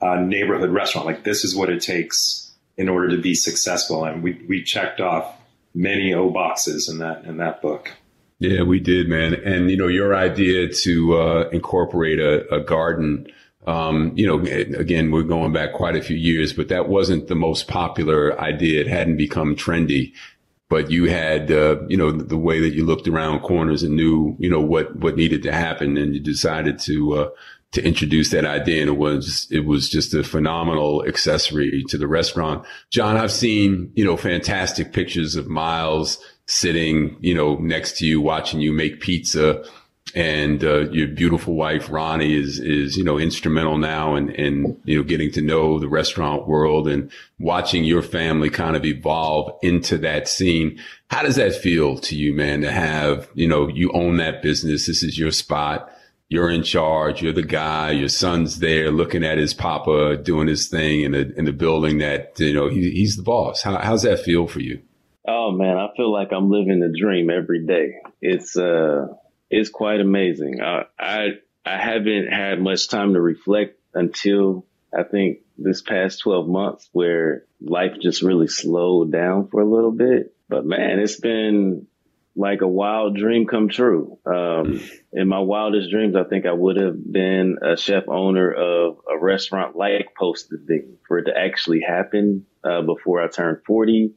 uh, 0.00 0.16
neighborhood 0.16 0.70
restaurant. 0.70 1.06
Like 1.06 1.22
this 1.22 1.44
is 1.44 1.54
what 1.54 1.70
it 1.70 1.82
takes 1.82 2.52
in 2.76 2.88
order 2.88 3.08
to 3.10 3.22
be 3.22 3.34
successful, 3.34 4.04
and 4.04 4.22
we 4.22 4.44
we 4.48 4.62
checked 4.62 5.00
off 5.00 5.36
many 5.74 6.14
O 6.14 6.30
boxes 6.30 6.88
in 6.88 6.98
that 6.98 7.24
in 7.24 7.36
that 7.38 7.62
book. 7.62 7.92
Yeah, 8.40 8.62
we 8.62 8.80
did, 8.80 9.08
man. 9.08 9.34
And 9.34 9.70
you 9.70 9.76
know, 9.76 9.88
your 9.88 10.14
idea 10.14 10.68
to 10.84 11.18
uh, 11.18 11.48
incorporate 11.52 12.18
a, 12.20 12.54
a 12.54 12.60
garden 12.60 13.26
um, 13.68 14.12
you 14.14 14.26
know, 14.26 14.40
again, 14.78 15.10
we're 15.10 15.22
going 15.22 15.52
back 15.52 15.74
quite 15.74 15.94
a 15.94 16.00
few 16.00 16.16
years, 16.16 16.54
but 16.54 16.68
that 16.68 16.88
wasn't 16.88 17.28
the 17.28 17.34
most 17.34 17.68
popular 17.68 18.40
idea. 18.40 18.80
It 18.80 18.86
hadn't 18.86 19.18
become 19.18 19.54
trendy, 19.54 20.14
but 20.70 20.90
you 20.90 21.10
had, 21.10 21.52
uh, 21.52 21.76
you 21.86 21.98
know, 21.98 22.10
the 22.10 22.38
way 22.38 22.60
that 22.60 22.72
you 22.74 22.86
looked 22.86 23.06
around 23.06 23.40
corners 23.40 23.82
and 23.82 23.94
knew, 23.94 24.34
you 24.38 24.48
know, 24.48 24.60
what, 24.60 24.96
what 24.96 25.16
needed 25.16 25.42
to 25.42 25.52
happen. 25.52 25.98
And 25.98 26.14
you 26.14 26.20
decided 26.20 26.78
to, 26.80 27.12
uh, 27.14 27.28
to 27.72 27.84
introduce 27.84 28.30
that 28.30 28.46
idea. 28.46 28.80
And 28.80 28.88
it 28.88 28.96
was, 28.96 29.46
it 29.50 29.66
was 29.66 29.90
just 29.90 30.14
a 30.14 30.24
phenomenal 30.24 31.04
accessory 31.06 31.84
to 31.88 31.98
the 31.98 32.08
restaurant. 32.08 32.64
John, 32.88 33.18
I've 33.18 33.30
seen, 33.30 33.92
you 33.94 34.04
know, 34.04 34.16
fantastic 34.16 34.94
pictures 34.94 35.36
of 35.36 35.46
Miles 35.46 36.24
sitting, 36.46 37.18
you 37.20 37.34
know, 37.34 37.56
next 37.56 37.98
to 37.98 38.06
you, 38.06 38.22
watching 38.22 38.60
you 38.60 38.72
make 38.72 39.00
pizza 39.00 39.62
and 40.14 40.64
uh, 40.64 40.90
your 40.90 41.08
beautiful 41.08 41.54
wife 41.54 41.90
Ronnie 41.90 42.34
is 42.34 42.58
is 42.58 42.96
you 42.96 43.04
know 43.04 43.18
instrumental 43.18 43.76
now 43.78 44.14
in 44.14 44.30
in 44.30 44.80
you 44.84 44.98
know 44.98 45.02
getting 45.02 45.30
to 45.32 45.42
know 45.42 45.78
the 45.78 45.88
restaurant 45.88 46.46
world 46.46 46.88
and 46.88 47.10
watching 47.38 47.84
your 47.84 48.02
family 48.02 48.50
kind 48.50 48.76
of 48.76 48.84
evolve 48.84 49.58
into 49.62 49.98
that 49.98 50.28
scene. 50.28 50.80
How 51.10 51.22
does 51.22 51.36
that 51.36 51.54
feel 51.54 51.98
to 51.98 52.16
you, 52.16 52.34
man? 52.34 52.62
To 52.62 52.70
have 52.70 53.28
you 53.34 53.48
know 53.48 53.68
you 53.68 53.90
own 53.92 54.16
that 54.16 54.42
business. 54.42 54.86
This 54.86 55.02
is 55.02 55.18
your 55.18 55.30
spot. 55.30 55.92
You're 56.30 56.50
in 56.50 56.62
charge. 56.62 57.22
You're 57.22 57.32
the 57.32 57.42
guy. 57.42 57.92
Your 57.92 58.10
son's 58.10 58.58
there, 58.58 58.90
looking 58.90 59.24
at 59.24 59.38
his 59.38 59.54
papa 59.54 60.18
doing 60.18 60.46
his 60.46 60.68
thing 60.68 61.02
in 61.02 61.12
the 61.12 61.32
in 61.36 61.44
the 61.44 61.52
building. 61.52 61.98
That 61.98 62.38
you 62.38 62.54
know 62.54 62.68
he, 62.68 62.90
he's 62.90 63.16
the 63.16 63.22
boss. 63.22 63.62
How, 63.62 63.78
how's 63.78 64.02
that 64.02 64.20
feel 64.20 64.46
for 64.46 64.60
you? 64.60 64.80
Oh 65.26 65.50
man, 65.50 65.76
I 65.76 65.88
feel 65.96 66.10
like 66.10 66.28
I'm 66.32 66.50
living 66.50 66.80
the 66.80 66.94
dream 66.98 67.28
every 67.28 67.66
day. 67.66 67.96
It's 68.22 68.56
uh 68.56 69.08
is 69.50 69.70
quite 69.70 70.00
amazing. 70.00 70.60
I, 70.62 70.84
I, 70.98 71.28
haven't 71.64 72.28
had 72.28 72.60
much 72.60 72.88
time 72.88 73.14
to 73.14 73.20
reflect 73.20 73.78
until 73.94 74.66
I 74.96 75.02
think 75.02 75.40
this 75.56 75.82
past 75.82 76.20
12 76.20 76.48
months 76.48 76.88
where 76.92 77.44
life 77.60 77.96
just 78.00 78.22
really 78.22 78.48
slowed 78.48 79.12
down 79.12 79.48
for 79.48 79.60
a 79.60 79.68
little 79.68 79.92
bit. 79.92 80.34
But 80.48 80.64
man, 80.64 80.98
it's 80.98 81.20
been 81.20 81.86
like 82.36 82.62
a 82.62 82.68
wild 82.68 83.16
dream 83.16 83.46
come 83.46 83.68
true. 83.68 84.18
Um, 84.24 84.80
in 85.12 85.28
my 85.28 85.40
wildest 85.40 85.90
dreams, 85.90 86.14
I 86.14 86.24
think 86.24 86.46
I 86.46 86.52
would 86.52 86.76
have 86.76 87.12
been 87.12 87.58
a 87.62 87.76
chef 87.76 88.04
owner 88.08 88.50
of 88.52 88.98
a 89.10 89.18
restaurant 89.18 89.76
like 89.76 90.14
Post 90.16 90.52
and 90.52 90.66
Beam 90.66 90.98
for 91.06 91.18
it 91.18 91.24
to 91.24 91.36
actually 91.36 91.80
happen, 91.80 92.46
uh, 92.62 92.82
before 92.82 93.22
I 93.22 93.28
turned 93.28 93.58
40 93.66 94.12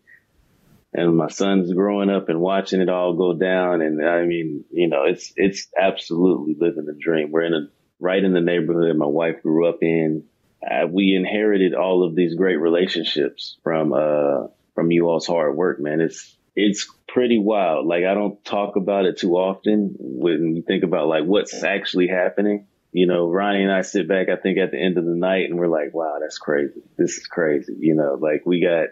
and 0.93 1.15
my 1.15 1.29
son's 1.29 1.73
growing 1.73 2.09
up 2.09 2.27
and 2.29 2.41
watching 2.41 2.81
it 2.81 2.89
all 2.89 3.13
go 3.13 3.33
down. 3.33 3.81
And 3.81 4.05
I 4.05 4.23
mean, 4.25 4.65
you 4.71 4.89
know, 4.89 5.05
it's, 5.05 5.31
it's 5.35 5.67
absolutely 5.79 6.55
living 6.59 6.85
the 6.85 6.97
dream. 6.99 7.31
We're 7.31 7.43
in 7.43 7.53
a, 7.53 7.67
right 7.99 8.23
in 8.23 8.33
the 8.33 8.41
neighborhood 8.41 8.89
that 8.89 8.97
my 8.97 9.05
wife 9.05 9.41
grew 9.41 9.69
up 9.69 9.77
in. 9.81 10.25
Uh, 10.69 10.87
we 10.87 11.15
inherited 11.15 11.73
all 11.73 12.03
of 12.03 12.15
these 12.15 12.35
great 12.35 12.57
relationships 12.57 13.57
from, 13.63 13.93
uh, 13.93 14.47
from 14.75 14.91
you 14.91 15.07
all's 15.07 15.27
hard 15.27 15.55
work, 15.55 15.79
man. 15.79 16.01
It's, 16.01 16.35
it's 16.55 16.93
pretty 17.07 17.39
wild. 17.39 17.87
Like 17.87 18.03
I 18.03 18.13
don't 18.13 18.43
talk 18.43 18.75
about 18.75 19.05
it 19.05 19.17
too 19.17 19.35
often 19.37 19.95
when 19.97 20.55
you 20.57 20.61
think 20.61 20.83
about 20.83 21.07
like 21.07 21.23
what's 21.23 21.63
actually 21.63 22.07
happening. 22.07 22.67
You 22.91 23.07
know, 23.07 23.29
Ronnie 23.29 23.63
and 23.63 23.71
I 23.71 23.83
sit 23.83 24.09
back, 24.09 24.27
I 24.27 24.35
think 24.35 24.57
at 24.57 24.71
the 24.71 24.77
end 24.77 24.97
of 24.97 25.05
the 25.05 25.15
night 25.15 25.49
and 25.49 25.57
we're 25.57 25.67
like, 25.67 25.93
wow, 25.93 26.17
that's 26.19 26.37
crazy. 26.37 26.81
This 26.97 27.17
is 27.17 27.25
crazy. 27.25 27.75
You 27.79 27.95
know, 27.95 28.17
like 28.19 28.45
we 28.45 28.61
got, 28.61 28.87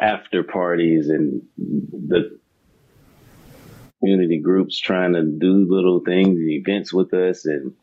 after 0.00 0.42
parties 0.42 1.08
and 1.08 1.42
the 1.56 2.38
community 4.00 4.38
groups 4.38 4.78
trying 4.78 5.14
to 5.14 5.22
do 5.22 5.66
little 5.68 6.00
things, 6.00 6.38
and 6.38 6.50
events 6.50 6.92
with 6.92 7.12
us 7.14 7.46
and 7.46 7.74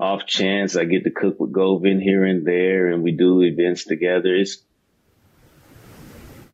off 0.00 0.26
chance 0.26 0.76
I 0.76 0.84
get 0.84 1.04
to 1.04 1.10
cook 1.10 1.40
with 1.40 1.52
Govind 1.52 2.02
here 2.02 2.24
and 2.24 2.46
there 2.46 2.88
and 2.88 3.02
we 3.02 3.12
do 3.12 3.42
events 3.42 3.84
together. 3.84 4.34
It's 4.34 4.62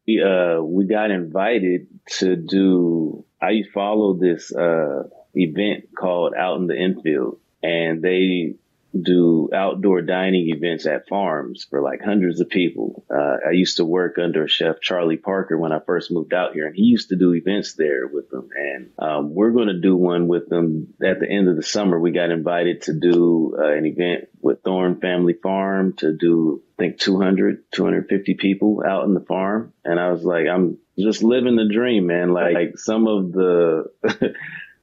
we 0.06 0.22
uh 0.22 0.60
we 0.62 0.86
got 0.86 1.10
invited 1.10 1.88
to 2.18 2.36
do 2.36 3.24
I 3.40 3.62
follow 3.72 4.14
this 4.14 4.54
uh 4.54 5.04
event 5.34 5.90
called 5.96 6.34
Outstanding 6.38 6.82
in 6.82 6.94
the 6.94 7.02
Field 7.02 7.38
and 7.62 8.02
they 8.02 8.54
do 9.00 9.50
outdoor 9.52 10.02
dining 10.02 10.50
events 10.50 10.86
at 10.86 11.08
farms 11.08 11.66
for 11.68 11.82
like 11.82 12.00
hundreds 12.02 12.40
of 12.40 12.48
people. 12.48 13.04
Uh, 13.10 13.36
I 13.48 13.50
used 13.50 13.78
to 13.78 13.84
work 13.84 14.18
under 14.18 14.46
Chef 14.46 14.80
Charlie 14.80 15.16
Parker 15.16 15.58
when 15.58 15.72
I 15.72 15.80
first 15.80 16.12
moved 16.12 16.32
out 16.32 16.52
here, 16.52 16.66
and 16.66 16.76
he 16.76 16.82
used 16.82 17.08
to 17.08 17.16
do 17.16 17.34
events 17.34 17.74
there 17.74 18.06
with 18.06 18.30
them. 18.30 18.48
And 18.56 18.90
um, 18.98 19.34
we're 19.34 19.50
going 19.50 19.68
to 19.68 19.80
do 19.80 19.96
one 19.96 20.28
with 20.28 20.48
them 20.48 20.94
at 21.02 21.18
the 21.20 21.28
end 21.28 21.48
of 21.48 21.56
the 21.56 21.62
summer. 21.62 21.98
We 21.98 22.12
got 22.12 22.30
invited 22.30 22.82
to 22.82 22.92
do 22.92 23.56
uh, 23.58 23.72
an 23.72 23.84
event 23.86 24.28
with 24.40 24.62
Thorn 24.62 25.00
Family 25.00 25.34
Farm 25.34 25.94
to 25.94 26.12
do, 26.12 26.62
I 26.78 26.82
think, 26.82 26.98
200, 26.98 27.64
250 27.72 28.34
people 28.34 28.82
out 28.86 29.04
in 29.04 29.14
the 29.14 29.20
farm. 29.20 29.72
And 29.84 29.98
I 29.98 30.12
was 30.12 30.22
like, 30.22 30.46
I'm 30.46 30.78
just 30.98 31.22
living 31.22 31.56
the 31.56 31.68
dream, 31.72 32.06
man. 32.06 32.32
Like, 32.32 32.54
like 32.54 32.78
some 32.78 33.08
of 33.08 33.32
the 33.32 33.90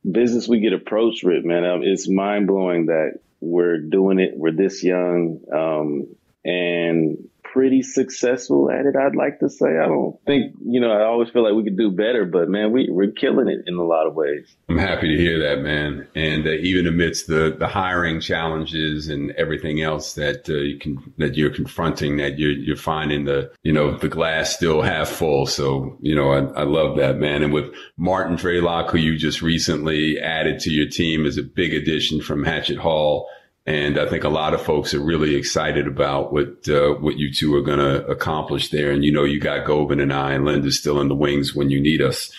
business 0.09 0.47
we 0.47 0.59
get 0.59 0.74
approached 0.74 1.24
with, 1.24 1.45
man, 1.45 1.64
um, 1.64 1.82
it's 1.84 2.09
mind 2.09 2.47
blowing 2.47 2.88
that 2.88 3.20
we're 3.42 3.80
doing 3.80 4.20
it. 4.20 4.34
We're 4.38 4.52
this 4.52 4.84
young, 4.84 5.42
um, 5.52 6.16
and 6.46 7.30
pretty 7.54 7.82
successful 7.82 8.72
at 8.72 8.86
it. 8.86 8.95
I'd 8.95 9.16
like 9.16 9.39
to 9.39 9.49
say. 9.49 9.78
I 9.78 9.88
don't 9.88 10.18
think, 10.26 10.56
you 10.66 10.80
know, 10.80 10.91
I 10.91 11.04
always 11.04 11.30
feel 11.30 11.43
like 11.43 11.54
we 11.54 11.64
could 11.64 11.78
do 11.78 11.91
better, 11.91 12.26
but 12.26 12.49
man, 12.49 12.72
we, 12.72 12.88
we're 12.89 13.12
killing 13.12 13.49
it 13.49 13.64
in 13.68 13.76
a 13.76 13.84
lot 13.84 14.08
of 14.08 14.16
ways. 14.16 14.56
I'm 14.70 14.78
happy 14.78 15.10
to 15.10 15.22
hear 15.22 15.39
that, 15.39 15.62
man. 15.62 16.08
And 16.16 16.47
uh, 16.47 16.52
even 16.52 16.88
amidst 16.88 17.28
the, 17.28 17.56
the 17.58 17.68
hiring 17.68 18.22
challenges 18.22 19.10
and 19.10 19.32
everything 19.32 19.82
else 19.82 20.14
that 20.14 20.49
uh, 20.49 20.54
you 20.54 20.80
can, 20.80 21.14
that 21.18 21.36
you're 21.36 21.54
confronting, 21.54 22.18
that 22.18 22.39
you're, 22.39 22.52
you're 22.52 22.76
finding 22.76 23.26
the, 23.26 23.52
you 23.64 23.74
know, 23.74 23.97
the 23.97 24.10
glass 24.10 24.56
still 24.56 24.82
half 24.82 25.10
full. 25.10 25.45
So, 25.45 25.97
you 25.99 26.16
know, 26.16 26.32
I, 26.32 26.62
I 26.62 26.64
love 26.64 26.97
that, 26.97 27.18
man. 27.18 27.43
And 27.43 27.54
with 27.54 27.74
Martin 27.97 28.38
Traylock, 28.38 28.91
who 28.91 28.97
you 28.97 29.18
just 29.18 29.41
recently 29.41 30.20
added 30.20 30.60
to 30.62 30.72
your 30.72 30.88
team 30.88 31.26
is 31.26 31.38
a 31.38 31.43
big 31.43 31.74
addition 31.74 32.22
from 32.22 32.43
Hatchet 32.43 32.78
Hall, 32.78 33.28
and 33.66 33.99
I 33.99 34.09
think 34.09 34.24
a 34.24 34.30
lot 34.30 34.53
of 34.53 34.62
folks 34.62 34.93
are 34.93 35.03
really 35.03 35.36
excited 35.36 35.88
about 35.88 36.34
what 36.34 36.68
uh, 36.68 36.93
what 36.95 37.18
you 37.18 37.32
two 37.32 37.55
are 37.55 37.62
going 37.62 37.80
to 37.80 38.05
accomplish 38.07 38.70
there. 38.70 38.91
And 38.91 39.03
you 39.03 39.12
know, 39.12 39.24
you 39.24 39.39
got 39.39 39.66
Govind 39.66 40.01
and 40.01 40.12
I 40.12 40.34
and 40.34 40.45
Linda 40.45 40.72
still 40.72 40.99
in 40.99 41.09
the 41.09 41.16
wings 41.16 41.53
when 41.53 41.70
you 41.70 41.80
need 41.80 42.01
us. 42.01 42.32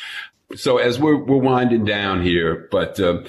So 0.56 0.78
as 0.78 0.98
we're 0.98 1.22
we're 1.22 1.36
winding 1.36 1.84
down 1.84 2.22
here, 2.22 2.68
but 2.70 2.98
uh, 2.98 3.22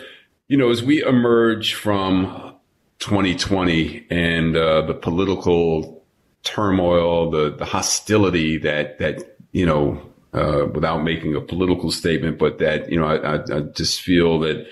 you 0.47 0.57
know, 0.57 0.71
as 0.71 0.83
we 0.83 1.03
emerge 1.03 1.75
from 1.75 2.55
2020 2.99 4.07
and 4.09 4.57
uh, 4.57 4.81
the 4.81 4.95
political 4.95 6.03
turmoil, 6.41 7.29
the 7.29 7.55
the 7.55 7.65
hostility 7.65 8.57
that 8.57 8.97
that 8.97 9.37
you 9.51 9.67
know, 9.67 10.01
uh, 10.33 10.65
without 10.73 11.03
making 11.03 11.35
a 11.35 11.41
political 11.41 11.91
statement, 11.91 12.39
but 12.39 12.57
that 12.57 12.91
you 12.91 12.99
know, 12.99 13.05
I, 13.05 13.35
I, 13.35 13.35
I 13.35 13.61
just 13.75 14.01
feel 14.01 14.39
that 14.39 14.65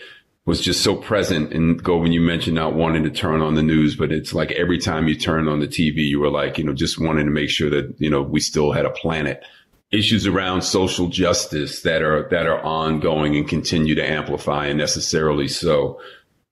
was 0.45 0.61
just 0.61 0.83
so 0.83 0.95
present. 0.95 1.53
And 1.53 1.81
go 1.81 1.97
when 1.97 2.11
you 2.11 2.21
mentioned 2.21 2.55
not 2.55 2.73
wanting 2.73 3.03
to 3.03 3.11
turn 3.11 3.41
on 3.41 3.55
the 3.55 3.63
news, 3.63 3.95
but 3.95 4.11
it's 4.11 4.33
like 4.33 4.51
every 4.51 4.79
time 4.79 5.07
you 5.07 5.15
turn 5.15 5.47
on 5.47 5.59
the 5.59 5.67
TV, 5.67 5.97
you 5.97 6.19
were 6.19 6.31
like, 6.31 6.57
you 6.57 6.63
know, 6.63 6.73
just 6.73 6.99
wanting 6.99 7.25
to 7.25 7.31
make 7.31 7.49
sure 7.49 7.69
that, 7.69 7.93
you 7.99 8.09
know, 8.09 8.21
we 8.21 8.39
still 8.39 8.71
had 8.71 8.85
a 8.85 8.91
planet. 8.91 9.43
Issues 9.91 10.25
around 10.25 10.61
social 10.61 11.07
justice 11.07 11.81
that 11.81 12.01
are, 12.01 12.27
that 12.31 12.47
are 12.47 12.63
ongoing 12.63 13.35
and 13.35 13.47
continue 13.47 13.93
to 13.93 14.09
amplify 14.09 14.67
and 14.67 14.77
necessarily 14.77 15.47
so. 15.47 15.99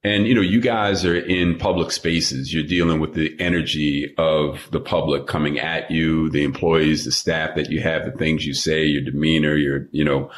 And, 0.03 0.27
you 0.27 0.35
know, 0.35 0.41
you 0.41 0.61
guys 0.61 1.03
are 1.03 1.15
in 1.15 1.57
public 1.57 1.91
spaces. 1.91 2.53
You're 2.53 2.63
dealing 2.63 2.99
with 2.99 3.15
the 3.15 3.35
energy 3.39 4.13
of 4.17 4.67
the 4.71 4.79
public 4.79 5.25
coming 5.25 5.57
at 5.59 5.89
you, 5.89 6.29
the 6.29 6.43
employees, 6.43 7.05
the 7.05 7.11
staff 7.11 7.55
that 7.55 7.69
you 7.69 7.81
have, 7.81 8.05
the 8.05 8.11
things 8.11 8.45
you 8.45 8.53
say, 8.53 8.85
your 8.85 9.01
demeanor, 9.01 9.55
your, 9.55 9.87
you 9.91 10.05
know, 10.05 10.29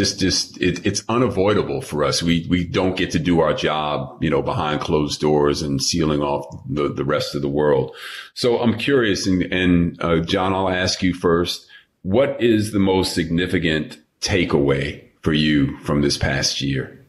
just 0.00 0.18
just 0.18 0.58
it, 0.62 0.86
it's 0.86 1.04
unavoidable 1.10 1.82
for 1.82 2.04
us. 2.04 2.22
We 2.22 2.46
we 2.48 2.64
don't 2.64 2.96
get 2.96 3.10
to 3.10 3.18
do 3.18 3.40
our 3.40 3.52
job, 3.52 4.16
you 4.22 4.30
know, 4.30 4.40
behind 4.40 4.80
closed 4.80 5.20
doors 5.20 5.60
and 5.60 5.82
sealing 5.82 6.22
off 6.22 6.46
the 6.66 6.88
the 6.88 7.04
rest 7.04 7.34
of 7.34 7.42
the 7.42 7.50
world. 7.50 7.94
So 8.32 8.58
I'm 8.60 8.78
curious, 8.78 9.26
and, 9.26 9.42
and 9.52 10.02
uh, 10.02 10.20
John, 10.20 10.54
I'll 10.54 10.70
ask 10.70 11.02
you 11.02 11.12
first. 11.12 11.66
What 12.02 12.42
is 12.42 12.72
the 12.72 12.78
most 12.78 13.14
significant 13.14 13.98
takeaway 14.22 15.04
for 15.20 15.34
you 15.34 15.76
from 15.80 16.00
this 16.00 16.16
past 16.16 16.62
year? 16.62 17.04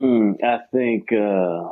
Mm, 0.00 0.42
I 0.42 0.58
think 0.72 1.12
uh, 1.12 1.68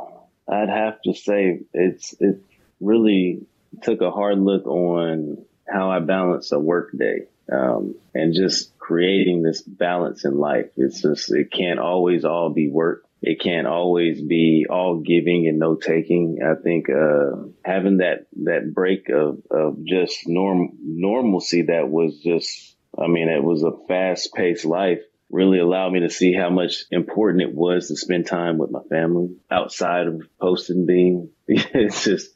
I'd 0.49 0.69
have 0.69 1.01
to 1.01 1.13
say 1.13 1.59
it's 1.73 2.15
it 2.21 2.41
really 2.79 3.45
took 3.83 3.99
a 3.99 4.09
hard 4.09 4.39
look 4.39 4.65
on 4.67 5.45
how 5.67 5.91
I 5.91 5.99
balance 5.99 6.53
a 6.53 6.59
work 6.59 6.97
day 6.97 7.27
um, 7.51 7.95
and 8.13 8.33
just 8.33 8.70
creating 8.81 9.43
this 9.43 9.61
balance 9.61 10.25
in 10.25 10.37
life. 10.37 10.71
It's 10.75 11.01
just, 11.01 11.31
it 11.31 11.51
can't 11.51 11.79
always 11.79 12.25
all 12.25 12.49
be 12.49 12.69
work. 12.69 13.05
It 13.21 13.39
can't 13.39 13.67
always 13.67 14.19
be 14.19 14.65
all 14.67 14.99
giving 14.99 15.47
and 15.47 15.59
no 15.59 15.75
taking. 15.75 16.39
I 16.43 16.59
think, 16.61 16.89
uh, 16.89 17.47
having 17.63 17.97
that, 17.97 18.25
that 18.43 18.73
break 18.73 19.09
of, 19.09 19.43
of 19.51 19.85
just 19.85 20.27
norm, 20.27 20.71
normalcy 20.83 21.63
that 21.67 21.87
was 21.87 22.19
just, 22.19 22.75
I 22.97 23.07
mean, 23.07 23.29
it 23.29 23.43
was 23.43 23.63
a 23.63 23.71
fast 23.87 24.33
paced 24.33 24.65
life 24.65 25.01
really 25.29 25.59
allowed 25.59 25.93
me 25.93 26.01
to 26.01 26.09
see 26.09 26.33
how 26.33 26.49
much 26.49 26.83
important 26.91 27.43
it 27.43 27.55
was 27.55 27.87
to 27.87 27.95
spend 27.95 28.25
time 28.25 28.57
with 28.57 28.69
my 28.69 28.81
family 28.89 29.29
outside 29.49 30.07
of 30.07 30.21
Post 30.41 30.69
and 30.71 30.85
Beam. 30.85 31.29
it's 31.47 32.03
just 32.03 32.31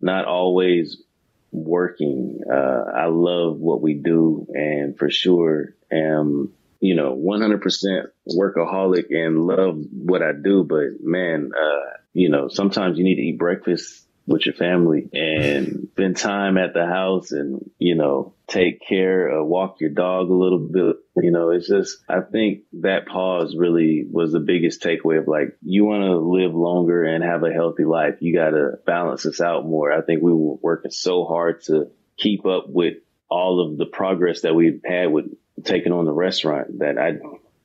not 0.00 0.24
always 0.24 1.02
working. 1.50 2.40
Uh, 2.50 2.84
I 2.94 3.06
love 3.06 3.58
what 3.58 3.82
we 3.82 3.94
do 3.94 4.46
and 4.54 4.96
for 4.96 5.10
sure 5.10 5.74
am, 5.92 6.52
you 6.80 6.94
know, 6.94 7.16
100% 7.16 8.06
workaholic 8.28 9.06
and 9.10 9.46
love 9.46 9.78
what 9.92 10.22
I 10.22 10.32
do. 10.32 10.64
But 10.64 11.00
man, 11.02 11.50
uh, 11.56 11.96
you 12.12 12.30
know, 12.30 12.48
sometimes 12.48 12.98
you 12.98 13.04
need 13.04 13.16
to 13.16 13.22
eat 13.22 13.38
breakfast 13.38 14.04
with 14.28 14.44
your 14.44 14.54
family 14.54 15.08
and 15.12 15.88
spend 15.92 16.16
time 16.16 16.58
at 16.58 16.74
the 16.74 16.84
house 16.84 17.32
and, 17.32 17.70
you 17.78 17.94
know, 17.94 18.34
take 18.46 18.86
care, 18.86 19.40
uh, 19.40 19.42
walk 19.42 19.76
your 19.80 19.90
dog 19.90 20.28
a 20.28 20.34
little 20.34 20.58
bit. 20.58 20.96
You 21.16 21.30
know, 21.30 21.50
it's 21.50 21.66
just, 21.66 21.98
I 22.08 22.20
think 22.20 22.64
that 22.74 23.06
pause 23.06 23.56
really 23.56 24.06
was 24.08 24.32
the 24.32 24.40
biggest 24.40 24.82
takeaway 24.82 25.18
of 25.18 25.26
like, 25.26 25.56
you 25.62 25.86
want 25.86 26.02
to 26.02 26.18
live 26.18 26.54
longer 26.54 27.04
and 27.04 27.24
have 27.24 27.42
a 27.42 27.52
healthy 27.52 27.84
life. 27.84 28.16
You 28.20 28.34
got 28.34 28.50
to 28.50 28.72
balance 28.86 29.22
this 29.22 29.40
out 29.40 29.66
more. 29.66 29.92
I 29.92 30.02
think 30.02 30.22
we 30.22 30.32
were 30.32 30.56
working 30.60 30.90
so 30.90 31.24
hard 31.24 31.62
to 31.64 31.90
keep 32.18 32.44
up 32.46 32.64
with 32.68 32.98
all 33.30 33.60
of 33.60 33.78
the 33.78 33.86
progress 33.86 34.42
that 34.42 34.54
we've 34.54 34.80
had 34.84 35.10
with 35.12 35.26
taking 35.64 35.92
on 35.92 36.04
the 36.04 36.12
restaurant 36.12 36.78
that 36.80 36.98
I, 36.98 37.18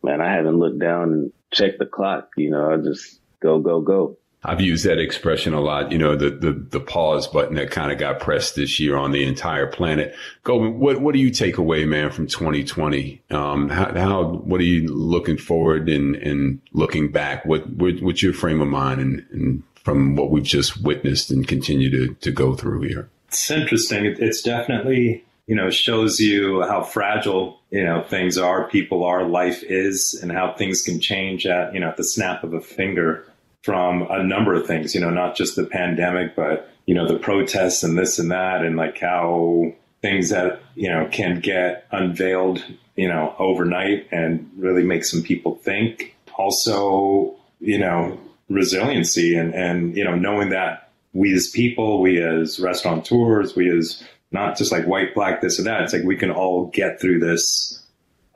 man, 0.04 0.22
I 0.22 0.34
haven't 0.34 0.58
looked 0.58 0.80
down 0.80 1.14
and 1.14 1.34
checked 1.52 1.80
the 1.80 1.86
clock. 1.86 2.30
You 2.38 2.52
know, 2.52 2.72
I 2.72 2.78
just 2.78 3.20
go, 3.42 3.60
go, 3.60 3.82
go. 3.82 4.18
I've 4.46 4.60
used 4.60 4.86
that 4.86 5.00
expression 5.00 5.54
a 5.54 5.62
lot. 5.62 5.92
You 5.92 5.98
know, 5.98 6.16
the 6.16 6.30
the, 6.30 6.52
the 6.52 6.80
pause 6.80 7.28
button 7.28 7.56
that 7.56 7.72
kind 7.72 7.92
of 7.92 7.98
got 7.98 8.20
pressed 8.20 8.56
this 8.56 8.80
year 8.80 8.98
on 8.98 9.12
the 9.12 9.24
entire 9.24 9.68
planet. 9.68 10.16
Go. 10.44 10.70
What 10.70 11.00
what 11.00 11.14
do 11.14 11.20
you 11.20 11.30
take 11.30 11.58
away, 11.58 11.86
man, 11.86 12.12
from 12.12 12.28
2020? 12.28 13.22
Um, 13.30 13.70
how, 13.70 13.94
how 13.94 14.24
what 14.24 14.60
are 14.60 14.66
you 14.66 14.88
looking 14.94 15.38
forward 15.38 15.88
and 15.88 16.16
and 16.18 16.62
looking 16.74 17.12
back? 17.12 17.46
What, 17.46 17.70
what 17.70 18.02
what's 18.02 18.22
your 18.22 18.34
frame 18.34 18.62
of 18.62 18.68
mind 18.68 19.00
and, 19.00 19.26
and 19.32 19.64
from 19.76 20.16
what 20.16 20.30
we've 20.30 20.44
just 20.44 20.82
witnessed 20.84 21.32
and 21.32 21.48
continue 21.48 21.90
to 21.90 22.14
to 22.16 22.32
go 22.32 22.54
through 22.54 22.82
here? 22.82 23.10
It's 23.30 23.50
interesting. 23.50 24.06
It's 24.06 24.42
definitely 24.42 25.24
you 25.48 25.56
know 25.56 25.70
shows 25.70 26.20
you 26.20 26.62
how 26.64 26.84
fragile 26.84 27.60
you 27.70 27.84
know 27.84 28.02
things 28.04 28.38
are, 28.38 28.68
people 28.68 29.04
are, 29.04 29.28
life 29.28 29.64
is, 29.64 30.20
and 30.22 30.32
how 30.32 30.54
things 30.54 30.82
can 30.82 31.00
change 31.00 31.46
at 31.46 31.74
you 31.74 31.80
know 31.80 31.90
at 31.90 31.98
the 31.98 32.04
snap 32.04 32.44
of 32.44 32.54
a 32.54 32.62
finger 32.62 33.26
from 33.64 34.06
a 34.10 34.22
number 34.22 34.54
of 34.54 34.68
things, 34.68 34.94
you 34.94 35.02
know, 35.02 35.10
not 35.10 35.36
just 35.36 35.56
the 35.56 35.66
pandemic, 35.66 36.36
but, 36.36 36.70
you 36.86 36.94
know, 36.94 37.08
the 37.08 37.18
protests 37.18 37.82
and 37.82 37.98
this 37.98 38.20
and 38.20 38.30
that, 38.30 38.62
and 38.62 38.76
like 38.76 39.00
how 39.00 39.74
things 40.02 40.30
that, 40.30 40.62
you 40.76 40.90
know, 40.90 41.08
can 41.12 41.40
get 41.40 41.88
unveiled, 41.92 42.62
you 42.98 43.08
know, 43.08 43.34
overnight 43.40 44.08
and 44.12 44.50
really 44.58 44.84
make 44.84 45.06
some 45.06 45.24
people 45.24 45.56
think. 45.56 46.16
Also, 46.38 47.36
you 47.62 47.80
know, 47.80 48.20
resiliency 48.50 49.36
and, 49.36 49.56
and, 49.56 49.96
you 49.96 50.04
know, 50.04 50.16
knowing 50.16 50.50
that 50.50 50.92
we 51.14 51.34
as 51.34 51.50
people, 51.50 52.02
we 52.02 52.22
as 52.22 52.60
restaurateurs, 52.60 53.56
we 53.56 53.70
as 53.70 54.04
not 54.34 54.58
just 54.58 54.72
like 54.72 54.86
white, 54.86 55.14
black, 55.14 55.42
this 55.42 55.60
or 55.60 55.64
that. 55.64 55.84
It's 55.84 55.94
like 55.94 56.04
we 56.04 56.18
can 56.18 56.32
all 56.32 56.66
get 56.66 57.00
through 57.00 57.20
this 57.20 57.82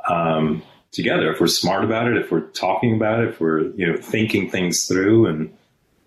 um, 0.07 0.63
together. 0.91 1.31
If 1.31 1.41
we're 1.41 1.47
smart 1.47 1.83
about 1.83 2.07
it, 2.07 2.17
if 2.17 2.31
we're 2.31 2.47
talking 2.51 2.95
about 2.95 3.19
it, 3.19 3.29
if 3.29 3.41
we're, 3.41 3.71
you 3.71 3.87
know, 3.87 3.97
thinking 3.97 4.49
things 4.49 4.85
through 4.85 5.25
and, 5.25 5.57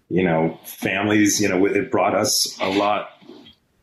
you 0.09 0.23
know, 0.23 0.59
families, 0.65 1.41
you 1.41 1.49
know, 1.49 1.67
it 1.67 1.91
brought 1.91 2.15
us 2.15 2.57
a 2.61 2.71
lot 2.71 3.11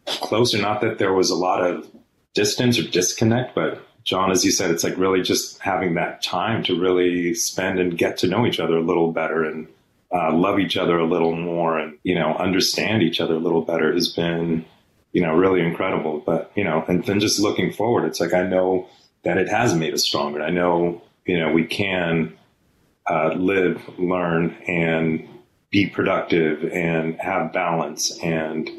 closer. 0.05 0.57
Not 0.59 0.81
that 0.81 0.97
there 0.97 1.13
was 1.13 1.29
a 1.29 1.35
lot 1.35 1.61
of 1.61 1.87
distance 2.33 2.79
or 2.79 2.83
disconnect, 2.83 3.53
but 3.53 3.83
John, 4.03 4.31
as 4.31 4.45
you 4.45 4.51
said, 4.51 4.71
it's 4.71 4.85
like 4.85 4.97
really 4.97 5.21
just 5.21 5.59
having 5.59 5.95
that 5.95 6.23
time 6.23 6.63
to 6.63 6.79
really 6.79 7.33
spend 7.33 7.79
and 7.79 7.97
get 7.97 8.17
to 8.19 8.27
know 8.27 8.45
each 8.45 8.59
other 8.59 8.77
a 8.77 8.81
little 8.81 9.11
better 9.11 9.43
and 9.43 9.67
uh, 10.13 10.33
love 10.33 10.59
each 10.59 10.77
other 10.77 10.97
a 10.97 11.05
little 11.05 11.35
more 11.35 11.77
and, 11.77 11.97
you 12.03 12.15
know, 12.15 12.33
understand 12.35 13.03
each 13.03 13.19
other 13.19 13.33
a 13.33 13.39
little 13.39 13.61
better 13.61 13.91
has 13.91 14.07
been, 14.07 14.63
you 15.17 15.23
know, 15.23 15.33
really 15.33 15.61
incredible. 15.61 16.21
But, 16.23 16.51
you 16.53 16.63
know, 16.63 16.85
and 16.87 17.03
then 17.03 17.19
just 17.19 17.39
looking 17.39 17.73
forward, 17.73 18.05
it's 18.05 18.19
like 18.19 18.35
I 18.35 18.43
know 18.43 18.87
that 19.23 19.39
it 19.39 19.49
has 19.49 19.73
made 19.73 19.95
us 19.95 20.03
stronger. 20.03 20.43
I 20.43 20.51
know, 20.51 21.01
you 21.25 21.39
know, 21.39 21.51
we 21.51 21.65
can 21.65 22.37
uh, 23.09 23.29
live, 23.29 23.81
learn, 23.97 24.55
and 24.67 25.27
be 25.71 25.87
productive 25.87 26.65
and 26.71 27.19
have 27.19 27.51
balance 27.51 28.15
and 28.21 28.69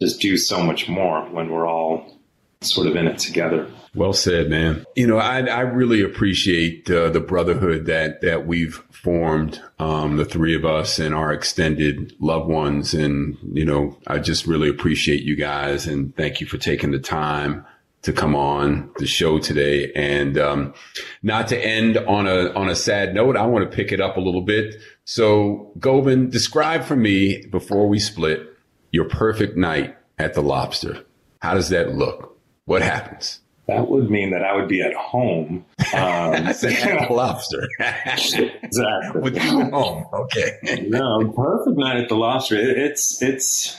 just 0.00 0.20
do 0.20 0.36
so 0.36 0.62
much 0.62 0.88
more 0.88 1.22
when 1.22 1.50
we're 1.50 1.66
all 1.66 2.19
sort 2.62 2.86
of 2.86 2.96
in 2.96 3.06
it 3.06 3.18
together. 3.18 3.70
Well 3.94 4.12
said, 4.12 4.50
man. 4.50 4.84
You 4.94 5.06
know, 5.06 5.18
I, 5.18 5.40
I 5.40 5.60
really 5.60 6.02
appreciate 6.02 6.90
uh, 6.90 7.08
the 7.10 7.20
brotherhood 7.20 7.86
that 7.86 8.20
that 8.20 8.46
we've 8.46 8.76
formed, 8.90 9.60
um, 9.78 10.16
the 10.16 10.24
three 10.24 10.54
of 10.54 10.64
us 10.64 10.98
and 10.98 11.14
our 11.14 11.32
extended 11.32 12.14
loved 12.20 12.48
ones, 12.48 12.94
and 12.94 13.36
you 13.52 13.64
know, 13.64 13.98
I 14.06 14.18
just 14.18 14.46
really 14.46 14.68
appreciate 14.68 15.22
you 15.22 15.36
guys 15.36 15.86
and 15.86 16.14
thank 16.16 16.40
you 16.40 16.46
for 16.46 16.58
taking 16.58 16.90
the 16.90 16.98
time 16.98 17.64
to 18.02 18.12
come 18.12 18.34
on 18.34 18.90
the 18.98 19.06
show 19.06 19.38
today. 19.38 19.92
And 19.94 20.38
um, 20.38 20.74
not 21.22 21.48
to 21.48 21.58
end 21.58 21.96
on 21.96 22.26
a 22.26 22.52
on 22.52 22.68
a 22.68 22.76
sad 22.76 23.14
note, 23.14 23.36
I 23.36 23.46
want 23.46 23.68
to 23.68 23.74
pick 23.74 23.90
it 23.90 24.00
up 24.00 24.16
a 24.16 24.20
little 24.20 24.42
bit. 24.42 24.76
So, 25.04 25.72
Govind, 25.78 26.30
describe 26.30 26.84
for 26.84 26.96
me 26.96 27.46
before 27.46 27.88
we 27.88 27.98
split 27.98 28.46
your 28.92 29.08
perfect 29.08 29.56
night 29.56 29.96
at 30.18 30.34
the 30.34 30.42
Lobster. 30.42 31.04
How 31.40 31.54
does 31.54 31.70
that 31.70 31.94
look? 31.94 32.29
What 32.70 32.82
happens? 32.82 33.40
That 33.66 33.88
would 33.88 34.10
mean 34.10 34.30
that 34.30 34.44
I 34.44 34.54
would 34.54 34.68
be 34.68 34.80
at 34.80 34.94
home. 34.94 35.64
Um, 35.92 36.46
I 36.46 36.52
said 36.52 36.72
at 36.72 37.08
the 37.08 37.14
Lobster. 37.14 37.68
exactly. 37.80 39.20
With 39.20 39.42
you 39.42 39.62
at 39.62 39.72
home. 39.72 40.06
Okay. 40.12 40.86
no, 40.86 41.32
perfect 41.32 41.76
night 41.76 41.96
at 41.96 42.08
the 42.08 42.14
Lobster. 42.14 42.54
It, 42.54 42.78
it's 42.78 43.20
it's 43.20 43.76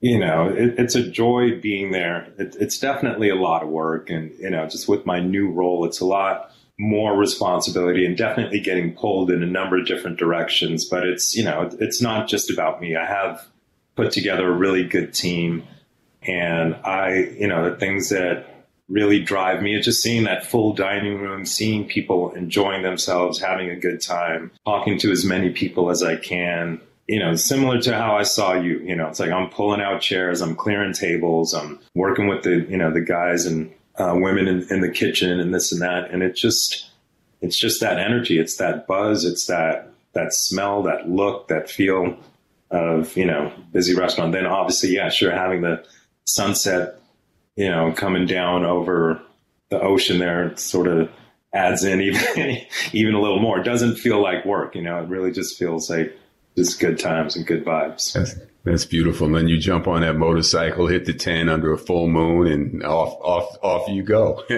you 0.00 0.18
know, 0.18 0.48
it, 0.48 0.78
it's 0.78 0.94
a 0.94 1.06
joy 1.06 1.60
being 1.60 1.90
there. 1.90 2.32
It, 2.38 2.56
it's 2.58 2.78
definitely 2.78 3.28
a 3.28 3.34
lot 3.34 3.62
of 3.62 3.68
work. 3.68 4.08
And, 4.08 4.32
you 4.38 4.48
know, 4.48 4.66
just 4.66 4.88
with 4.88 5.04
my 5.04 5.20
new 5.20 5.50
role, 5.50 5.84
it's 5.84 6.00
a 6.00 6.06
lot 6.06 6.50
more 6.78 7.14
responsibility 7.14 8.06
and 8.06 8.16
definitely 8.16 8.60
getting 8.60 8.94
pulled 8.94 9.30
in 9.30 9.42
a 9.42 9.46
number 9.46 9.78
of 9.78 9.84
different 9.84 10.18
directions. 10.18 10.86
But 10.86 11.06
it's, 11.06 11.36
you 11.36 11.44
know, 11.44 11.68
it's 11.78 12.00
not 12.00 12.26
just 12.26 12.50
about 12.50 12.80
me. 12.80 12.96
I 12.96 13.04
have 13.04 13.46
put 13.96 14.12
together 14.12 14.48
a 14.48 14.56
really 14.56 14.84
good 14.84 15.12
team. 15.12 15.64
And 16.22 16.74
I, 16.76 17.34
you 17.38 17.48
know, 17.48 17.70
the 17.70 17.76
things 17.76 18.10
that 18.10 18.66
really 18.88 19.20
drive 19.20 19.62
me 19.62 19.76
is 19.76 19.84
just 19.84 20.02
seeing 20.02 20.24
that 20.24 20.44
full 20.44 20.72
dining 20.72 21.18
room, 21.18 21.44
seeing 21.46 21.86
people 21.86 22.32
enjoying 22.32 22.82
themselves, 22.82 23.38
having 23.38 23.70
a 23.70 23.76
good 23.76 24.00
time, 24.00 24.50
talking 24.64 24.98
to 24.98 25.12
as 25.12 25.24
many 25.24 25.50
people 25.50 25.90
as 25.90 26.02
I 26.02 26.16
can 26.16 26.80
you 27.10 27.18
know, 27.18 27.34
similar 27.34 27.80
to 27.80 27.92
how 27.92 28.16
I 28.16 28.22
saw 28.22 28.54
you, 28.54 28.78
you 28.78 28.94
know, 28.94 29.08
it's 29.08 29.18
like 29.18 29.32
I'm 29.32 29.50
pulling 29.50 29.80
out 29.80 30.00
chairs, 30.00 30.40
I'm 30.40 30.54
clearing 30.54 30.92
tables, 30.92 31.52
I'm 31.52 31.80
working 31.92 32.28
with 32.28 32.44
the, 32.44 32.64
you 32.70 32.76
know, 32.76 32.92
the 32.92 33.00
guys 33.00 33.46
and 33.46 33.74
uh, 33.96 34.12
women 34.14 34.46
in, 34.46 34.62
in 34.70 34.80
the 34.80 34.92
kitchen 34.92 35.40
and 35.40 35.52
this 35.52 35.72
and 35.72 35.82
that. 35.82 36.12
And 36.12 36.22
it 36.22 36.36
just, 36.36 36.88
it's 37.40 37.58
just 37.58 37.80
that 37.80 37.98
energy. 37.98 38.38
It's 38.38 38.58
that 38.58 38.86
buzz. 38.86 39.24
It's 39.24 39.46
that 39.46 39.92
that 40.12 40.32
smell, 40.32 40.84
that 40.84 41.08
look, 41.08 41.48
that 41.48 41.68
feel 41.68 42.16
of, 42.70 43.16
you 43.16 43.24
know, 43.24 43.52
busy 43.72 43.96
restaurant. 43.96 44.30
Then 44.30 44.46
obviously, 44.46 44.94
yeah, 44.94 45.08
sure, 45.08 45.32
having 45.32 45.62
the 45.62 45.84
sunset, 46.34 47.00
you 47.56 47.68
know, 47.68 47.92
coming 47.92 48.26
down 48.26 48.64
over 48.64 49.20
the 49.70 49.80
ocean 49.80 50.18
there, 50.18 50.56
sort 50.56 50.86
of 50.86 51.10
adds 51.54 51.84
in 51.84 52.00
even, 52.00 52.58
even 52.92 53.14
a 53.14 53.20
little 53.20 53.40
more. 53.40 53.60
It 53.60 53.64
doesn't 53.64 53.96
feel 53.96 54.22
like 54.22 54.44
work, 54.44 54.74
you 54.74 54.82
know, 54.82 55.02
it 55.02 55.08
really 55.08 55.32
just 55.32 55.58
feels 55.58 55.90
like 55.90 56.16
just 56.56 56.80
good 56.80 56.98
times 56.98 57.36
and 57.36 57.46
good 57.46 57.64
vibes. 57.64 58.12
That's, 58.12 58.34
that's 58.64 58.84
beautiful. 58.84 59.26
And 59.26 59.36
then 59.36 59.48
you 59.48 59.58
jump 59.58 59.86
on 59.86 60.02
that 60.02 60.16
motorcycle, 60.16 60.86
hit 60.86 61.06
the 61.06 61.14
10 61.14 61.48
under 61.48 61.72
a 61.72 61.78
full 61.78 62.08
moon 62.08 62.46
and 62.46 62.82
off, 62.82 63.14
off, 63.22 63.56
off 63.62 63.88
you 63.88 64.02
go. 64.02 64.42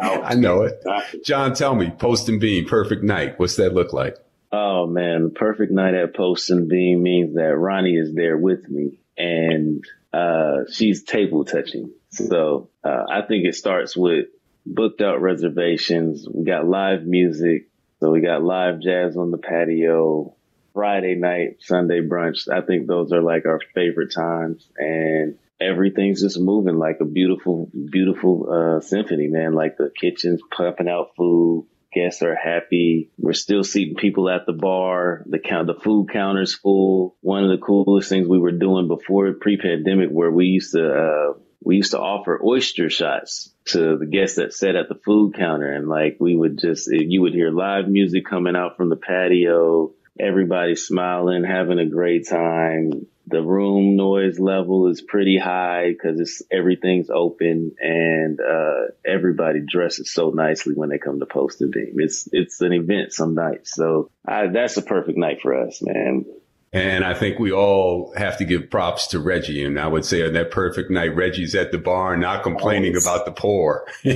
I 0.00 0.34
know 0.34 0.62
it. 0.62 0.82
John, 1.24 1.54
tell 1.54 1.74
me, 1.74 1.90
Post 1.90 2.28
and 2.28 2.40
Beam, 2.40 2.66
perfect 2.66 3.02
night. 3.02 3.38
What's 3.38 3.56
that 3.56 3.74
look 3.74 3.92
like? 3.92 4.16
Oh 4.52 4.86
man, 4.86 5.24
the 5.24 5.30
perfect 5.30 5.70
night 5.70 5.94
at 5.94 6.14
Post 6.14 6.50
and 6.50 6.68
Beam 6.68 7.02
means 7.02 7.34
that 7.34 7.56
Ronnie 7.56 7.94
is 7.96 8.12
there 8.14 8.36
with 8.36 8.68
me 8.68 8.98
and, 9.16 9.84
uh, 10.12 10.64
she's 10.70 11.02
table 11.04 11.44
touching. 11.44 11.92
So, 12.10 12.70
uh, 12.84 13.04
I 13.08 13.22
think 13.22 13.46
it 13.46 13.54
starts 13.54 13.96
with 13.96 14.26
booked 14.66 15.00
out 15.00 15.20
reservations. 15.20 16.26
We 16.28 16.44
got 16.44 16.66
live 16.66 17.04
music. 17.04 17.68
So 18.00 18.10
we 18.10 18.20
got 18.20 18.42
live 18.42 18.80
jazz 18.80 19.16
on 19.16 19.30
the 19.30 19.38
patio, 19.38 20.34
Friday 20.72 21.14
night, 21.14 21.58
Sunday 21.60 22.00
brunch. 22.00 22.50
I 22.50 22.62
think 22.62 22.86
those 22.86 23.12
are 23.12 23.22
like 23.22 23.46
our 23.46 23.60
favorite 23.74 24.12
times 24.14 24.66
and 24.78 25.36
everything's 25.60 26.22
just 26.22 26.40
moving 26.40 26.78
like 26.78 26.98
a 27.00 27.04
beautiful, 27.04 27.70
beautiful, 27.90 28.48
uh, 28.50 28.80
symphony, 28.80 29.28
man. 29.28 29.52
Like 29.52 29.76
the 29.76 29.90
kitchen's 29.94 30.40
pumping 30.50 30.88
out 30.88 31.10
food. 31.16 31.66
Guests 31.92 32.22
are 32.22 32.36
happy. 32.36 33.10
We're 33.18 33.32
still 33.32 33.64
seating 33.64 33.96
people 33.96 34.30
at 34.30 34.46
the 34.46 34.52
bar. 34.52 35.24
The 35.26 35.40
count, 35.40 35.66
the 35.66 35.74
food 35.74 36.10
counter's 36.12 36.54
full. 36.54 37.16
One 37.20 37.42
of 37.42 37.50
the 37.50 37.64
coolest 37.64 38.08
things 38.08 38.28
we 38.28 38.38
were 38.38 38.52
doing 38.52 38.86
before 38.86 39.32
pre-pandemic 39.32 40.08
where 40.10 40.30
we 40.30 40.46
used 40.46 40.72
to, 40.72 40.92
uh, 40.92 41.32
we 41.62 41.76
used 41.76 41.90
to 41.90 41.98
offer 41.98 42.40
oyster 42.42 42.90
shots 42.90 43.52
to 43.66 43.98
the 43.98 44.06
guests 44.06 44.36
that 44.36 44.54
sat 44.54 44.76
at 44.76 44.88
the 44.88 44.94
food 45.04 45.34
counter. 45.34 45.70
And 45.70 45.88
like, 45.88 46.16
we 46.20 46.36
would 46.36 46.58
just, 46.58 46.88
you 46.90 47.22
would 47.22 47.34
hear 47.34 47.50
live 47.50 47.88
music 47.88 48.24
coming 48.24 48.54
out 48.54 48.76
from 48.76 48.88
the 48.88 48.96
patio, 48.96 49.92
everybody 50.18 50.76
smiling, 50.76 51.44
having 51.44 51.80
a 51.80 51.86
great 51.86 52.28
time. 52.28 53.06
The 53.30 53.42
room 53.42 53.96
noise 53.96 54.40
level 54.40 54.88
is 54.88 55.00
pretty 55.00 55.38
high 55.38 55.90
because 55.90 56.18
it's 56.18 56.42
everything's 56.50 57.10
open 57.10 57.76
and 57.80 58.40
uh, 58.40 58.92
everybody 59.04 59.60
dresses 59.60 60.12
so 60.12 60.30
nicely 60.30 60.74
when 60.74 60.88
they 60.88 60.98
come 60.98 61.20
to 61.20 61.26
Post 61.26 61.60
and 61.60 61.70
Beam. 61.70 61.94
It's 61.98 62.28
it's 62.32 62.60
an 62.60 62.72
event 62.72 63.12
some 63.12 63.34
nights, 63.34 63.72
so 63.74 64.10
I, 64.26 64.48
that's 64.48 64.76
a 64.76 64.82
perfect 64.82 65.16
night 65.16 65.38
for 65.42 65.54
us, 65.54 65.80
man. 65.80 66.24
And 66.72 67.04
I 67.04 67.14
think 67.14 67.40
we 67.40 67.50
all 67.50 68.14
have 68.16 68.38
to 68.38 68.44
give 68.44 68.70
props 68.70 69.08
to 69.08 69.18
Reggie. 69.18 69.64
And 69.64 69.76
I 69.78 69.88
would 69.88 70.04
say 70.04 70.24
on 70.24 70.34
that 70.34 70.52
perfect 70.52 70.88
night, 70.88 71.16
Reggie's 71.16 71.56
at 71.56 71.72
the 71.72 71.78
bar, 71.78 72.16
not 72.16 72.44
complaining 72.44 72.94
oh, 72.96 73.00
about 73.00 73.24
the 73.24 73.32
pour. 73.32 73.86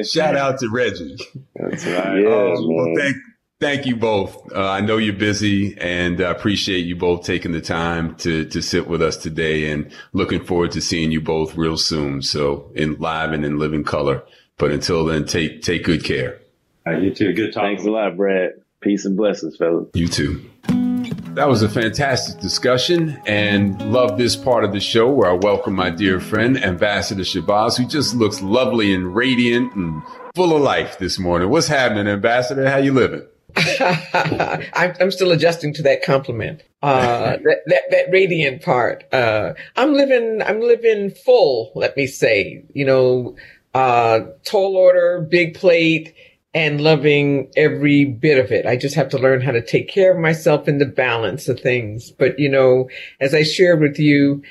Shout 0.04 0.36
out 0.36 0.58
to 0.58 0.68
Reggie. 0.72 1.16
That's 1.54 1.86
right. 1.86 2.20
Yeah, 2.20 2.28
um, 2.28 2.68
well, 2.68 2.92
thank, 2.96 3.16
thank 3.60 3.86
you 3.86 3.96
both. 3.96 4.52
Uh, 4.52 4.68
I 4.68 4.80
know 4.80 4.96
you're 4.96 5.14
busy 5.14 5.76
and 5.78 6.20
I 6.20 6.30
appreciate 6.30 6.84
you 6.86 6.96
both 6.96 7.24
taking 7.24 7.52
the 7.52 7.60
time 7.60 8.14
to, 8.16 8.44
to 8.46 8.62
sit 8.62 8.86
with 8.86 9.02
us 9.02 9.16
today 9.16 9.70
and 9.70 9.92
looking 10.12 10.44
forward 10.44 10.72
to 10.72 10.80
seeing 10.80 11.10
you 11.10 11.20
both 11.20 11.56
real 11.56 11.76
soon. 11.76 12.22
So 12.22 12.70
in 12.74 12.96
live 12.98 13.32
and 13.32 13.44
in 13.44 13.58
living 13.58 13.84
color. 13.84 14.22
But 14.58 14.72
until 14.72 15.04
then, 15.04 15.26
take, 15.26 15.62
take 15.62 15.84
good 15.84 16.04
care. 16.04 16.40
Right, 16.86 17.02
you 17.02 17.14
too. 17.14 17.32
Good 17.32 17.52
talking. 17.52 17.76
Thanks 17.76 17.84
a 17.84 17.90
lot, 17.90 18.16
Brad. 18.16 18.52
Peace 18.80 19.04
and 19.04 19.16
blessings, 19.16 19.56
fellas. 19.56 19.88
You 19.94 20.08
too. 20.08 20.48
That 21.34 21.48
was 21.48 21.62
a 21.62 21.68
fantastic 21.68 22.40
discussion 22.40 23.20
and 23.26 23.92
love 23.92 24.16
this 24.16 24.36
part 24.36 24.64
of 24.64 24.72
the 24.72 24.80
show 24.80 25.10
where 25.10 25.30
I 25.30 25.34
welcome 25.34 25.74
my 25.74 25.90
dear 25.90 26.18
friend, 26.18 26.62
Ambassador 26.62 27.24
Shabazz, 27.24 27.76
who 27.76 27.86
just 27.86 28.14
looks 28.14 28.40
lovely 28.40 28.94
and 28.94 29.14
radiant 29.14 29.74
and 29.74 30.02
full 30.34 30.56
of 30.56 30.62
life 30.62 30.98
this 30.98 31.18
morning. 31.18 31.50
What's 31.50 31.68
happening, 31.68 32.06
Ambassador? 32.06 32.70
How 32.70 32.78
you 32.78 32.94
living? 32.94 33.26
I'm 34.76 35.10
still 35.10 35.32
adjusting 35.32 35.72
to 35.74 35.82
that 35.82 36.02
compliment. 36.04 36.62
Uh, 36.82 37.36
that, 37.44 37.62
that, 37.66 37.82
that 37.90 38.10
radiant 38.10 38.62
part. 38.62 39.04
Uh, 39.12 39.54
I'm 39.76 39.94
living, 39.94 40.42
I'm 40.42 40.60
living 40.60 41.10
full, 41.10 41.72
let 41.74 41.96
me 41.96 42.06
say, 42.06 42.64
you 42.74 42.84
know, 42.84 43.36
uh, 43.74 44.20
tall 44.44 44.76
order, 44.76 45.26
big 45.30 45.54
plate, 45.54 46.14
and 46.54 46.80
loving 46.80 47.50
every 47.56 48.04
bit 48.04 48.38
of 48.42 48.50
it. 48.50 48.64
I 48.64 48.76
just 48.76 48.94
have 48.94 49.10
to 49.10 49.18
learn 49.18 49.42
how 49.42 49.52
to 49.52 49.60
take 49.60 49.88
care 49.88 50.12
of 50.12 50.18
myself 50.18 50.68
in 50.68 50.78
the 50.78 50.86
balance 50.86 51.48
of 51.48 51.60
things. 51.60 52.10
But, 52.10 52.38
you 52.38 52.48
know, 52.48 52.88
as 53.20 53.34
I 53.34 53.42
shared 53.42 53.80
with 53.80 53.98
you, 53.98 54.42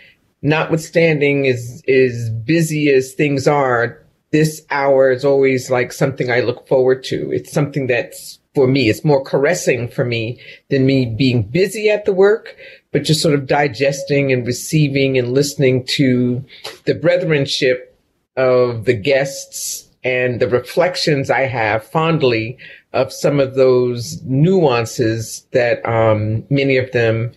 notwithstanding 0.43 1.47
as, 1.47 1.81
as 1.87 2.29
busy 2.29 2.91
as 2.91 3.13
things 3.13 3.47
are, 3.47 4.05
this 4.31 4.63
hour 4.69 5.11
is 5.11 5.25
always 5.25 5.71
like 5.71 5.91
something 5.91 6.29
I 6.29 6.41
look 6.41 6.67
forward 6.67 7.03
to. 7.05 7.31
It's 7.31 7.51
something 7.51 7.87
that's 7.87 8.37
for 8.55 8.67
me, 8.67 8.89
it's 8.89 9.03
more 9.03 9.23
caressing 9.23 9.87
for 9.89 10.05
me 10.05 10.39
than 10.69 10.85
me 10.85 11.05
being 11.05 11.43
busy 11.43 11.89
at 11.89 12.05
the 12.05 12.13
work, 12.13 12.55
but 12.91 13.03
just 13.03 13.21
sort 13.21 13.35
of 13.35 13.45
digesting 13.45 14.31
and 14.31 14.47
receiving 14.47 15.17
and 15.17 15.33
listening 15.33 15.85
to 15.89 16.43
the 16.85 16.95
brethrenship 16.95 17.93
of 18.37 18.85
the 18.85 18.93
guests 18.93 19.89
and 20.03 20.39
the 20.39 20.47
reflections 20.47 21.29
I 21.29 21.41
have 21.41 21.83
fondly 21.83 22.57
of 22.93 23.11
some 23.11 23.39
of 23.39 23.55
those 23.55 24.21
nuances 24.23 25.45
that 25.51 25.85
um, 25.85 26.45
many 26.49 26.77
of 26.77 26.91
them, 26.91 27.31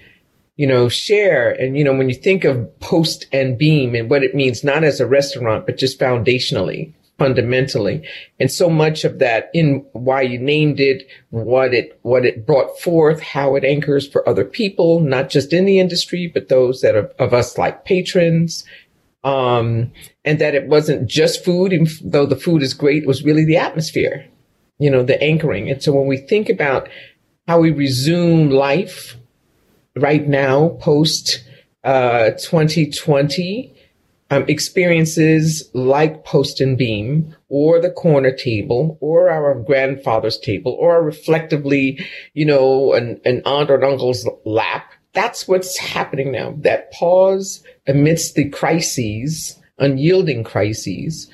you 0.57 0.66
know, 0.66 0.89
share. 0.89 1.51
And, 1.51 1.77
you 1.77 1.83
know, 1.83 1.95
when 1.95 2.09
you 2.09 2.14
think 2.14 2.45
of 2.45 2.79
Post 2.79 3.27
and 3.33 3.59
Beam 3.59 3.95
and 3.95 4.09
what 4.09 4.23
it 4.23 4.35
means, 4.35 4.62
not 4.62 4.85
as 4.85 5.01
a 5.01 5.07
restaurant, 5.07 5.66
but 5.66 5.79
just 5.79 5.99
foundationally, 5.99 6.93
fundamentally. 7.19 8.07
And 8.39 8.51
so 8.51 8.71
much 8.71 9.05
of 9.05 9.19
that 9.19 9.51
in 9.53 9.85
why 9.93 10.23
you 10.23 10.39
named 10.39 10.79
it, 10.79 11.07
what 11.31 11.75
it, 11.75 11.99
what 12.03 12.25
it 12.25 12.47
brought 12.47 12.79
forth, 12.81 13.21
how 13.21 13.57
it 13.57 13.64
anchors 13.64 14.09
for 14.09 14.27
other 14.29 14.45
people, 14.45 15.01
not 15.01 15.29
just 15.29 15.53
in 15.53 15.64
the 15.64 15.81
industry, 15.81 16.31
but 16.33 16.49
those 16.49 16.81
that 16.81 16.95
are 16.95 17.11
of 17.19 17.35
us 17.35 17.59
like 17.59 17.85
patrons, 17.85 18.64
um, 19.25 19.93
and 20.25 20.39
that 20.39 20.55
it 20.55 20.69
wasn't 20.69 21.09
just 21.09 21.45
food, 21.45 21.73
even 21.73 21.89
though 22.03 22.27
the 22.27 22.37
food 22.37 22.62
is 22.62 22.73
great, 22.73 23.07
was 23.07 23.25
really 23.25 23.45
the 23.45 23.57
atmosphere, 23.57 24.25
you 24.79 24.91
know, 24.91 25.03
the 25.03 25.21
anchoring. 25.21 25.69
And 25.69 25.83
so 25.83 25.93
when 25.93 26.07
we 26.07 26.19
think 26.19 26.49
about 26.49 26.89
how 27.49 27.59
we 27.59 27.73
resume 27.73 28.51
life 28.51 29.16
right 29.97 30.27
now, 30.27 30.79
post 30.81 31.45
uh, 31.83 32.31
2020, 32.31 33.75
um, 34.31 34.45
experiences 34.49 35.70
like 35.72 36.24
Post 36.24 36.61
and 36.61 36.76
Beam 36.76 37.35
or 37.49 37.81
the 37.81 37.91
corner 37.91 38.31
table 38.31 38.99
or 39.01 39.31
our 39.31 39.55
grandfather's 39.55 40.39
table 40.39 40.76
or 40.79 41.03
reflectively, 41.03 42.05
you 42.35 42.45
know, 42.45 42.93
an, 42.93 43.20
an 43.24 43.43
aunt 43.47 43.70
or 43.70 43.76
an 43.76 43.85
uncle's 43.85 44.29
lap 44.45 44.93
that's 45.18 45.49
what's 45.49 45.76
happening 45.79 46.31
now. 46.31 46.55
That 46.59 46.93
pause 46.93 47.64
amidst 47.89 48.35
the 48.35 48.49
crises, 48.49 49.59
unyielding 49.79 50.45
crises, 50.45 51.29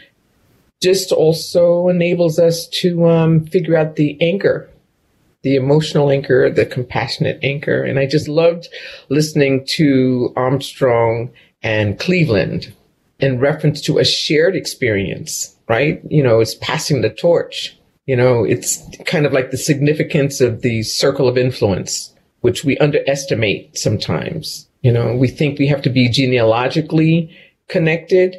just 0.83 1.13
also 1.13 1.89
enables 1.89 2.39
us 2.39 2.67
to 2.81 3.09
um, 3.09 3.45
figure 3.47 3.77
out 3.77 3.97
the 3.97 4.17
anchor, 4.23 4.71
the 5.43 5.57
emotional 5.57 6.11
anchor, 6.11 6.51
the 6.51 6.67
compassionate 6.67 7.39
anchor. 7.43 7.83
And 7.83 7.99
I 7.99 8.07
just 8.07 8.27
loved 8.27 8.69
listening 9.11 9.67
to 9.73 10.33
Armstrong 10.37 11.31
and 11.63 11.99
Cleveland 11.99 12.73
in 13.21 13.39
reference 13.39 13.81
to 13.83 13.99
a 13.99 14.05
shared 14.05 14.57
experience, 14.57 15.57
right? 15.69 16.01
You 16.09 16.23
know, 16.23 16.41
it's 16.41 16.55
passing 16.57 17.03
the 17.03 17.11
torch. 17.11 17.79
You 18.07 18.17
know, 18.17 18.45
it's 18.45 18.83
kind 19.07 19.25
of 19.25 19.33
like 19.33 19.51
the 19.51 19.57
significance 19.57 20.41
of 20.41 20.63
the 20.63 20.83
circle 20.83 21.29
of 21.29 21.39
influence 21.39 22.15
which 22.45 22.63
we 22.63 22.77
underestimate 22.77 23.75
sometimes. 23.75 24.69
You 24.83 24.93
know, 24.93 25.17
we 25.17 25.29
think 25.29 25.59
we 25.59 25.67
have 25.69 25.81
to 25.81 25.89
be 25.89 26.11
genealogically 26.11 27.35
connected 27.69 28.37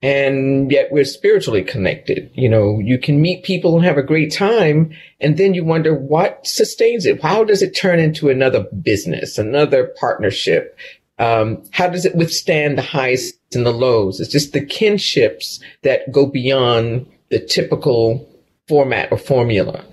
and 0.00 0.72
yet 0.72 0.90
we're 0.90 1.04
spiritually 1.04 1.62
connected. 1.62 2.30
You 2.32 2.48
know, 2.48 2.78
you 2.78 2.98
can 2.98 3.20
meet 3.20 3.44
people 3.44 3.76
and 3.76 3.84
have 3.84 3.98
a 3.98 4.02
great 4.02 4.32
time 4.32 4.96
and 5.20 5.36
then 5.36 5.52
you 5.52 5.62
wonder 5.62 5.94
what 5.94 6.46
sustains 6.46 7.04
it. 7.04 7.20
How 7.20 7.44
does 7.44 7.60
it 7.60 7.76
turn 7.76 7.98
into 7.98 8.30
another 8.30 8.66
business, 8.80 9.36
another 9.36 9.92
partnership? 10.00 10.78
Um, 11.18 11.62
how 11.70 11.88
does 11.88 12.04
it 12.04 12.16
withstand 12.16 12.76
the 12.76 12.82
highs 12.82 13.32
and 13.54 13.64
the 13.64 13.72
lows? 13.72 14.20
It's 14.20 14.32
just 14.32 14.52
the 14.52 14.64
kinships 14.64 15.60
that 15.82 16.10
go 16.10 16.26
beyond 16.26 17.06
the 17.30 17.38
typical 17.38 18.28
format 18.68 19.12
or 19.12 19.18
formula. 19.18 19.84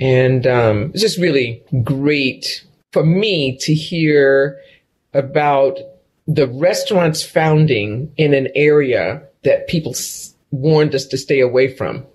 And 0.00 0.46
um, 0.46 0.90
it's 0.92 1.02
just 1.02 1.18
really 1.18 1.62
great 1.82 2.64
for 2.92 3.04
me 3.04 3.56
to 3.58 3.74
hear 3.74 4.58
about 5.14 5.78
the 6.26 6.46
restaurant's 6.46 7.24
founding 7.24 8.12
in 8.16 8.34
an 8.34 8.48
area 8.54 9.22
that 9.42 9.68
people 9.68 9.94
warned 10.50 10.94
us 10.94 11.06
to 11.06 11.18
stay 11.18 11.40
away 11.40 11.74
from. 11.74 12.06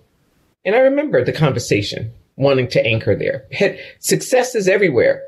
And 0.64 0.74
I 0.74 0.80
remember 0.80 1.24
the 1.24 1.32
conversation 1.32 2.12
wanting 2.36 2.68
to 2.68 2.84
anchor 2.84 3.14
there. 3.14 3.46
Success 3.98 4.54
is 4.54 4.68
everywhere. 4.68 5.22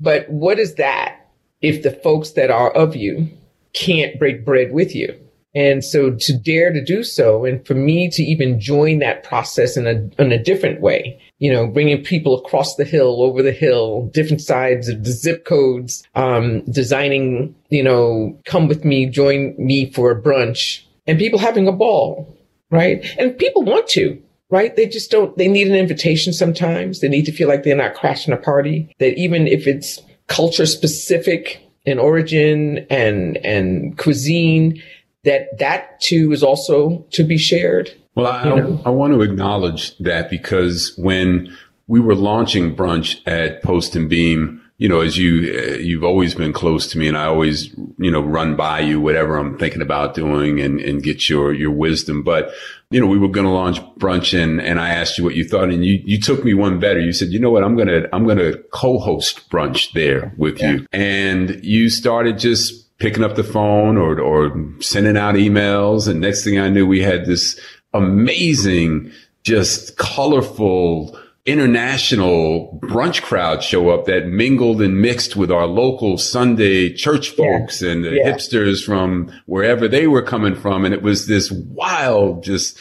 But 0.00 0.28
what 0.28 0.58
is 0.58 0.74
that 0.74 1.23
if 1.64 1.82
the 1.82 1.90
folks 1.90 2.32
that 2.32 2.50
are 2.50 2.70
of 2.72 2.94
you 2.94 3.28
can't 3.72 4.18
break 4.18 4.44
bread 4.44 4.72
with 4.72 4.94
you? 4.94 5.18
And 5.56 5.84
so 5.84 6.10
to 6.10 6.36
dare 6.36 6.72
to 6.72 6.84
do 6.84 7.04
so, 7.04 7.44
and 7.44 7.64
for 7.64 7.74
me 7.74 8.10
to 8.10 8.22
even 8.24 8.58
join 8.58 8.98
that 8.98 9.22
process 9.22 9.76
in 9.76 9.86
a, 9.86 10.20
in 10.20 10.32
a 10.32 10.42
different 10.42 10.80
way, 10.80 11.20
you 11.38 11.52
know, 11.52 11.68
bringing 11.68 12.02
people 12.02 12.36
across 12.36 12.74
the 12.74 12.84
hill, 12.84 13.22
over 13.22 13.40
the 13.40 13.52
hill, 13.52 14.10
different 14.12 14.42
sides 14.42 14.88
of 14.88 15.04
the 15.04 15.12
zip 15.12 15.44
codes, 15.44 16.02
um, 16.16 16.62
designing, 16.62 17.54
you 17.68 17.84
know, 17.84 18.36
come 18.46 18.66
with 18.66 18.84
me, 18.84 19.06
join 19.06 19.54
me 19.56 19.90
for 19.92 20.10
a 20.10 20.20
brunch 20.20 20.82
and 21.06 21.18
people 21.18 21.38
having 21.38 21.68
a 21.68 21.72
ball, 21.72 22.36
right? 22.70 23.04
And 23.18 23.38
people 23.38 23.62
want 23.62 23.86
to, 23.88 24.20
right? 24.50 24.74
They 24.74 24.86
just 24.86 25.10
don't, 25.10 25.36
they 25.36 25.48
need 25.48 25.68
an 25.68 25.74
invitation 25.76 26.32
sometimes. 26.32 27.00
They 27.00 27.08
need 27.08 27.26
to 27.26 27.32
feel 27.32 27.48
like 27.48 27.62
they're 27.62 27.76
not 27.76 27.94
crashing 27.94 28.34
a 28.34 28.38
party, 28.38 28.92
that 28.98 29.18
even 29.18 29.46
if 29.46 29.66
it's 29.66 30.02
culture 30.28 30.66
specific 30.66 31.60
in 31.84 31.98
origin 31.98 32.86
and, 32.90 33.36
and 33.38 33.96
cuisine, 33.98 34.82
that 35.24 35.58
that 35.58 36.00
too 36.00 36.32
is 36.32 36.42
also 36.42 37.06
to 37.10 37.24
be 37.24 37.38
shared. 37.38 37.90
Well, 38.14 38.26
I, 38.26 38.88
I, 38.88 38.90
want 38.90 39.12
to 39.12 39.22
acknowledge 39.22 39.96
that 39.98 40.30
because 40.30 40.94
when 40.96 41.54
we 41.88 41.98
were 41.98 42.14
launching 42.14 42.76
brunch 42.76 43.20
at 43.26 43.62
Post 43.62 43.96
and 43.96 44.08
Beam, 44.08 44.62
you 44.78 44.88
know, 44.88 45.00
as 45.00 45.16
you, 45.18 45.52
uh, 45.52 45.76
you've 45.76 46.04
always 46.04 46.34
been 46.34 46.52
close 46.52 46.86
to 46.88 46.98
me 46.98 47.08
and 47.08 47.16
I 47.16 47.24
always, 47.24 47.74
you 47.98 48.10
know, 48.10 48.20
run 48.20 48.54
by 48.54 48.80
you, 48.80 49.00
whatever 49.00 49.36
I'm 49.36 49.58
thinking 49.58 49.82
about 49.82 50.14
doing 50.14 50.60
and, 50.60 50.80
and 50.80 51.02
get 51.02 51.28
your, 51.28 51.52
your 51.52 51.72
wisdom. 51.72 52.22
But, 52.22 52.52
you 52.90 53.00
know, 53.00 53.06
we 53.06 53.18
were 53.18 53.28
going 53.28 53.46
to 53.46 53.52
launch 53.52 53.80
brunch 53.98 54.40
and, 54.40 54.60
and 54.60 54.80
I 54.80 54.90
asked 54.90 55.18
you 55.18 55.24
what 55.24 55.34
you 55.34 55.48
thought 55.48 55.70
and 55.70 55.84
you, 55.84 56.00
you 56.04 56.20
took 56.20 56.44
me 56.44 56.54
one 56.54 56.78
better. 56.78 57.00
You 57.00 57.12
said, 57.12 57.28
you 57.28 57.38
know 57.38 57.50
what? 57.50 57.64
I'm 57.64 57.76
going 57.76 57.88
to, 57.88 58.08
I'm 58.14 58.24
going 58.24 58.38
to 58.38 58.62
co-host 58.72 59.50
brunch 59.50 59.92
there 59.92 60.34
with 60.36 60.60
yeah. 60.60 60.72
you. 60.72 60.86
And 60.92 61.64
you 61.64 61.90
started 61.90 62.38
just 62.38 62.96
picking 62.98 63.24
up 63.24 63.34
the 63.34 63.44
phone 63.44 63.96
or, 63.96 64.20
or 64.20 64.54
sending 64.80 65.16
out 65.16 65.34
emails. 65.34 66.08
And 66.08 66.20
next 66.20 66.44
thing 66.44 66.58
I 66.58 66.68
knew, 66.68 66.86
we 66.86 67.02
had 67.02 67.26
this 67.26 67.58
amazing, 67.92 69.10
just 69.42 69.96
colorful, 69.96 71.18
international 71.46 72.78
brunch 72.82 73.20
crowd 73.22 73.62
show 73.62 73.90
up 73.90 74.06
that 74.06 74.26
mingled 74.26 74.80
and 74.80 75.00
mixed 75.00 75.36
with 75.36 75.50
our 75.50 75.66
local 75.66 76.16
Sunday 76.16 76.92
church 76.92 77.30
folks 77.30 77.82
yeah. 77.82 77.90
and 77.90 78.04
the 78.04 78.12
yeah. 78.12 78.32
hipsters 78.32 78.84
from 78.84 79.30
wherever 79.46 79.86
they 79.86 80.06
were 80.06 80.22
coming 80.22 80.54
from. 80.54 80.84
And 80.84 80.94
it 80.94 81.02
was 81.02 81.26
this 81.26 81.50
wild, 81.50 82.44
just 82.44 82.78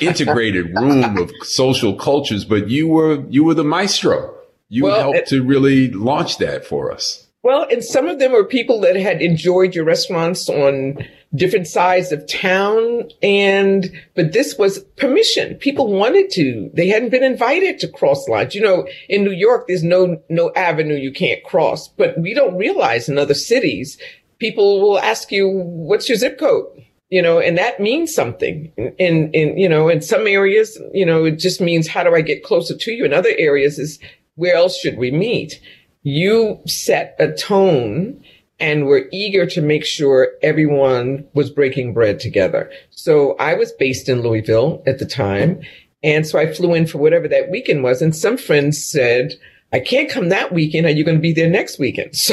integrated 0.00 0.74
room 0.76 1.18
of 1.18 1.30
social 1.42 1.94
cultures. 1.94 2.44
But 2.44 2.68
you 2.68 2.88
were, 2.88 3.24
you 3.28 3.44
were 3.44 3.54
the 3.54 3.64
maestro. 3.64 4.34
You 4.68 4.84
well, 4.84 5.00
helped 5.00 5.18
it, 5.18 5.26
to 5.28 5.42
really 5.42 5.90
launch 5.90 6.38
that 6.38 6.64
for 6.64 6.92
us. 6.92 7.26
Well, 7.42 7.66
and 7.70 7.82
some 7.82 8.06
of 8.06 8.18
them 8.18 8.32
were 8.32 8.44
people 8.44 8.80
that 8.80 8.96
had 8.96 9.22
enjoyed 9.22 9.74
your 9.74 9.84
restaurants 9.84 10.48
on 10.48 10.98
different 11.34 11.66
sides 11.66 12.12
of 12.12 12.26
town. 12.26 13.08
And, 13.22 13.90
but 14.14 14.32
this 14.32 14.58
was 14.58 14.80
permission. 14.96 15.54
People 15.56 15.92
wanted 15.92 16.30
to. 16.32 16.70
They 16.74 16.88
hadn't 16.88 17.10
been 17.10 17.22
invited 17.22 17.78
to 17.80 17.88
cross 17.88 18.28
lines. 18.28 18.54
You 18.54 18.62
know, 18.62 18.88
in 19.08 19.24
New 19.24 19.32
York, 19.32 19.66
there's 19.68 19.84
no, 19.84 20.20
no 20.28 20.52
avenue 20.56 20.96
you 20.96 21.12
can't 21.12 21.42
cross, 21.44 21.88
but 21.88 22.18
we 22.18 22.34
don't 22.34 22.56
realize 22.56 23.08
in 23.08 23.18
other 23.18 23.34
cities, 23.34 23.98
people 24.38 24.80
will 24.80 24.98
ask 24.98 25.30
you, 25.30 25.48
what's 25.48 26.08
your 26.08 26.18
zip 26.18 26.38
code? 26.38 26.66
You 27.10 27.22
know, 27.22 27.40
and 27.40 27.58
that 27.58 27.80
means 27.80 28.14
something. 28.14 28.72
In, 28.98 29.32
in, 29.32 29.58
you 29.58 29.68
know, 29.68 29.88
in 29.88 30.00
some 30.00 30.26
areas, 30.26 30.80
you 30.92 31.04
know, 31.04 31.24
it 31.24 31.38
just 31.38 31.60
means 31.60 31.88
how 31.88 32.04
do 32.04 32.14
I 32.14 32.20
get 32.20 32.44
closer 32.44 32.76
to 32.76 32.92
you? 32.92 33.04
In 33.04 33.12
other 33.12 33.34
areas 33.36 33.78
is 33.78 33.98
where 34.36 34.54
else 34.54 34.78
should 34.78 34.96
we 34.96 35.10
meet? 35.10 35.60
You 36.02 36.60
set 36.66 37.16
a 37.18 37.32
tone 37.32 38.24
and 38.60 38.84
we 38.84 38.90
were 38.90 39.08
eager 39.10 39.46
to 39.46 39.62
make 39.62 39.84
sure 39.84 40.28
everyone 40.42 41.26
was 41.34 41.50
breaking 41.50 41.94
bread 41.94 42.20
together. 42.20 42.70
So 42.90 43.34
I 43.38 43.54
was 43.54 43.72
based 43.72 44.08
in 44.08 44.22
Louisville 44.22 44.82
at 44.86 44.98
the 44.98 45.06
time. 45.06 45.62
And 46.02 46.26
so 46.26 46.38
I 46.38 46.52
flew 46.52 46.74
in 46.74 46.86
for 46.86 46.98
whatever 46.98 47.26
that 47.28 47.50
weekend 47.50 47.82
was. 47.82 48.00
And 48.02 48.14
some 48.14 48.36
friends 48.36 48.86
said, 48.86 49.34
I 49.72 49.80
can't 49.80 50.10
come 50.10 50.28
that 50.28 50.52
weekend. 50.52 50.86
Are 50.86 50.90
you 50.90 51.04
going 51.04 51.16
to 51.16 51.22
be 51.22 51.32
there 51.32 51.50
next 51.50 51.78
weekend? 51.78 52.14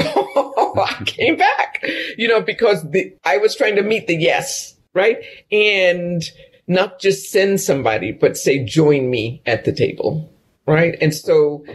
So 0.77 0.83
I 0.83 1.03
came 1.05 1.37
back, 1.37 1.83
you 2.19 2.27
know, 2.27 2.39
because 2.39 2.87
the, 2.91 3.11
I 3.25 3.37
was 3.37 3.55
trying 3.55 3.75
to 3.77 3.81
meet 3.81 4.05
the 4.05 4.15
yes, 4.15 4.75
right? 4.93 5.17
And 5.51 6.21
not 6.67 6.99
just 6.99 7.31
send 7.31 7.61
somebody, 7.61 8.11
but 8.11 8.37
say, 8.37 8.63
join 8.63 9.09
me 9.09 9.41
at 9.47 9.65
the 9.65 9.71
table, 9.71 10.31
right? 10.67 10.95
And 11.01 11.15
so 11.15 11.65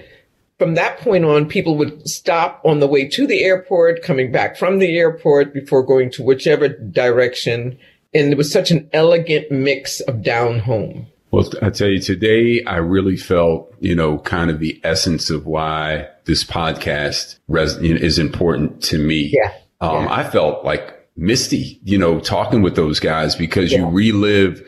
from 0.63 0.75
that 0.75 0.97
point 0.99 1.25
on, 1.25 1.49
people 1.49 1.77
would 1.77 2.09
stop 2.09 2.61
on 2.65 2.79
the 2.79 2.87
way 2.87 3.09
to 3.09 3.27
the 3.27 3.43
airport, 3.43 4.01
coming 4.05 4.31
back 4.31 4.57
from 4.57 4.79
the 4.79 4.97
airport 4.97 5.53
before 5.53 5.83
going 5.83 6.09
to 6.09 6.23
whichever 6.23 6.69
direction. 6.69 7.77
And 8.15 8.31
it 8.31 8.39
was 8.39 8.53
such 8.53 8.71
an 8.71 8.89
elegant 8.93 9.51
mix 9.51 9.99
of 10.03 10.23
down 10.23 10.61
home. 10.61 11.09
Well, 11.33 11.51
I 11.63 11.71
tell 11.71 11.89
you, 11.89 11.99
today 11.99 12.63
I 12.63 12.77
really 12.77 13.17
felt, 13.17 13.75
you 13.81 13.97
know, 13.97 14.19
kind 14.19 14.53
of 14.53 14.61
the 14.61 14.81
essence 14.85 15.31
of 15.31 15.47
why 15.47 16.07
this 16.27 16.45
podcast 16.45 17.41
res- 17.49 17.77
is 17.79 18.21
important 18.21 18.85
to 18.85 18.99
me. 18.99 19.33
Yeah. 19.35 19.53
Um, 19.81 20.05
yeah. 20.05 20.13
I 20.13 20.31
felt 20.31 20.65
like 20.65 21.09
Misty, 21.17 21.81
you 21.83 21.99
know, 21.99 22.21
talking 22.21 22.63
with 22.63 22.77
those 22.77 23.01
guys 23.01 23.35
because 23.35 23.73
yeah. 23.73 23.79
you 23.79 23.87
relive 23.89 24.63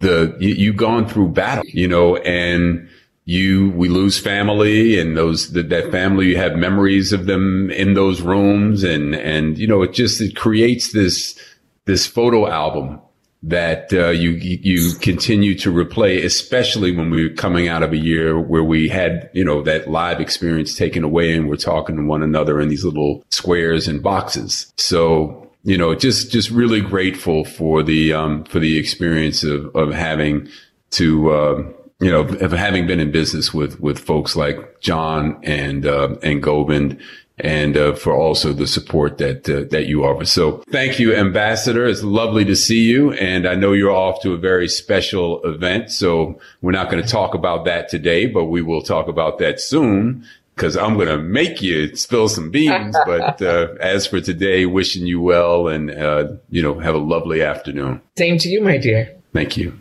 the, 0.00 0.34
you, 0.40 0.54
you've 0.54 0.76
gone 0.76 1.06
through 1.06 1.28
battle, 1.28 1.64
you 1.66 1.86
know, 1.86 2.16
and 2.16 2.88
you 3.26 3.70
we 3.70 3.88
lose 3.88 4.18
family 4.18 4.98
and 4.98 5.16
those 5.16 5.52
that, 5.52 5.70
that 5.70 5.90
family 5.90 6.26
you 6.26 6.36
have 6.36 6.56
memories 6.56 7.12
of 7.12 7.26
them 7.26 7.70
in 7.70 7.94
those 7.94 8.20
rooms 8.20 8.84
and 8.84 9.14
and 9.14 9.56
you 9.56 9.66
know 9.66 9.82
it 9.82 9.92
just 9.92 10.20
it 10.20 10.36
creates 10.36 10.92
this 10.92 11.38
this 11.86 12.06
photo 12.06 12.46
album 12.46 13.00
that 13.46 13.92
uh, 13.92 14.08
you 14.08 14.30
you 14.30 14.94
continue 15.00 15.54
to 15.58 15.70
replay, 15.70 16.24
especially 16.24 16.96
when 16.96 17.10
we're 17.10 17.34
coming 17.34 17.68
out 17.68 17.82
of 17.82 17.92
a 17.92 17.98
year 17.98 18.40
where 18.40 18.64
we 18.64 18.88
had 18.88 19.28
you 19.34 19.44
know 19.44 19.62
that 19.62 19.90
live 19.90 20.20
experience 20.20 20.74
taken 20.74 21.04
away, 21.04 21.34
and 21.34 21.48
we're 21.48 21.56
talking 21.56 21.96
to 21.96 22.02
one 22.02 22.22
another 22.22 22.58
in 22.58 22.68
these 22.68 22.84
little 22.84 23.22
squares 23.28 23.86
and 23.86 24.02
boxes. 24.02 24.72
So 24.78 25.50
you 25.62 25.76
know, 25.76 25.94
just 25.94 26.32
just 26.32 26.50
really 26.50 26.80
grateful 26.80 27.44
for 27.44 27.82
the 27.82 28.14
um, 28.14 28.44
for 28.44 28.60
the 28.60 28.78
experience 28.78 29.44
of 29.44 29.74
of 29.76 29.92
having 29.92 30.48
to. 30.92 31.30
Uh, 31.30 31.62
you 32.00 32.10
know, 32.10 32.20
of 32.20 32.52
having 32.52 32.86
been 32.86 33.00
in 33.00 33.10
business 33.10 33.54
with, 33.54 33.80
with 33.80 33.98
folks 33.98 34.36
like 34.36 34.80
John 34.80 35.38
and, 35.42 35.86
uh, 35.86 36.16
and 36.22 36.42
Govind 36.42 37.00
and, 37.38 37.76
uh, 37.76 37.94
for 37.94 38.14
also 38.14 38.52
the 38.52 38.66
support 38.66 39.18
that, 39.18 39.48
uh, 39.48 39.64
that 39.70 39.86
you 39.86 40.04
offer. 40.04 40.24
So 40.24 40.62
thank 40.70 40.98
you, 40.98 41.14
Ambassador. 41.14 41.86
It's 41.86 42.02
lovely 42.02 42.44
to 42.44 42.56
see 42.56 42.82
you. 42.82 43.12
And 43.12 43.46
I 43.46 43.54
know 43.54 43.72
you're 43.72 43.90
off 43.90 44.22
to 44.22 44.32
a 44.32 44.38
very 44.38 44.68
special 44.68 45.42
event. 45.44 45.90
So 45.90 46.38
we're 46.62 46.72
not 46.72 46.90
going 46.90 47.02
to 47.02 47.08
talk 47.08 47.34
about 47.34 47.64
that 47.64 47.88
today, 47.88 48.26
but 48.26 48.46
we 48.46 48.62
will 48.62 48.82
talk 48.82 49.08
about 49.08 49.38
that 49.38 49.60
soon 49.60 50.24
because 50.54 50.76
I'm 50.76 50.94
going 50.94 51.08
to 51.08 51.18
make 51.18 51.62
you 51.62 51.94
spill 51.96 52.28
some 52.28 52.50
beans. 52.50 52.96
but 53.06 53.40
uh, 53.42 53.74
as 53.80 54.06
for 54.06 54.20
today, 54.20 54.66
wishing 54.66 55.06
you 55.06 55.20
well 55.20 55.68
and, 55.68 55.90
uh, 55.90 56.28
you 56.50 56.62
know, 56.62 56.78
have 56.78 56.94
a 56.94 56.98
lovely 56.98 57.42
afternoon. 57.42 58.00
Same 58.16 58.38
to 58.38 58.48
you, 58.48 58.60
my 58.60 58.78
dear. 58.78 59.12
Thank 59.32 59.56
you. 59.56 59.76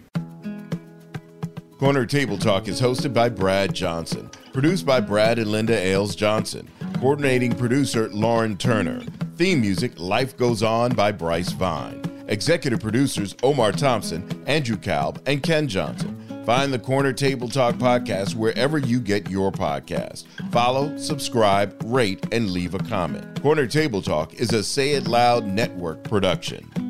Corner 1.83 2.05
Table 2.05 2.37
Talk 2.37 2.69
is 2.69 2.79
hosted 2.79 3.13
by 3.13 3.27
Brad 3.27 3.73
Johnson, 3.73 4.29
produced 4.53 4.85
by 4.85 5.01
Brad 5.01 5.37
and 5.37 5.51
Linda 5.51 5.77
Ailes 5.77 6.15
Johnson, 6.15 6.65
coordinating 6.93 7.53
producer 7.53 8.07
Lauren 8.07 8.55
Turner, 8.55 9.01
theme 9.35 9.59
music 9.59 9.91
Life 9.99 10.37
Goes 10.37 10.63
On 10.63 10.93
by 10.93 11.11
Bryce 11.11 11.51
Vine, 11.51 12.01
executive 12.29 12.79
producers 12.79 13.35
Omar 13.43 13.73
Thompson, 13.73 14.25
Andrew 14.47 14.77
Kalb, 14.77 15.21
and 15.25 15.43
Ken 15.43 15.67
Johnson. 15.67 16.17
Find 16.45 16.71
the 16.71 16.79
Corner 16.79 17.11
Table 17.11 17.49
Talk 17.49 17.75
podcast 17.75 18.35
wherever 18.35 18.77
you 18.77 19.01
get 19.01 19.29
your 19.29 19.51
podcast. 19.51 20.23
Follow, 20.53 20.97
subscribe, 20.97 21.75
rate, 21.83 22.25
and 22.31 22.51
leave 22.51 22.75
a 22.75 22.79
comment. 22.79 23.41
Corner 23.41 23.67
Table 23.67 24.01
Talk 24.01 24.33
is 24.35 24.53
a 24.53 24.63
Say 24.63 24.91
It 24.91 25.05
Loud 25.05 25.45
Network 25.45 26.01
production. 26.05 26.82